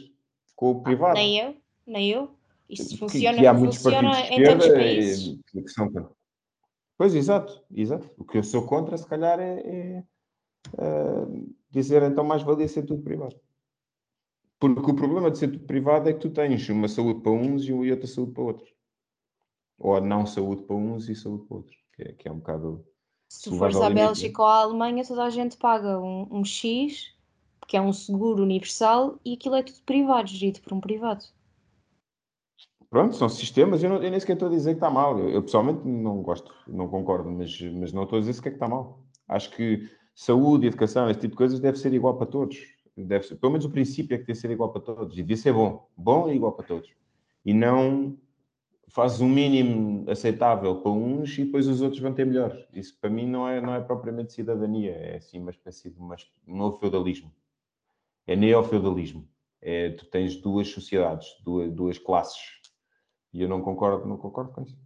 com 0.57 0.71
o 0.71 0.83
privado. 0.83 1.13
Nem 1.15 1.39
eu, 1.39 1.55
nem 1.87 2.09
eu. 2.11 2.31
Que- 2.77 2.97
funciona, 2.97 3.39
que 3.39 3.47
há 3.47 3.53
muitos 3.53 3.77
funciona 3.79 4.11
partidos 4.11 4.29
de 4.29 4.43
esquerda 4.43 4.75
países. 4.75 5.29
eh, 5.29 5.63
que 5.63 5.69
são 5.69 5.93
contra. 5.93 6.11
Pois, 6.97 7.15
exato, 7.15 7.65
exato. 7.75 8.11
O 8.17 8.25
que 8.25 8.39
eu 8.39 8.43
sou 8.45 8.67
contra, 8.67 8.97
se 8.97 9.07
calhar, 9.07 9.39
é, 9.41 9.61
é, 9.61 10.05
eh, 10.79 11.27
dizer 11.71 12.03
então 12.03 12.25
mais 12.25 12.43
valia 12.43 12.69
ser 12.69 12.85
tudo 12.85 13.03
privado. 13.03 13.37
Porque 14.59 14.91
o 14.93 14.95
problema 14.95 15.31
de 15.31 15.39
ser 15.39 15.49
tudo 15.51 15.65
privado 15.67 16.09
é 16.09 16.13
que 16.13 16.21
tu 16.21 16.31
tens 16.31 16.69
uma 16.69 16.87
saúde 16.87 17.21
para 17.21 17.33
uns 17.33 17.65
e 17.65 17.73
outra 17.73 18.07
saúde 18.07 18.33
para 18.33 18.45
outros. 18.45 18.73
Ou 19.79 19.97
a 19.97 20.01
não 20.01 20.25
saúde 20.25 20.63
para 20.63 20.77
uns 20.77 21.09
e 21.09 21.17
saúde 21.17 21.45
para 21.47 21.57
outros. 21.57 21.77
Que 21.95 22.03
é, 22.03 22.13
que 22.13 22.29
é 22.29 22.33
um 22.33 22.37
bocado. 22.39 22.87
Se 23.29 23.51
tu 23.51 23.57
fores 23.57 23.77
à 23.77 23.91
Bélgica 23.91 24.41
ou 24.41 24.47
à 24.47 24.61
Alemanha, 24.61 25.05
toda 25.05 25.25
a 25.25 25.31
gente 25.31 25.57
paga 25.57 25.99
um, 25.99 26.29
um 26.31 26.45
X, 26.45 27.13
que 27.67 27.77
é 27.77 27.81
um 27.81 27.93
seguro 27.93 28.43
universal, 28.43 29.19
e 29.25 29.35
aquilo 29.35 29.57
é 29.57 29.63
tudo 29.63 29.83
privado, 29.83 30.29
gerido 30.29 30.61
por 30.61 30.75
um 30.75 30.81
privado. 30.81 31.25
Pronto, 32.93 33.17
são 33.17 33.27
sistemas, 33.27 33.83
eu, 33.83 33.89
não, 33.89 34.03
eu 34.03 34.11
nem 34.11 34.21
sequer 34.21 34.35
estou 34.35 34.49
a 34.49 34.51
dizer 34.51 34.73
que 34.73 34.77
está 34.77 34.91
mal. 34.91 35.19
Eu, 35.19 35.31
eu, 35.31 35.43
pessoalmente 35.43 35.81
não 35.89 36.21
gosto, 36.21 36.55
não 36.69 36.87
concordo, 36.87 37.31
mas, 37.31 37.59
mas 37.59 37.91
não 37.91 38.03
estou 38.03 38.19
a 38.19 38.21
dizer 38.21 38.35
sequer 38.35 38.51
que 38.51 38.57
está 38.57 38.69
mal. 38.69 39.03
Acho 39.27 39.51
que 39.53 39.89
saúde, 40.15 40.67
educação, 40.67 41.09
esse 41.09 41.21
tipo 41.21 41.31
de 41.31 41.39
coisas 41.39 41.59
deve 41.59 41.79
ser 41.79 41.95
igual 41.95 42.19
para 42.19 42.27
todos. 42.27 42.59
Deve 42.95 43.25
ser, 43.25 43.37
pelo 43.37 43.53
menos 43.53 43.65
o 43.65 43.71
princípio 43.71 44.15
é 44.15 44.19
que 44.19 44.27
deve 44.27 44.39
ser 44.39 44.51
igual 44.51 44.71
para 44.71 44.83
todos. 44.83 45.15
E 45.15 45.23
devia 45.23 45.39
ser 45.39 45.55
bom. 45.55 45.89
Bom 45.97 46.29
e 46.29 46.35
igual 46.35 46.53
para 46.53 46.67
todos. 46.67 46.93
E 47.47 47.55
não 47.55 48.15
faz 48.89 49.23
um 49.23 49.29
mínimo 49.29 50.05
aceitável 50.11 50.83
para 50.83 50.93
uns 50.93 51.39
e 51.39 51.47
depois 51.47 51.67
os 51.69 51.81
outros 51.81 52.03
vão 52.03 52.13
ter 52.13 52.27
melhor. 52.27 52.55
Isso 52.75 52.95
para 53.01 53.09
mim 53.09 53.27
não 53.27 53.49
é, 53.49 53.59
não 53.59 53.75
é 53.75 53.81
propriamente 53.81 54.35
cidadania, 54.35 54.93
é 54.93 55.17
assim 55.17 55.41
uma 55.41 55.51
espécie 55.51 55.89
de 55.89 55.99
uma, 55.99 56.15
um 56.47 56.59
novo 56.59 56.79
feudalismo. 56.79 57.33
É 58.27 58.37
neofeudalismo. 58.37 59.27
É, 59.63 59.89
tu 59.93 60.05
tens 60.11 60.37
duas 60.37 60.69
sociedades, 60.69 61.29
duas, 61.43 61.73
duas 61.73 61.97
classes. 61.97 62.61
E 63.33 63.43
eu 63.43 63.49
não 63.49 63.61
concordo, 63.61 64.07
não 64.07 64.17
concordo 64.17 64.53
com 64.53 64.63
isso. 64.63 64.77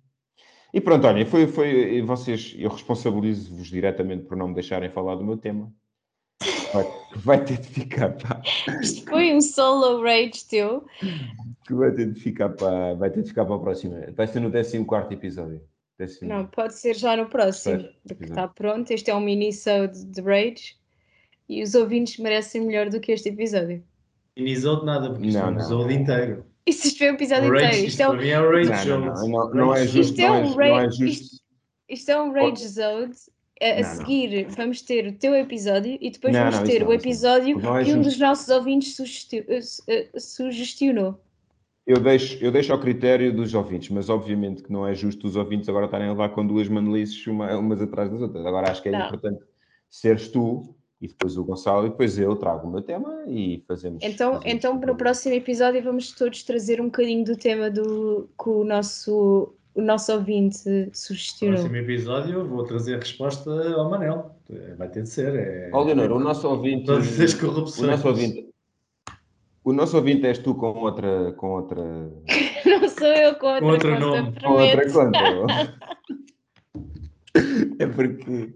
E 0.72 0.80
pronto, 0.80 1.06
olha, 1.06 1.24
foi, 1.24 1.46
foi 1.46 2.02
vocês, 2.02 2.54
eu 2.58 2.68
responsabilizo-vos 2.68 3.68
diretamente 3.68 4.24
por 4.24 4.36
não 4.36 4.48
me 4.48 4.54
deixarem 4.54 4.90
falar 4.90 5.14
do 5.14 5.24
meu 5.24 5.36
tema. 5.36 5.72
Vai, 6.72 6.84
vai 7.16 7.44
ter 7.44 7.58
de 7.58 7.68
ficar 7.68 8.10
para. 8.10 8.42
Isto 8.80 9.04
foi 9.08 9.34
um 9.34 9.40
solo 9.40 10.02
rage 10.02 10.46
teu. 10.48 10.84
Que 11.66 11.74
vai 11.74 11.92
ter 11.92 12.12
de 12.12 12.20
ficar 12.20 12.50
para, 12.50 12.94
vai 12.94 13.10
ter 13.10 13.22
de 13.22 13.28
ficar 13.28 13.44
para 13.46 13.54
a 13.54 13.58
próxima. 13.58 13.96
Vai 14.14 14.26
ser 14.26 14.40
no 14.40 14.50
14 14.50 15.14
episódio. 15.14 15.62
Décimo... 15.98 16.28
Não, 16.28 16.46
pode 16.46 16.74
ser 16.74 16.94
já 16.94 17.16
no 17.16 17.26
próximo, 17.26 17.88
porque 18.06 18.24
está 18.24 18.46
pronto. 18.46 18.90
Este 18.90 19.10
é 19.10 19.14
um 19.14 19.20
mini-sode 19.20 20.04
de 20.04 20.20
Rage 20.20 20.76
e 21.48 21.62
os 21.62 21.74
ouvintes 21.74 22.18
merecem 22.18 22.60
melhor 22.60 22.90
do 22.90 23.00
que 23.00 23.12
este 23.12 23.30
episódio. 23.30 23.82
Mini-sode 24.36 24.84
nada, 24.84 25.10
porque 25.10 25.28
isto 25.28 25.38
é 25.38 25.44
um 25.46 25.52
episódio 25.52 25.96
inteiro. 25.96 26.44
Isto 26.66 26.98
foi 26.98 27.10
um 27.10 27.14
episódio 27.14 27.50
rage, 27.50 27.64
inteiro. 27.66 27.86
Isto, 27.86 28.02
é 28.02 28.08
um... 28.08 28.20
é 28.20 28.40
um 28.40 28.50
Rage 28.50 28.88
não, 28.88 29.00
não, 29.00 29.28
não, 29.28 29.54
não, 29.54 29.74
é 29.74 29.86
justo. 29.86 30.00
Isto 30.00 30.20
é 30.20 30.30
um 30.30 30.54
Rage. 30.54 31.04
É 31.04 31.08
isto, 31.08 31.42
isto 31.88 32.10
é 32.10 32.20
um 32.20 32.32
Rage 32.32 32.68
Zone. 32.68 33.12
A, 33.62 33.80
a 33.80 33.84
seguir, 33.84 34.46
vamos 34.50 34.82
ter 34.82 35.06
o 35.06 35.12
teu 35.14 35.34
episódio 35.34 35.96
e 35.98 36.10
depois 36.10 36.36
vamos 36.36 36.58
ter 36.58 36.86
o 36.86 36.92
episódio 36.92 37.58
é 37.74 37.84
que 37.84 37.94
um 37.94 38.02
dos 38.02 38.18
nossos 38.18 38.50
ouvintes 38.50 38.98
eh, 39.32 39.60
eh, 39.88 40.08
sugestionou. 40.18 41.18
Eu 41.86 41.98
deixo, 41.98 42.36
eu 42.44 42.52
deixo 42.52 42.70
ao 42.70 42.78
critério 42.78 43.34
dos 43.34 43.54
ouvintes, 43.54 43.88
mas 43.88 44.10
obviamente 44.10 44.62
que 44.62 44.70
não 44.70 44.86
é 44.86 44.94
justo 44.94 45.26
os 45.26 45.36
ouvintes 45.36 45.70
agora 45.70 45.86
estarem 45.86 46.08
a 46.08 46.10
levar 46.10 46.28
com 46.30 46.46
duas 46.46 46.68
manelices 46.68 47.26
uma, 47.26 47.56
umas 47.56 47.80
atrás 47.80 48.10
das 48.10 48.20
outras. 48.20 48.44
Agora 48.44 48.70
acho 48.70 48.82
que 48.82 48.90
é 48.90 48.92
não. 48.92 49.06
importante 49.06 49.42
seres 49.88 50.28
tu 50.28 50.75
e 51.00 51.08
depois 51.08 51.36
o 51.36 51.44
Gonçalo 51.44 51.86
e 51.86 51.90
depois 51.90 52.18
eu 52.18 52.34
trago 52.36 52.66
o 52.66 52.70
meu 52.70 52.82
tema 52.82 53.24
e 53.26 53.62
fazemos. 53.68 54.02
Então, 54.02 54.34
fazemos 54.34 54.54
então 54.54 54.78
para 54.80 54.92
o 54.92 54.96
próximo 54.96 55.34
episódio 55.34 55.82
vamos 55.82 56.12
todos 56.12 56.42
trazer 56.42 56.80
um 56.80 56.86
bocadinho 56.86 57.24
do 57.24 57.36
tema 57.36 57.70
do 57.70 58.28
que 58.42 58.48
o 58.48 58.64
nosso, 58.64 59.54
o 59.74 59.82
nosso 59.82 60.12
ouvinte 60.12 60.90
sugestionou. 60.92 61.56
No 61.56 61.68
próximo 61.68 61.76
episódio 61.76 62.46
vou 62.46 62.64
trazer 62.64 62.94
a 62.94 62.98
resposta 62.98 63.50
ao 63.74 63.90
Manel. 63.90 64.34
Vai 64.78 64.88
ter 64.88 65.02
de 65.02 65.08
ser. 65.08 65.34
É... 65.34 65.70
Oh, 65.72 65.82
Leonor, 65.82 66.12
o 66.12 66.20
nosso 66.20 66.48
ouvinte. 66.48 66.86
Todas 66.86 67.20
as 67.20 67.34
corrupções. 67.34 67.82
O 67.82 67.90
nosso 67.90 68.08
ouvinte. 68.08 68.48
O 69.64 69.72
nosso 69.72 69.96
ouvinte 69.96 70.26
és 70.26 70.38
tu 70.38 70.54
com 70.54 70.78
outra. 70.78 71.32
Com 71.32 71.50
outra... 71.50 71.82
Não 72.64 72.88
sou 72.88 73.08
eu 73.08 73.34
com 73.34 73.46
outra 73.46 73.60
com 73.60 73.66
outro 73.66 73.92
conta, 73.92 74.00
nome. 74.00 74.40
Com 74.40 74.52
outra 74.52 74.92
conta. 74.92 75.76
É 77.78 77.86
porque. 77.86 78.54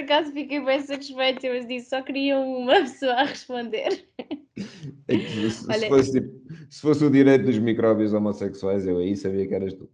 Acaso 0.00 0.32
fiquei 0.32 0.60
bem 0.60 0.80
satisfeita, 0.80 1.48
mas 1.48 1.66
disse 1.66 1.90
só 1.90 2.02
queria 2.02 2.38
uma 2.38 2.80
pessoa 2.82 3.12
a 3.12 3.24
responder. 3.24 4.04
É 5.08 5.16
que, 5.16 5.50
se, 5.50 5.66
Olha... 5.68 5.78
se, 5.78 5.88
fosse, 5.88 6.32
se, 6.70 6.80
fosse, 6.80 7.04
o 7.04 7.10
direito 7.10 7.44
dos 7.44 7.58
micróbios 7.58 8.12
homossexuais, 8.12 8.86
eu 8.86 8.98
aí 8.98 9.16
sabia 9.16 9.46
que 9.46 9.54
eras 9.54 9.74
tu. 9.74 9.88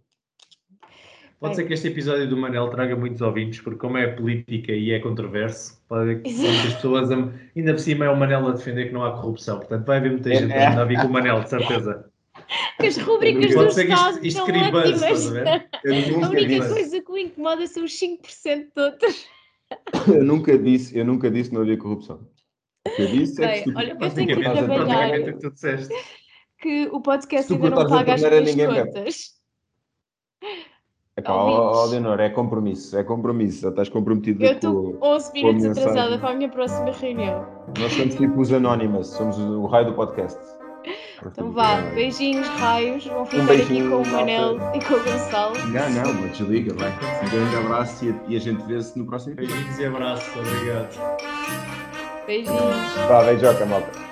Pode 1.39 1.55
ser 1.55 1.65
que 1.65 1.73
este 1.73 1.89
episódio 1.89 2.27
do 2.27 2.35
Manel 2.35 2.67
traga 2.69 2.95
muitos 2.95 3.21
ouvintes, 3.21 3.61
porque 3.61 3.77
como 3.77 3.97
é 3.97 4.07
política 4.07 4.71
e 4.71 4.91
é 4.91 4.99
controverso, 4.99 5.79
pode 5.87 6.21
que 6.21 6.33
muitas 6.33 6.73
pessoas, 6.73 7.11
ainda 7.11 7.73
por 7.73 7.79
cima 7.79 8.05
é 8.05 8.09
o 8.09 8.17
Manel 8.17 8.47
a 8.47 8.51
defender 8.53 8.87
que 8.87 8.93
não 8.93 9.05
há 9.05 9.11
corrupção, 9.11 9.59
portanto 9.59 9.85
vai 9.85 9.97
haver 9.97 10.11
muita 10.11 10.33
gente 10.33 10.51
é, 10.51 10.65
a 10.65 10.83
vir 10.83 10.99
com 10.99 11.07
o 11.07 11.11
Manel, 11.11 11.41
de 11.41 11.49
certeza. 11.49 12.09
As 12.79 12.97
rubricas 12.97 13.53
do 13.53 13.67
Estado 13.67 14.25
isto, 14.25 14.37
são 14.37 14.45
ótimas. 14.45 15.27
A 16.23 16.29
única 16.29 16.69
coisa 16.69 17.01
que 17.01 17.11
o 17.11 17.17
incomoda 17.17 17.67
são 17.67 17.83
os 17.83 17.91
5% 17.91 18.67
todos. 18.73 19.27
Eu 20.07 20.23
nunca 20.23 20.57
disse, 20.57 20.97
eu 20.97 21.05
nunca 21.05 21.29
disse 21.29 21.49
que 21.49 21.55
não 21.55 21.61
havia 21.61 21.77
corrupção. 21.77 22.27
O 22.87 22.95
que 22.95 23.01
eu 23.01 23.07
disse 23.07 23.43
é 23.43 23.61
que... 23.61 23.75
Olha, 23.75 23.97
eu 23.99 24.13
tenho 24.13 24.27
que 24.27 24.41
trabalhar 24.41 25.23
que, 25.23 25.33
tu 25.33 25.51
disseste. 25.51 25.93
que 26.59 26.87
o 26.91 27.01
podcast 27.01 27.53
ainda 27.53 27.69
não 27.69 27.87
paga 27.87 28.13
as 28.13 28.21
minhas 28.21 28.85
contas. 28.85 29.37
Epá, 31.17 31.33
oh, 31.33 31.71
oh, 31.73 31.85
Leonor, 31.87 32.19
é 32.19 32.29
compromisso, 32.29 32.95
é 32.95 33.03
compromisso, 33.03 33.61
já 33.61 33.69
estás 33.69 33.89
comprometido 33.89 34.45
Eu 34.45 34.51
estou 34.53 34.99
11 35.01 35.33
minutos 35.33 35.65
atrasada 35.65 36.19
para 36.19 36.29
a 36.29 36.35
minha 36.35 36.49
próxima 36.49 36.91
reunião. 36.91 37.43
Nós 37.79 37.91
somos 37.93 38.13
tipo 38.13 38.39
os 38.39 38.53
Anonymous, 38.53 39.07
somos 39.07 39.35
o 39.39 39.65
raio 39.65 39.87
do 39.87 39.93
podcast. 39.93 40.39
Então 41.25 41.51
vá, 41.51 41.81
beijinhos, 41.93 42.47
raios. 42.47 43.05
Vão 43.05 43.25
ficar 43.25 43.43
um 43.43 43.51
aqui 43.51 43.89
com 43.89 44.01
o 44.01 44.07
Manel 44.07 44.57
e 44.75 44.83
com 44.83 44.93
o 44.93 45.03
Gonçalo. 45.03 45.57
Não, 45.67 45.89
não, 45.89 46.13
mas 46.13 46.37
desliga, 46.37 46.73
vai. 46.75 46.91
Um 47.23 47.29
grande 47.29 47.55
abraço 47.55 48.05
e 48.05 48.09
a, 48.09 48.15
e 48.27 48.35
a 48.37 48.39
gente 48.39 48.63
vê-se 48.63 48.97
no 48.97 49.05
próximo 49.05 49.35
Beijinhos 49.35 49.79
e 49.79 49.85
abraços, 49.85 50.35
obrigado. 50.35 51.17
Beijinhos. 52.25 53.07
Vá, 53.07 53.23
beijoca, 53.23 53.65
malta. 53.65 54.07